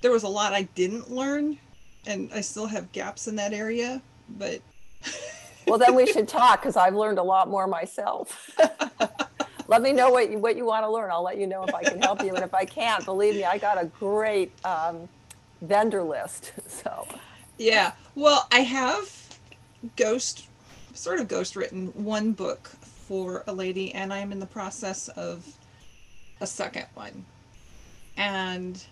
There 0.00 0.12
was 0.12 0.22
a 0.22 0.28
lot 0.28 0.52
I 0.52 0.62
didn't 0.62 1.10
learn 1.10 1.58
and 2.06 2.30
I 2.32 2.40
still 2.40 2.66
have 2.66 2.92
gaps 2.92 3.26
in 3.26 3.36
that 3.36 3.52
area, 3.52 4.00
but 4.38 4.60
Well, 5.66 5.78
then 5.78 5.94
we 5.94 6.06
should 6.06 6.28
talk 6.28 6.62
cuz 6.62 6.76
I've 6.76 6.94
learned 6.94 7.18
a 7.18 7.22
lot 7.22 7.48
more 7.48 7.66
myself. 7.66 8.50
let 9.68 9.82
me 9.82 9.92
know 9.92 10.10
what 10.10 10.30
you, 10.30 10.38
what 10.38 10.56
you 10.56 10.64
want 10.64 10.84
to 10.84 10.90
learn. 10.90 11.10
I'll 11.10 11.22
let 11.22 11.38
you 11.38 11.46
know 11.46 11.62
if 11.62 11.74
I 11.74 11.82
can 11.82 12.00
help 12.00 12.22
you. 12.22 12.34
And 12.34 12.42
if 12.42 12.54
I 12.54 12.64
can't, 12.64 13.04
believe 13.04 13.34
me, 13.34 13.44
I 13.44 13.58
got 13.58 13.80
a 13.80 13.84
great 13.86 14.50
um, 14.64 15.08
vendor 15.62 16.02
list. 16.02 16.52
So, 16.68 17.08
yeah. 17.58 17.92
Well, 18.14 18.46
I 18.52 18.60
have 18.60 19.38
ghost, 19.96 20.46
sort 20.94 21.18
of 21.18 21.26
ghost 21.26 21.56
written 21.56 21.88
one 21.88 22.32
book 22.32 22.68
for 22.68 23.42
a 23.48 23.52
lady, 23.52 23.92
and 23.94 24.12
I'm 24.12 24.30
in 24.30 24.38
the 24.38 24.46
process 24.46 25.08
of 25.08 25.44
a 26.40 26.46
second 26.46 26.86
one. 26.94 27.24
And 28.16 28.82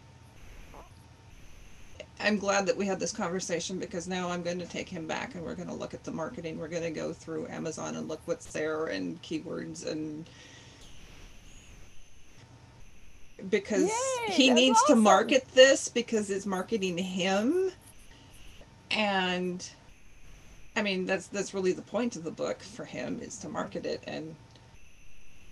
I'm 2.18 2.38
glad 2.38 2.66
that 2.66 2.76
we 2.76 2.86
had 2.86 2.98
this 2.98 3.12
conversation 3.12 3.78
because 3.78 4.08
now 4.08 4.30
I'm 4.30 4.42
going 4.42 4.58
to 4.58 4.66
take 4.66 4.88
him 4.88 5.06
back 5.06 5.34
and 5.34 5.44
we're 5.44 5.54
going 5.54 5.68
to 5.68 5.74
look 5.74 5.94
at 5.94 6.02
the 6.02 6.10
marketing. 6.10 6.58
We're 6.58 6.68
going 6.68 6.82
to 6.82 6.90
go 6.90 7.12
through 7.12 7.46
Amazon 7.48 7.94
and 7.96 8.08
look 8.08 8.20
what's 8.24 8.46
there 8.46 8.86
and 8.86 9.20
keywords 9.22 9.86
and 9.86 10.28
because 13.50 13.90
Yay, 14.28 14.32
he 14.32 14.50
needs 14.50 14.78
awesome. 14.84 14.96
to 14.96 15.02
market 15.02 15.46
this 15.54 15.88
because 15.88 16.30
it's 16.30 16.46
marketing 16.46 16.98
him. 16.98 17.70
And 18.90 19.68
i 20.76 20.82
mean 20.82 21.06
that's 21.06 21.28
that's 21.28 21.54
really 21.54 21.72
the 21.72 21.82
point 21.82 22.16
of 22.16 22.24
the 22.24 22.30
book 22.30 22.62
for 22.62 22.84
him 22.84 23.20
is 23.20 23.38
to 23.38 23.48
market 23.48 23.86
it. 23.86 24.02
And 24.06 24.34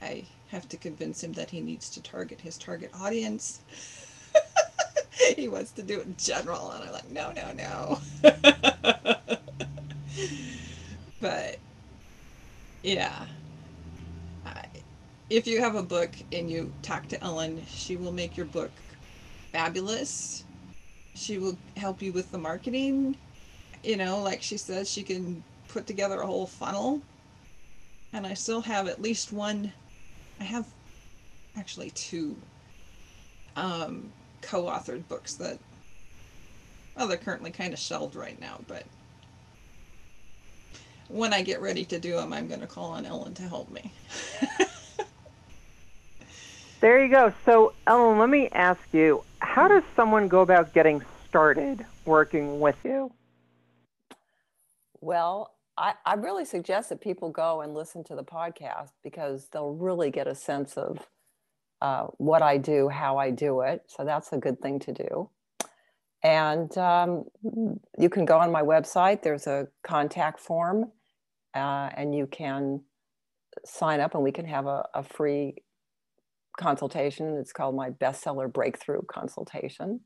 i 0.02 0.24
have 0.48 0.68
to 0.68 0.76
convince 0.76 1.22
him 1.22 1.32
that 1.34 1.50
he 1.50 1.60
needs 1.60 1.90
to 1.90 2.02
target 2.02 2.40
his 2.40 2.58
target 2.58 2.90
audience. 2.94 3.60
He 5.36 5.48
wants 5.48 5.70
to 5.72 5.82
do 5.82 6.00
it 6.00 6.06
in 6.06 6.16
general, 6.18 6.70
and 6.72 6.84
I'm 6.84 6.92
like, 6.92 7.10
no, 7.10 7.32
no, 7.32 7.52
no. 7.52 8.00
but 11.20 11.58
yeah, 12.82 13.26
if 15.36 15.48
you 15.48 15.60
have 15.60 15.74
a 15.74 15.82
book 15.82 16.10
and 16.32 16.48
you 16.48 16.72
talk 16.82 17.08
to 17.08 17.22
Ellen, 17.22 17.64
she 17.68 17.96
will 17.96 18.12
make 18.12 18.36
your 18.36 18.46
book 18.46 18.70
fabulous. 19.52 20.44
She 21.14 21.38
will 21.38 21.58
help 21.76 22.02
you 22.02 22.12
with 22.12 22.30
the 22.30 22.38
marketing. 22.38 23.16
You 23.82 23.96
know, 23.96 24.20
like 24.20 24.42
she 24.42 24.56
says, 24.56 24.88
she 24.88 25.02
can 25.02 25.42
put 25.68 25.86
together 25.86 26.20
a 26.20 26.26
whole 26.26 26.46
funnel. 26.46 27.02
And 28.12 28.26
I 28.26 28.34
still 28.34 28.60
have 28.62 28.86
at 28.86 29.02
least 29.02 29.32
one, 29.32 29.72
I 30.40 30.44
have 30.44 30.66
actually 31.58 31.90
two 31.90 32.36
um, 33.56 34.12
co 34.40 34.64
authored 34.66 35.08
books 35.08 35.34
that, 35.34 35.58
well, 36.96 37.08
they're 37.08 37.16
currently 37.16 37.50
kind 37.50 37.72
of 37.72 37.80
shelved 37.80 38.14
right 38.14 38.40
now, 38.40 38.60
but 38.68 38.84
when 41.08 41.32
I 41.32 41.42
get 41.42 41.60
ready 41.60 41.84
to 41.86 41.98
do 41.98 42.12
them, 42.12 42.32
I'm 42.32 42.46
going 42.46 42.60
to 42.60 42.66
call 42.68 42.92
on 42.92 43.04
Ellen 43.04 43.34
to 43.34 43.42
help 43.42 43.70
me. 43.70 43.92
there 46.84 47.02
you 47.02 47.10
go. 47.10 47.32
So, 47.46 47.72
Ellen, 47.86 48.18
let 48.18 48.28
me 48.28 48.50
ask 48.52 48.78
you 48.92 49.24
how 49.38 49.68
does 49.68 49.84
someone 49.96 50.28
go 50.28 50.42
about 50.42 50.74
getting 50.74 51.00
started 51.26 51.86
working 52.04 52.60
with 52.60 52.76
you? 52.84 53.10
Well, 55.00 55.54
I, 55.78 55.94
I 56.04 56.12
really 56.12 56.44
suggest 56.44 56.90
that 56.90 57.00
people 57.00 57.30
go 57.30 57.62
and 57.62 57.72
listen 57.72 58.04
to 58.04 58.14
the 58.14 58.22
podcast 58.22 58.90
because 59.02 59.48
they'll 59.50 59.72
really 59.72 60.10
get 60.10 60.26
a 60.26 60.34
sense 60.34 60.76
of 60.76 60.98
uh, 61.80 62.08
what 62.18 62.42
I 62.42 62.58
do, 62.58 62.90
how 62.90 63.16
I 63.16 63.30
do 63.30 63.62
it. 63.62 63.84
So 63.86 64.04
that's 64.04 64.30
a 64.34 64.36
good 64.36 64.60
thing 64.60 64.78
to 64.80 64.92
do. 64.92 65.30
And 66.22 66.76
um, 66.76 67.24
you 67.98 68.10
can 68.10 68.26
go 68.26 68.36
on 68.36 68.52
my 68.52 68.62
website, 68.62 69.22
there's 69.22 69.46
a 69.46 69.68
contact 69.82 70.38
form, 70.38 70.92
uh, 71.54 71.88
and 71.96 72.14
you 72.14 72.26
can 72.26 72.82
sign 73.64 74.00
up 74.00 74.14
and 74.14 74.22
we 74.22 74.32
can 74.32 74.44
have 74.44 74.66
a, 74.66 74.86
a 74.92 75.02
free 75.02 75.63
consultation. 76.56 77.36
It's 77.38 77.52
called 77.52 77.76
my 77.76 77.90
bestseller 77.90 78.52
breakthrough 78.52 79.02
consultation. 79.02 80.00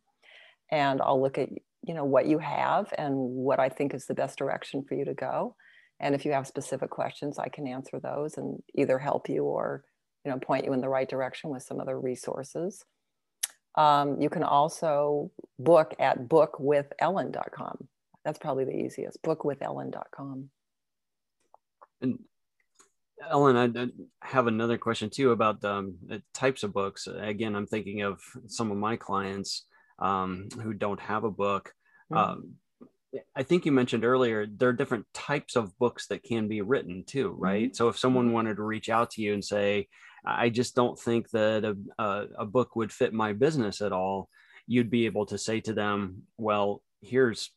And 0.70 1.00
I'll 1.00 1.20
look 1.20 1.38
at 1.38 1.48
you 1.86 1.94
know 1.94 2.04
what 2.04 2.26
you 2.26 2.38
have 2.38 2.92
and 2.98 3.14
what 3.16 3.60
I 3.60 3.68
think 3.68 3.94
is 3.94 4.06
the 4.06 4.14
best 4.14 4.38
direction 4.38 4.84
for 4.86 4.94
you 4.94 5.04
to 5.04 5.14
go. 5.14 5.54
And 6.00 6.14
if 6.14 6.24
you 6.24 6.32
have 6.32 6.46
specific 6.46 6.90
questions, 6.90 7.38
I 7.38 7.48
can 7.48 7.66
answer 7.66 7.98
those 8.00 8.36
and 8.36 8.62
either 8.74 8.98
help 8.98 9.28
you 9.28 9.44
or 9.44 9.84
you 10.24 10.30
know 10.30 10.38
point 10.38 10.64
you 10.64 10.72
in 10.72 10.80
the 10.80 10.88
right 10.88 11.08
direction 11.08 11.50
with 11.50 11.62
some 11.62 11.80
other 11.80 11.98
resources. 11.98 12.84
Um, 13.76 14.20
you 14.20 14.28
can 14.28 14.42
also 14.42 15.30
book 15.58 15.94
at 16.00 16.28
bookwithellen.com. 16.28 17.88
That's 18.24 18.38
probably 18.38 18.64
the 18.64 18.76
easiest. 18.76 19.22
Bookwithellen.com. 19.22 20.50
And 22.00 22.18
Ellen, 23.30 23.76
I 23.76 24.26
have 24.26 24.46
another 24.46 24.78
question 24.78 25.10
too 25.10 25.32
about 25.32 25.64
um, 25.64 25.96
the 26.06 26.22
types 26.34 26.62
of 26.62 26.72
books. 26.72 27.06
Again, 27.06 27.54
I'm 27.54 27.66
thinking 27.66 28.02
of 28.02 28.20
some 28.46 28.70
of 28.70 28.76
my 28.76 28.96
clients 28.96 29.66
um, 29.98 30.48
who 30.62 30.72
don't 30.72 31.00
have 31.00 31.24
a 31.24 31.30
book. 31.30 31.72
Mm-hmm. 32.12 32.16
Um, 32.16 32.54
I 33.34 33.42
think 33.42 33.64
you 33.64 33.72
mentioned 33.72 34.04
earlier 34.04 34.46
there 34.46 34.68
are 34.68 34.74
different 34.74 35.06
types 35.14 35.56
of 35.56 35.76
books 35.78 36.08
that 36.08 36.22
can 36.22 36.46
be 36.46 36.60
written 36.60 37.04
too, 37.06 37.34
right? 37.38 37.68
Mm-hmm. 37.68 37.74
So 37.74 37.88
if 37.88 37.98
someone 37.98 38.26
mm-hmm. 38.26 38.34
wanted 38.34 38.56
to 38.56 38.62
reach 38.62 38.88
out 38.88 39.10
to 39.12 39.22
you 39.22 39.34
and 39.34 39.44
say, 39.44 39.88
"I 40.24 40.50
just 40.50 40.74
don't 40.74 40.98
think 40.98 41.30
that 41.30 41.64
a, 41.64 42.02
a, 42.02 42.26
a 42.40 42.46
book 42.46 42.76
would 42.76 42.92
fit 42.92 43.12
my 43.12 43.32
business 43.32 43.80
at 43.80 43.92
all," 43.92 44.28
you'd 44.66 44.90
be 44.90 45.06
able 45.06 45.26
to 45.26 45.38
say 45.38 45.60
to 45.60 45.72
them, 45.72 46.22
"Well, 46.36 46.82
here's 47.00 47.50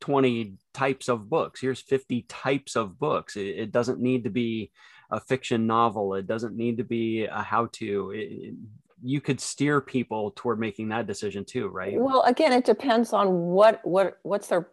20 0.00 0.54
types 0.74 1.08
of 1.08 1.28
books. 1.28 1.60
Here's 1.60 1.80
50 1.80 2.22
types 2.28 2.76
of 2.76 2.98
books. 2.98 3.36
It, 3.36 3.58
it 3.58 3.72
doesn't 3.72 4.00
need 4.00 4.24
to 4.24 4.30
be 4.30 4.70
a 5.10 5.20
fiction 5.20 5.66
novel. 5.66 6.14
It 6.14 6.26
doesn't 6.26 6.56
need 6.56 6.78
to 6.78 6.84
be 6.84 7.24
a 7.24 7.42
how 7.42 7.66
to 7.72 8.56
you 9.02 9.20
could 9.20 9.40
steer 9.40 9.80
people 9.80 10.32
toward 10.34 10.58
making 10.58 10.88
that 10.88 11.06
decision 11.06 11.44
too, 11.44 11.68
right? 11.68 11.98
Well, 11.98 12.22
again, 12.22 12.52
it 12.52 12.64
depends 12.64 13.12
on 13.12 13.28
what 13.28 13.80
what 13.84 14.18
what's 14.22 14.48
their 14.48 14.68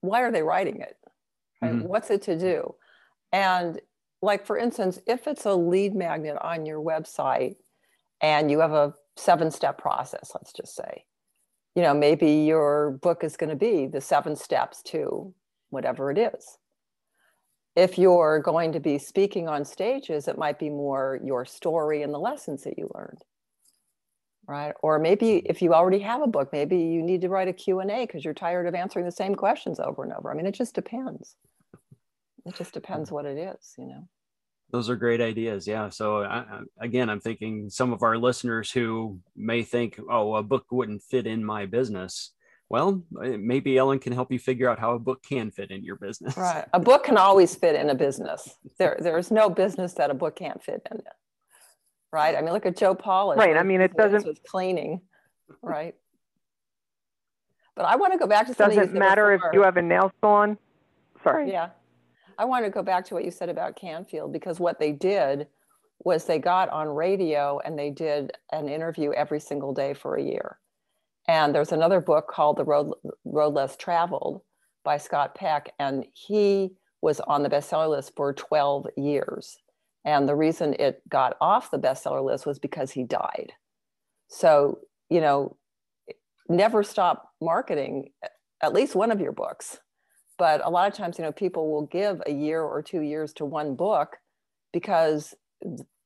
why 0.00 0.22
are 0.22 0.32
they 0.32 0.42
writing 0.42 0.80
it? 0.80 0.96
Right? 1.62 1.72
Mm-hmm. 1.72 1.86
What's 1.86 2.10
it 2.10 2.22
to 2.22 2.38
do? 2.38 2.74
And 3.32 3.80
like 4.22 4.44
for 4.46 4.58
instance, 4.58 4.98
if 5.06 5.26
it's 5.26 5.46
a 5.46 5.54
lead 5.54 5.94
magnet 5.94 6.36
on 6.40 6.66
your 6.66 6.80
website 6.80 7.56
and 8.20 8.50
you 8.50 8.60
have 8.60 8.72
a 8.72 8.94
seven 9.16 9.50
step 9.50 9.78
process, 9.78 10.32
let's 10.34 10.52
just 10.52 10.74
say, 10.74 11.04
you 11.74 11.82
know, 11.82 11.94
maybe 11.94 12.30
your 12.30 12.92
book 13.02 13.24
is 13.24 13.36
going 13.36 13.50
to 13.50 13.56
be 13.56 13.86
the 13.86 14.00
seven 14.00 14.36
steps 14.36 14.82
to 14.84 15.32
whatever 15.70 16.10
it 16.10 16.18
is. 16.18 16.58
If 17.76 17.98
you're 17.98 18.40
going 18.40 18.72
to 18.72 18.80
be 18.80 18.98
speaking 18.98 19.48
on 19.48 19.64
stages, 19.64 20.26
it 20.26 20.36
might 20.36 20.58
be 20.58 20.68
more 20.68 21.20
your 21.22 21.44
story 21.44 22.02
and 22.02 22.12
the 22.12 22.18
lessons 22.18 22.64
that 22.64 22.78
you 22.78 22.90
learned 22.94 23.22
right? 24.50 24.74
Or 24.82 24.98
maybe 24.98 25.36
if 25.46 25.62
you 25.62 25.72
already 25.72 26.00
have 26.00 26.22
a 26.22 26.26
book 26.26 26.52
maybe 26.52 26.76
you 26.76 27.02
need 27.02 27.20
to 27.20 27.28
write 27.28 27.46
a 27.46 27.52
q&a 27.52 28.06
because 28.06 28.24
you're 28.24 28.34
tired 28.34 28.66
of 28.66 28.74
answering 28.74 29.04
the 29.04 29.12
same 29.12 29.36
questions 29.36 29.78
over 29.78 30.02
and 30.02 30.12
over. 30.12 30.30
I 30.30 30.34
mean 30.34 30.46
it 30.46 30.54
just 30.54 30.74
depends. 30.74 31.36
It 32.44 32.56
just 32.56 32.74
depends 32.74 33.08
mm-hmm. 33.08 33.14
what 33.14 33.26
it 33.26 33.38
is 33.38 33.74
you 33.78 33.86
know 33.86 34.08
those 34.72 34.88
are 34.88 34.96
great 34.96 35.20
ideas 35.20 35.66
yeah 35.66 35.88
so 35.88 36.22
I, 36.22 36.44
again 36.80 37.08
i'm 37.10 37.20
thinking 37.20 37.70
some 37.70 37.92
of 37.92 38.02
our 38.02 38.16
listeners 38.16 38.70
who 38.70 39.18
may 39.36 39.62
think 39.62 40.00
oh 40.10 40.34
a 40.34 40.42
book 40.42 40.66
wouldn't 40.70 41.02
fit 41.02 41.26
in 41.26 41.44
my 41.44 41.66
business 41.66 42.32
well 42.68 43.02
maybe 43.10 43.76
ellen 43.76 43.98
can 43.98 44.12
help 44.12 44.30
you 44.32 44.38
figure 44.38 44.68
out 44.68 44.78
how 44.78 44.94
a 44.94 44.98
book 44.98 45.22
can 45.22 45.50
fit 45.50 45.70
in 45.70 45.84
your 45.84 45.96
business 45.96 46.36
right 46.36 46.66
a 46.72 46.80
book 46.80 47.04
can 47.04 47.16
always 47.16 47.54
fit 47.54 47.74
in 47.74 47.90
a 47.90 47.94
business 47.94 48.56
there 48.78 48.96
there's 49.00 49.30
no 49.30 49.50
business 49.50 49.94
that 49.94 50.10
a 50.10 50.14
book 50.14 50.36
can't 50.36 50.62
fit 50.62 50.86
in 50.90 50.98
right? 52.12 52.36
I 52.36 52.40
mean, 52.40 52.52
look 52.52 52.66
at 52.66 52.76
Joe 52.76 52.94
Polish. 52.94 53.38
Right. 53.38 53.56
I 53.56 53.62
mean, 53.62 53.80
it 53.80 53.96
doesn't 53.96 54.26
with 54.26 54.42
cleaning, 54.44 55.00
right? 55.62 55.94
But 57.76 57.84
I 57.86 57.96
want 57.96 58.12
to 58.12 58.18
go 58.18 58.26
back 58.26 58.46
to 58.48 58.54
something. 58.54 58.78
Doesn't 58.78 58.98
matter 58.98 59.32
if 59.32 59.40
you 59.52 59.62
have 59.62 59.76
a 59.76 59.82
nail 59.82 60.12
salon. 60.20 60.58
Sorry. 61.22 61.50
Yeah, 61.50 61.70
I 62.40 62.46
want 62.46 62.64
to 62.64 62.70
go 62.70 62.82
back 62.82 63.04
to 63.04 63.14
what 63.14 63.26
you 63.26 63.30
said 63.30 63.50
about 63.50 63.76
Canfield 63.76 64.32
because 64.32 64.58
what 64.58 64.80
they 64.80 64.92
did 64.92 65.46
was 65.98 66.24
they 66.24 66.38
got 66.38 66.70
on 66.70 66.88
radio 66.88 67.60
and 67.62 67.78
they 67.78 67.90
did 67.90 68.32
an 68.50 68.66
interview 68.66 69.12
every 69.12 69.40
single 69.40 69.74
day 69.74 69.92
for 69.92 70.16
a 70.16 70.22
year. 70.22 70.58
And 71.28 71.54
there's 71.54 71.70
another 71.70 72.00
book 72.00 72.28
called 72.28 72.56
The 72.56 72.64
Road, 72.64 72.94
Road 73.26 73.52
Less 73.52 73.76
Traveled 73.76 74.40
by 74.84 74.96
Scott 74.96 75.34
Peck, 75.34 75.74
and 75.78 76.06
he 76.14 76.70
was 77.02 77.20
on 77.20 77.42
the 77.42 77.50
bestseller 77.50 77.90
list 77.90 78.12
for 78.16 78.32
12 78.32 78.86
years. 78.96 79.58
And 80.06 80.26
the 80.26 80.34
reason 80.34 80.74
it 80.78 81.02
got 81.10 81.36
off 81.42 81.70
the 81.70 81.78
bestseller 81.78 82.24
list 82.24 82.46
was 82.46 82.58
because 82.58 82.90
he 82.90 83.04
died. 83.04 83.52
So, 84.28 84.78
you 85.10 85.20
know, 85.20 85.58
never 86.48 86.82
stop 86.84 87.32
marketing 87.42 88.12
at 88.62 88.72
least 88.72 88.94
one 88.94 89.10
of 89.10 89.20
your 89.20 89.32
books. 89.32 89.78
But 90.40 90.64
a 90.64 90.70
lot 90.70 90.90
of 90.90 90.96
times, 90.96 91.18
you 91.18 91.24
know, 91.24 91.32
people 91.32 91.70
will 91.70 91.84
give 91.84 92.22
a 92.26 92.32
year 92.32 92.62
or 92.62 92.80
two 92.80 93.02
years 93.02 93.34
to 93.34 93.44
one 93.44 93.74
book 93.74 94.16
because 94.72 95.34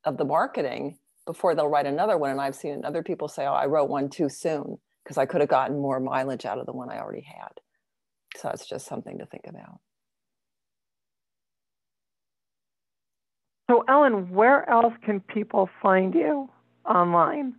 of 0.05 0.17
the 0.17 0.25
marketing 0.25 0.99
before 1.25 1.55
they'll 1.55 1.69
write 1.69 1.87
another 1.87 2.19
one. 2.19 2.31
And 2.33 2.41
I've 2.41 2.57
seen 2.57 2.85
other 2.85 3.05
people 3.05 3.29
say, 3.29 3.47
oh, 3.47 3.53
I 3.53 3.67
wrote 3.67 3.89
one 3.89 4.09
too 4.09 4.29
soon 4.29 4.79
because 5.05 5.19
I 5.19 5.27
could 5.27 5.41
have 5.41 5.49
gotten 5.49 5.81
more 5.81 6.01
mileage 6.01 6.47
out 6.47 6.59
of 6.59 6.67
the 6.67 6.73
one 6.73 6.91
I 6.91 6.99
already 6.99 7.23
had. 7.23 7.53
So 8.37 8.49
it's 8.49 8.67
just 8.67 8.87
something 8.87 9.19
to 9.19 9.27
think 9.27 9.45
about. 9.47 9.79
So, 13.71 13.85
Ellen, 13.89 14.31
where 14.31 14.69
else 14.69 14.95
can 15.05 15.21
people 15.21 15.71
find 15.81 16.13
you 16.13 16.51
online? 16.85 17.55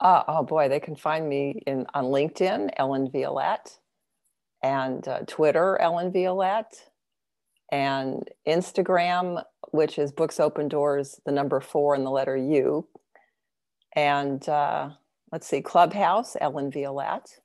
Uh, 0.00 0.22
oh 0.26 0.44
boy, 0.44 0.70
they 0.70 0.80
can 0.80 0.96
find 0.96 1.28
me 1.28 1.60
in 1.66 1.84
on 1.92 2.04
LinkedIn, 2.04 2.70
Ellen 2.78 3.10
Violette, 3.12 3.78
and 4.62 5.06
uh, 5.08 5.20
Twitter, 5.26 5.78
Ellen 5.80 6.12
Violette, 6.12 6.90
and 7.70 8.28
Instagram, 8.46 9.42
which 9.70 9.98
is 9.98 10.12
Books 10.12 10.40
Open 10.40 10.68
Doors, 10.68 11.20
the 11.26 11.32
number 11.32 11.60
four 11.60 11.94
and 11.94 12.04
the 12.06 12.10
letter 12.10 12.36
U, 12.36 12.86
and 13.96 14.48
uh, 14.48 14.90
let's 15.32 15.46
see, 15.46 15.62
Clubhouse, 15.62 16.36
Ellen 16.40 16.70
Violette. 16.70 17.38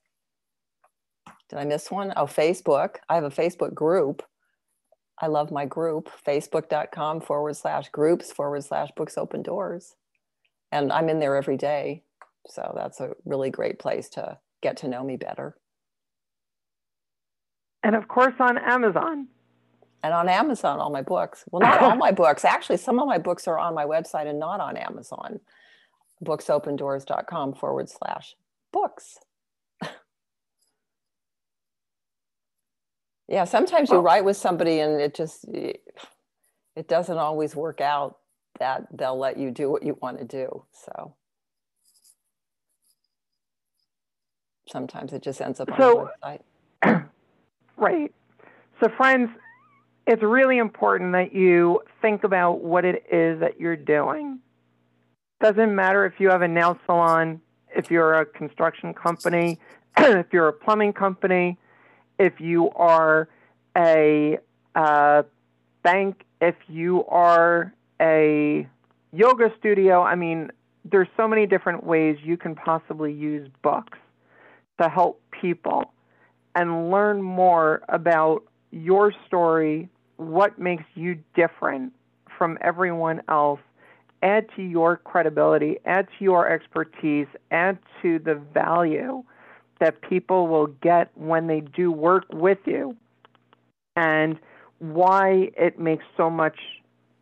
Did 1.50 1.60
I 1.60 1.66
miss 1.66 1.90
one? 1.90 2.14
Oh, 2.18 2.26
Facebook. 2.26 2.98
I 3.10 3.16
have 3.16 3.24
a 3.24 3.30
Facebook 3.30 3.74
group 3.74 4.24
I 5.20 5.28
love 5.28 5.52
my 5.52 5.66
group, 5.66 6.10
facebook.com 6.26 7.22
forward 7.22 7.56
slash 7.56 7.90
groups 7.90 8.32
forward 8.32 8.64
slash 8.64 8.90
books 8.96 9.18
open 9.18 9.42
doors. 9.42 9.96
And 10.72 10.92
I'm 10.92 11.10
in 11.10 11.20
there 11.20 11.36
every 11.36 11.58
day. 11.58 12.04
So 12.48 12.74
that's 12.76 13.00
a 13.00 13.16
really 13.26 13.50
great 13.50 13.80
place 13.80 14.10
to 14.10 14.38
get 14.62 14.78
to 14.78 14.88
know 14.88 15.04
me 15.04 15.18
better. 15.18 15.56
And 17.84 17.96
of 17.96 18.08
course 18.08 18.36
on 18.40 18.58
Amazon. 18.58 19.28
And 20.04 20.14
on 20.14 20.30
Amazon, 20.30 20.80
all 20.80 20.90
my 20.92 21.02
books. 21.02 21.44
Well, 21.52 21.62
not 21.62 21.82
all 21.82 21.96
my 22.08 22.12
books. 22.12 22.46
Actually, 22.46 22.78
some 22.78 23.00
of 23.00 23.08
my 23.08 23.18
books 23.18 23.48
are 23.48 23.58
on 23.58 23.74
my 23.74 23.86
website 23.86 24.28
and 24.28 24.40
not 24.40 24.60
on 24.60 24.78
Amazon. 24.78 25.40
Booksopendoors.com 26.24 27.54
forward 27.56 27.90
slash 27.90 28.36
books. 28.72 29.18
yeah, 33.28 33.44
sometimes 33.46 33.90
you 33.90 33.98
write 34.00 34.24
with 34.26 34.38
somebody 34.38 34.80
and 34.80 35.02
it 35.02 35.14
just 35.16 35.46
it 35.48 36.88
doesn't 36.88 37.18
always 37.18 37.56
work 37.56 37.82
out 37.82 38.18
that 38.60 38.88
they'll 38.92 39.18
let 39.18 39.38
you 39.38 39.52
do 39.52 39.70
what 39.70 39.84
you 39.84 39.98
want 40.02 40.20
to 40.20 40.26
do. 40.26 40.64
So 40.74 41.16
sometimes 44.68 45.14
it 45.14 45.22
just 45.24 45.42
ends 45.42 45.60
up 45.60 45.72
on 45.72 45.78
So- 45.78 46.10
the 46.22 46.28
website. 46.28 46.42
Right. 47.78 48.14
So, 48.82 48.90
friends, 48.98 49.30
it's 50.06 50.24
really 50.24 50.58
important 50.58 51.14
that 51.14 51.34
you 51.34 51.82
think 52.02 52.24
about 52.24 52.64
what 52.64 52.86
it 52.86 53.06
is 53.12 53.40
that 53.40 53.60
you're 53.60 53.76
doing. 53.76 54.40
Doesn't 55.42 55.76
matter 55.76 56.06
if 56.06 56.14
you 56.20 56.30
have 56.30 56.42
a 56.42 56.48
nail 56.48 56.78
salon, 56.86 57.42
if 57.76 57.92
you're 57.92 58.16
a 58.16 58.26
construction 58.26 58.94
company, 58.94 59.60
if 59.98 60.28
you're 60.32 60.48
a 60.48 60.54
plumbing 60.54 60.94
company, 60.94 61.58
if 62.18 62.40
you 62.40 62.72
are 62.72 63.30
a 63.78 64.40
uh, 64.76 65.24
bank, 65.84 66.24
if 66.42 66.56
you 66.68 67.06
are 67.06 67.74
a 68.02 68.68
yoga 69.12 69.52
studio. 69.60 70.02
I 70.02 70.16
mean, 70.16 70.52
there's 70.86 71.08
so 71.18 71.28
many 71.28 71.46
different 71.46 71.84
ways 71.84 72.18
you 72.24 72.38
can 72.38 72.56
possibly 72.56 73.14
use 73.14 73.50
books 73.62 73.98
to 74.82 74.90
help 74.90 75.22
people 75.42 75.92
and 76.58 76.90
learn 76.90 77.22
more 77.22 77.84
about 77.88 78.44
your 78.72 79.14
story, 79.28 79.88
what 80.16 80.58
makes 80.58 80.86
you 80.96 81.20
different 81.36 81.94
from 82.36 82.58
everyone 82.62 83.22
else, 83.30 83.60
add 84.24 84.48
to 84.56 84.64
your 84.64 84.98
credibility, 84.98 85.78
add 85.86 86.08
to 86.18 86.24
your 86.24 86.50
expertise, 86.50 87.28
add 87.52 87.78
to 88.02 88.18
the 88.18 88.34
value 88.34 89.24
that 89.80 90.02
people 90.02 90.48
will 90.48 90.66
get 90.66 91.12
when 91.14 91.46
they 91.46 91.62
do 91.62 91.92
work 91.92 92.26
with 92.34 92.58
you, 92.66 92.98
and 93.96 94.40
why 94.80 95.52
it 95.56 95.78
makes 95.78 96.06
so 96.18 96.28
much 96.28 96.58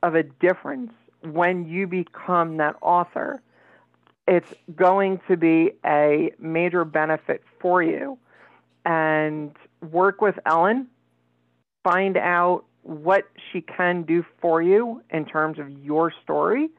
of 0.01 0.15
a 0.15 0.23
difference 0.23 0.93
when 1.23 1.67
you 1.67 1.87
become 1.87 2.55
that 2.55 2.77
author. 2.81 3.41
It's 4.29 4.53
going 4.77 5.19
to 5.27 5.35
be 5.35 5.73
a 5.85 6.31
major 6.39 6.85
benefit 6.85 7.43
for 7.59 7.83
you 7.83 8.17
and 8.85 9.55
work 9.91 10.21
with 10.21 10.35
Ellen, 10.45 10.87
find 11.83 12.17
out 12.17 12.65
what 12.83 13.23
she 13.51 13.61
can 13.61 14.03
do 14.03 14.23
for 14.39 14.61
you 14.61 15.01
in 15.09 15.25
terms 15.25 15.57
of 15.59 15.69
your 15.83 16.13
story, 16.23 16.69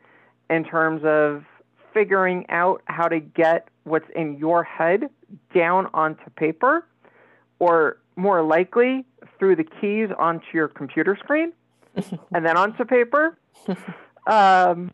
in 0.48 0.64
terms 0.64 1.02
of 1.04 1.44
figuring 1.92 2.46
out 2.48 2.82
how 2.86 3.08
to 3.08 3.18
get 3.18 3.68
what's 3.84 4.08
in 4.14 4.36
your 4.38 4.62
head 4.62 5.08
down 5.54 5.88
onto 5.94 6.28
paper, 6.36 6.86
or 7.58 7.98
more 8.14 8.42
likely 8.42 9.04
through 9.38 9.56
the 9.56 9.64
keys 9.64 10.08
onto 10.18 10.46
your 10.54 10.68
computer 10.68 11.16
screen 11.22 11.52
and 12.34 12.46
then 12.46 12.56
onto 12.56 12.84
paper. 12.84 13.36
Um, 14.26 14.92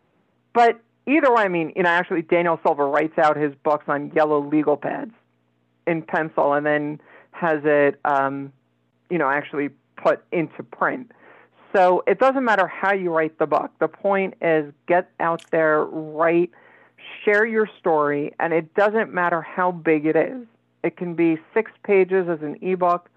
but 0.53 0.79
either 1.07 1.33
way, 1.33 1.43
I 1.43 1.47
mean, 1.47 1.73
you 1.75 1.83
know, 1.83 1.89
actually, 1.89 2.21
Daniel 2.23 2.59
Silva 2.63 2.85
writes 2.85 3.17
out 3.17 3.37
his 3.37 3.53
books 3.63 3.85
on 3.87 4.11
yellow 4.15 4.39
legal 4.39 4.77
pads 4.77 5.11
in 5.87 6.01
pencil 6.01 6.53
and 6.53 6.65
then 6.65 7.01
has 7.31 7.61
it, 7.63 7.99
um, 8.05 8.51
you 9.09 9.17
know, 9.17 9.29
actually 9.29 9.69
put 9.97 10.23
into 10.31 10.63
print. 10.63 11.11
So 11.75 12.03
it 12.05 12.19
doesn't 12.19 12.45
matter 12.45 12.67
how 12.67 12.93
you 12.93 13.11
write 13.11 13.39
the 13.39 13.47
book. 13.47 13.71
The 13.79 13.87
point 13.87 14.35
is 14.41 14.71
get 14.87 15.09
out 15.19 15.43
there, 15.51 15.83
write, 15.85 16.51
share 17.25 17.45
your 17.45 17.67
story, 17.79 18.33
and 18.39 18.53
it 18.53 18.73
doesn't 18.75 19.13
matter 19.13 19.41
how 19.41 19.71
big 19.71 20.05
it 20.05 20.15
is. 20.15 20.45
It 20.83 20.97
can 20.97 21.15
be 21.15 21.39
six 21.53 21.71
pages 21.83 22.27
as 22.29 22.41
an 22.41 22.57
ebook. 22.61 23.09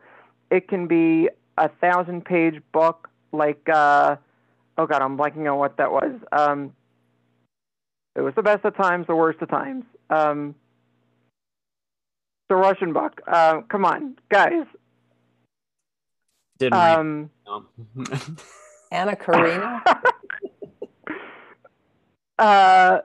It 0.51 0.69
can 0.69 0.87
be 0.87 1.29
a 1.59 1.69
thousand 1.69 2.25
page 2.25 2.63
book 2.73 3.11
like, 3.33 3.69
uh, 3.69 4.17
oh 4.79 4.87
God, 4.87 5.03
I'm 5.03 5.19
blanking 5.19 5.51
on 5.51 5.59
what 5.59 5.77
that 5.77 5.91
was. 5.91 6.13
Um, 6.33 6.73
it 8.15 8.23
was 8.23 8.35
the 8.35 8.43
best 8.43 8.65
of 8.65 8.75
times, 8.77 9.07
the 9.07 9.17
worst 9.17 9.43
of 9.43 9.51
times. 9.51 9.85
Um, 10.09 10.55
the 12.49 12.57
Russian 12.57 12.93
book. 12.93 13.21
Uh, 13.27 13.63
come 13.63 13.85
on, 13.85 14.17
guys. 14.31 14.65
Didn't 16.59 16.79
read 16.79 16.99
Um. 16.99 17.31
Anna 18.93 19.17
Karina. 19.17 19.83
uh, 22.39 22.99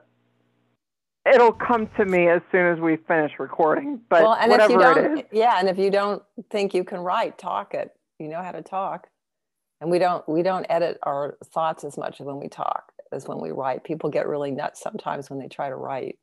it'll 1.26 1.52
come 1.52 1.88
to 1.96 2.04
me 2.04 2.28
as 2.28 2.40
soon 2.50 2.72
as 2.72 2.80
we 2.80 2.96
finish 3.08 3.32
recording. 3.38 4.00
But 4.08 4.22
well, 4.22 4.34
and 4.34 4.52
if 4.52 4.70
you 4.70 4.76
whatever 4.76 5.00
it 5.00 5.02
don't, 5.02 5.18
is, 5.18 5.24
yeah, 5.32 5.58
and 5.58 5.68
if 5.68 5.78
you 5.78 5.90
don't 5.90 6.22
think 6.50 6.74
you 6.74 6.84
can 6.84 7.00
write, 7.00 7.38
talk 7.38 7.74
it. 7.74 7.90
You 8.18 8.28
know 8.28 8.42
how 8.42 8.52
to 8.52 8.62
talk, 8.62 9.08
and 9.80 9.90
we 9.90 9.98
don't 9.98 10.26
we 10.28 10.42
don't 10.42 10.66
edit 10.70 10.98
our 11.02 11.36
thoughts 11.46 11.84
as 11.84 11.98
much 11.98 12.20
when 12.20 12.38
we 12.38 12.48
talk 12.48 12.92
as 13.10 13.26
when 13.26 13.40
we 13.40 13.50
write. 13.50 13.84
People 13.84 14.08
get 14.08 14.28
really 14.28 14.50
nuts 14.50 14.80
sometimes 14.80 15.30
when 15.30 15.38
they 15.38 15.48
try 15.48 15.68
to 15.68 15.76
write. 15.76 16.18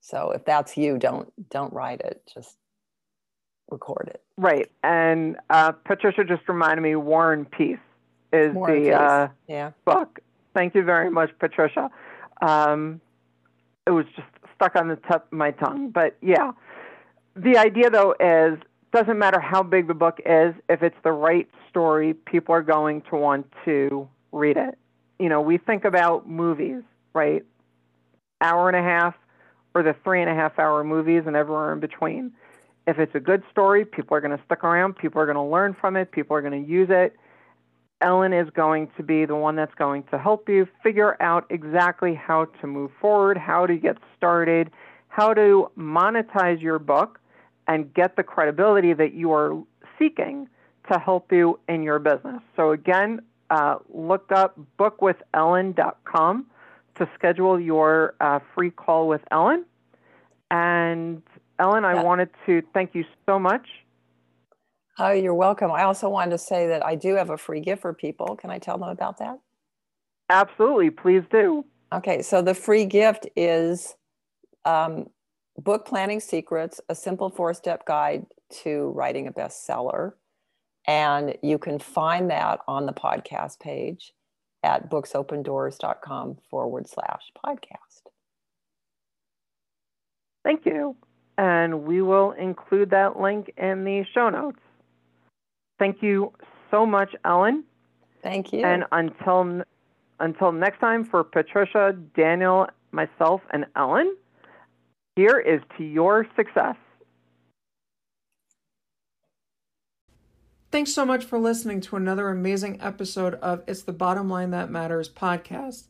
So 0.00 0.30
if 0.32 0.44
that's 0.44 0.76
you, 0.76 0.98
don't 0.98 1.30
don't 1.50 1.72
write 1.72 2.00
it. 2.00 2.22
Just 2.32 2.56
record 3.70 4.08
it. 4.14 4.22
right. 4.36 4.70
And 4.82 5.36
uh, 5.50 5.72
Patricia 5.72 6.24
just 6.24 6.48
reminded 6.48 6.80
me, 6.82 6.96
War 6.96 7.32
and 7.34 7.50
Peace 7.50 7.78
is 8.32 8.54
War 8.54 8.68
the 8.68 8.80
Peace. 8.80 8.94
uh, 8.94 9.28
Yeah. 9.46 9.72
book. 9.84 10.20
Thank 10.54 10.74
you 10.74 10.82
very 10.84 11.10
much, 11.10 11.30
Patricia. 11.38 11.90
Um, 12.40 13.00
it 13.86 13.90
was 13.90 14.06
just 14.16 14.28
stuck 14.54 14.74
on 14.76 14.88
the 14.88 14.96
tip 14.96 15.26
of 15.30 15.32
my 15.32 15.50
tongue. 15.50 15.90
But 15.90 16.16
yeah, 16.22 16.52
the 17.36 17.58
idea 17.58 17.90
though 17.90 18.14
is 18.18 18.58
doesn't 18.92 19.18
matter 19.18 19.38
how 19.38 19.62
big 19.62 19.86
the 19.86 19.94
book 19.94 20.18
is, 20.24 20.54
if 20.70 20.82
it's 20.82 20.96
the 21.04 21.12
right 21.12 21.46
story, 21.68 22.14
people 22.14 22.54
are 22.54 22.62
going 22.62 23.02
to 23.10 23.16
want 23.16 23.46
to 23.66 24.08
read 24.32 24.56
it. 24.56 24.78
You 25.18 25.28
know, 25.28 25.42
we 25.42 25.58
think 25.58 25.84
about 25.84 26.26
movies, 26.28 26.82
right? 27.12 27.44
Hour 28.40 28.68
and 28.70 28.76
a 28.76 28.82
half 28.82 29.14
or 29.74 29.82
the 29.82 29.94
three 30.04 30.20
and 30.20 30.30
a 30.30 30.34
half 30.34 30.58
hour 30.58 30.82
movies 30.84 31.22
and 31.26 31.36
everywhere 31.36 31.72
in 31.72 31.80
between. 31.80 32.32
If 32.86 32.98
it's 32.98 33.14
a 33.14 33.20
good 33.20 33.42
story, 33.50 33.84
people 33.84 34.16
are 34.16 34.20
going 34.20 34.36
to 34.36 34.42
stick 34.46 34.64
around, 34.64 34.96
people 34.96 35.20
are 35.20 35.26
going 35.26 35.36
to 35.36 35.42
learn 35.42 35.76
from 35.78 35.96
it, 35.96 36.10
people 36.10 36.36
are 36.36 36.40
going 36.40 36.64
to 36.64 36.70
use 36.70 36.88
it. 36.90 37.14
Ellen 38.00 38.32
is 38.32 38.48
going 38.50 38.90
to 38.96 39.02
be 39.02 39.24
the 39.24 39.34
one 39.34 39.56
that's 39.56 39.74
going 39.74 40.04
to 40.04 40.18
help 40.18 40.48
you 40.48 40.68
figure 40.82 41.20
out 41.20 41.44
exactly 41.50 42.14
how 42.14 42.46
to 42.60 42.66
move 42.66 42.90
forward, 43.00 43.36
how 43.36 43.66
to 43.66 43.76
get 43.76 43.98
started, 44.16 44.70
how 45.08 45.34
to 45.34 45.70
monetize 45.76 46.62
your 46.62 46.78
book 46.78 47.18
and 47.66 47.92
get 47.92 48.16
the 48.16 48.22
credibility 48.22 48.92
that 48.94 49.14
you 49.14 49.32
are 49.32 49.60
seeking 49.98 50.48
to 50.90 50.98
help 50.98 51.32
you 51.32 51.58
in 51.68 51.82
your 51.82 51.98
business. 51.98 52.40
So, 52.56 52.70
again, 52.70 53.20
uh, 53.50 53.76
look 53.92 54.30
up 54.32 54.58
bookwithellen.com 54.78 56.46
to 56.98 57.08
schedule 57.14 57.58
your 57.58 58.14
uh, 58.20 58.40
free 58.54 58.70
call 58.70 59.08
with 59.08 59.22
Ellen. 59.30 59.64
And, 60.50 61.22
Ellen, 61.58 61.84
I 61.84 61.94
Yeah. 61.94 62.02
wanted 62.02 62.30
to 62.46 62.62
thank 62.72 62.94
you 62.94 63.04
so 63.26 63.38
much. 63.38 63.66
Oh, 64.98 65.12
you're 65.12 65.34
welcome. 65.34 65.70
I 65.70 65.84
also 65.84 66.08
wanted 66.08 66.32
to 66.32 66.38
say 66.38 66.66
that 66.68 66.84
I 66.84 66.96
do 66.96 67.14
have 67.14 67.30
a 67.30 67.38
free 67.38 67.60
gift 67.60 67.82
for 67.82 67.94
people. 67.94 68.34
Can 68.36 68.50
I 68.50 68.58
tell 68.58 68.78
them 68.78 68.88
about 68.88 69.18
that? 69.18 69.38
Absolutely, 70.28 70.90
please 70.90 71.22
do. 71.30 71.64
Okay, 71.92 72.20
so 72.22 72.42
the 72.42 72.54
free 72.54 72.84
gift 72.84 73.28
is 73.36 73.96
um, 74.64 75.06
Book 75.56 75.86
Planning 75.86 76.20
Secrets, 76.20 76.80
a 76.88 76.94
simple 76.94 77.30
four 77.30 77.54
step 77.54 77.86
guide 77.86 78.26
to 78.62 78.88
writing 78.90 79.26
a 79.26 79.32
bestseller. 79.32 80.12
And 80.86 81.36
you 81.42 81.58
can 81.58 81.78
find 81.78 82.30
that 82.30 82.60
on 82.66 82.86
the 82.86 82.92
podcast 82.92 83.60
page 83.60 84.12
at 84.62 84.90
booksopendoors.com 84.90 86.38
forward 86.50 86.88
slash 86.88 87.22
podcast. 87.44 88.02
Thank 90.44 90.66
you. 90.66 90.96
And 91.36 91.84
we 91.84 92.02
will 92.02 92.32
include 92.32 92.90
that 92.90 93.20
link 93.20 93.52
in 93.56 93.84
the 93.84 94.04
show 94.12 94.28
notes. 94.28 94.58
Thank 95.78 96.02
you 96.02 96.32
so 96.70 96.84
much, 96.84 97.14
Ellen. 97.24 97.64
Thank 98.22 98.52
you. 98.52 98.64
And 98.64 98.84
until 98.90 99.62
until 100.20 100.50
next 100.50 100.80
time, 100.80 101.04
for 101.04 101.22
Patricia, 101.22 101.96
Daniel, 102.16 102.66
myself, 102.90 103.40
and 103.52 103.66
Ellen, 103.76 104.16
here 105.14 105.38
is 105.38 105.60
to 105.76 105.84
your 105.84 106.26
success. 106.34 106.74
Thanks 110.70 110.92
so 110.92 111.06
much 111.06 111.24
for 111.24 111.38
listening 111.38 111.80
to 111.80 111.96
another 111.96 112.28
amazing 112.28 112.78
episode 112.82 113.36
of 113.36 113.62
It's 113.66 113.80
the 113.80 113.92
Bottom 113.94 114.28
Line 114.28 114.50
That 114.50 114.70
Matters 114.70 115.08
podcast. 115.08 115.84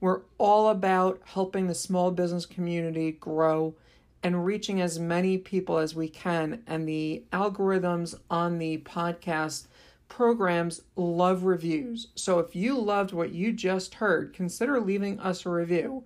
We're 0.00 0.20
all 0.38 0.68
about 0.68 1.20
helping 1.24 1.66
the 1.66 1.74
small 1.74 2.12
business 2.12 2.46
community 2.46 3.10
grow 3.10 3.74
and 4.22 4.46
reaching 4.46 4.80
as 4.80 5.00
many 5.00 5.36
people 5.36 5.78
as 5.78 5.96
we 5.96 6.08
can. 6.08 6.62
And 6.68 6.86
the 6.86 7.24
algorithms 7.32 8.14
on 8.30 8.58
the 8.58 8.78
podcast 8.78 9.66
programs 10.08 10.82
love 10.94 11.42
reviews. 11.42 12.06
So 12.14 12.38
if 12.38 12.54
you 12.54 12.78
loved 12.78 13.12
what 13.12 13.32
you 13.32 13.52
just 13.52 13.94
heard, 13.94 14.32
consider 14.32 14.80
leaving 14.80 15.18
us 15.18 15.44
a 15.44 15.50
review. 15.50 16.04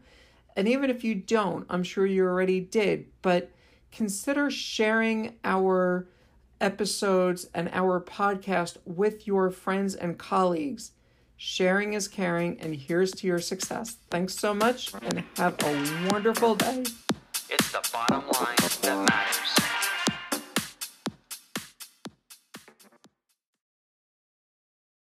And 0.57 0.67
even 0.67 0.89
if 0.89 1.05
you 1.05 1.15
don't, 1.15 1.67
I'm 1.69 1.83
sure 1.83 2.07
you 2.07 2.25
already 2.25 2.61
did, 2.61 3.05
but 3.21 3.51
consider 3.93 4.51
sharing 4.51 5.35
our 5.45 6.09
episodes 6.65 7.47
and 7.53 7.69
our 7.75 8.01
podcast 8.01 8.79
with 8.87 9.27
your 9.27 9.51
friends 9.51 9.95
and 9.95 10.19
colleagues. 10.19 10.93
Sharing 11.37 11.93
is 11.93 12.09
caring, 12.09 12.59
and 12.59 12.75
here's 12.75 13.13
to 13.13 13.27
your 13.27 13.39
success. 13.39 13.99
Thanks 14.11 14.35
so 14.35 14.55
much, 14.55 14.95
and 15.03 15.25
have 15.37 15.57
a 15.63 16.09
wonderful 16.11 16.55
day. 16.55 16.85
It's 17.51 17.71
the 17.71 17.87
bottom 17.93 18.25
line 18.29 18.57
that 18.57 19.07
matters. 19.07 19.84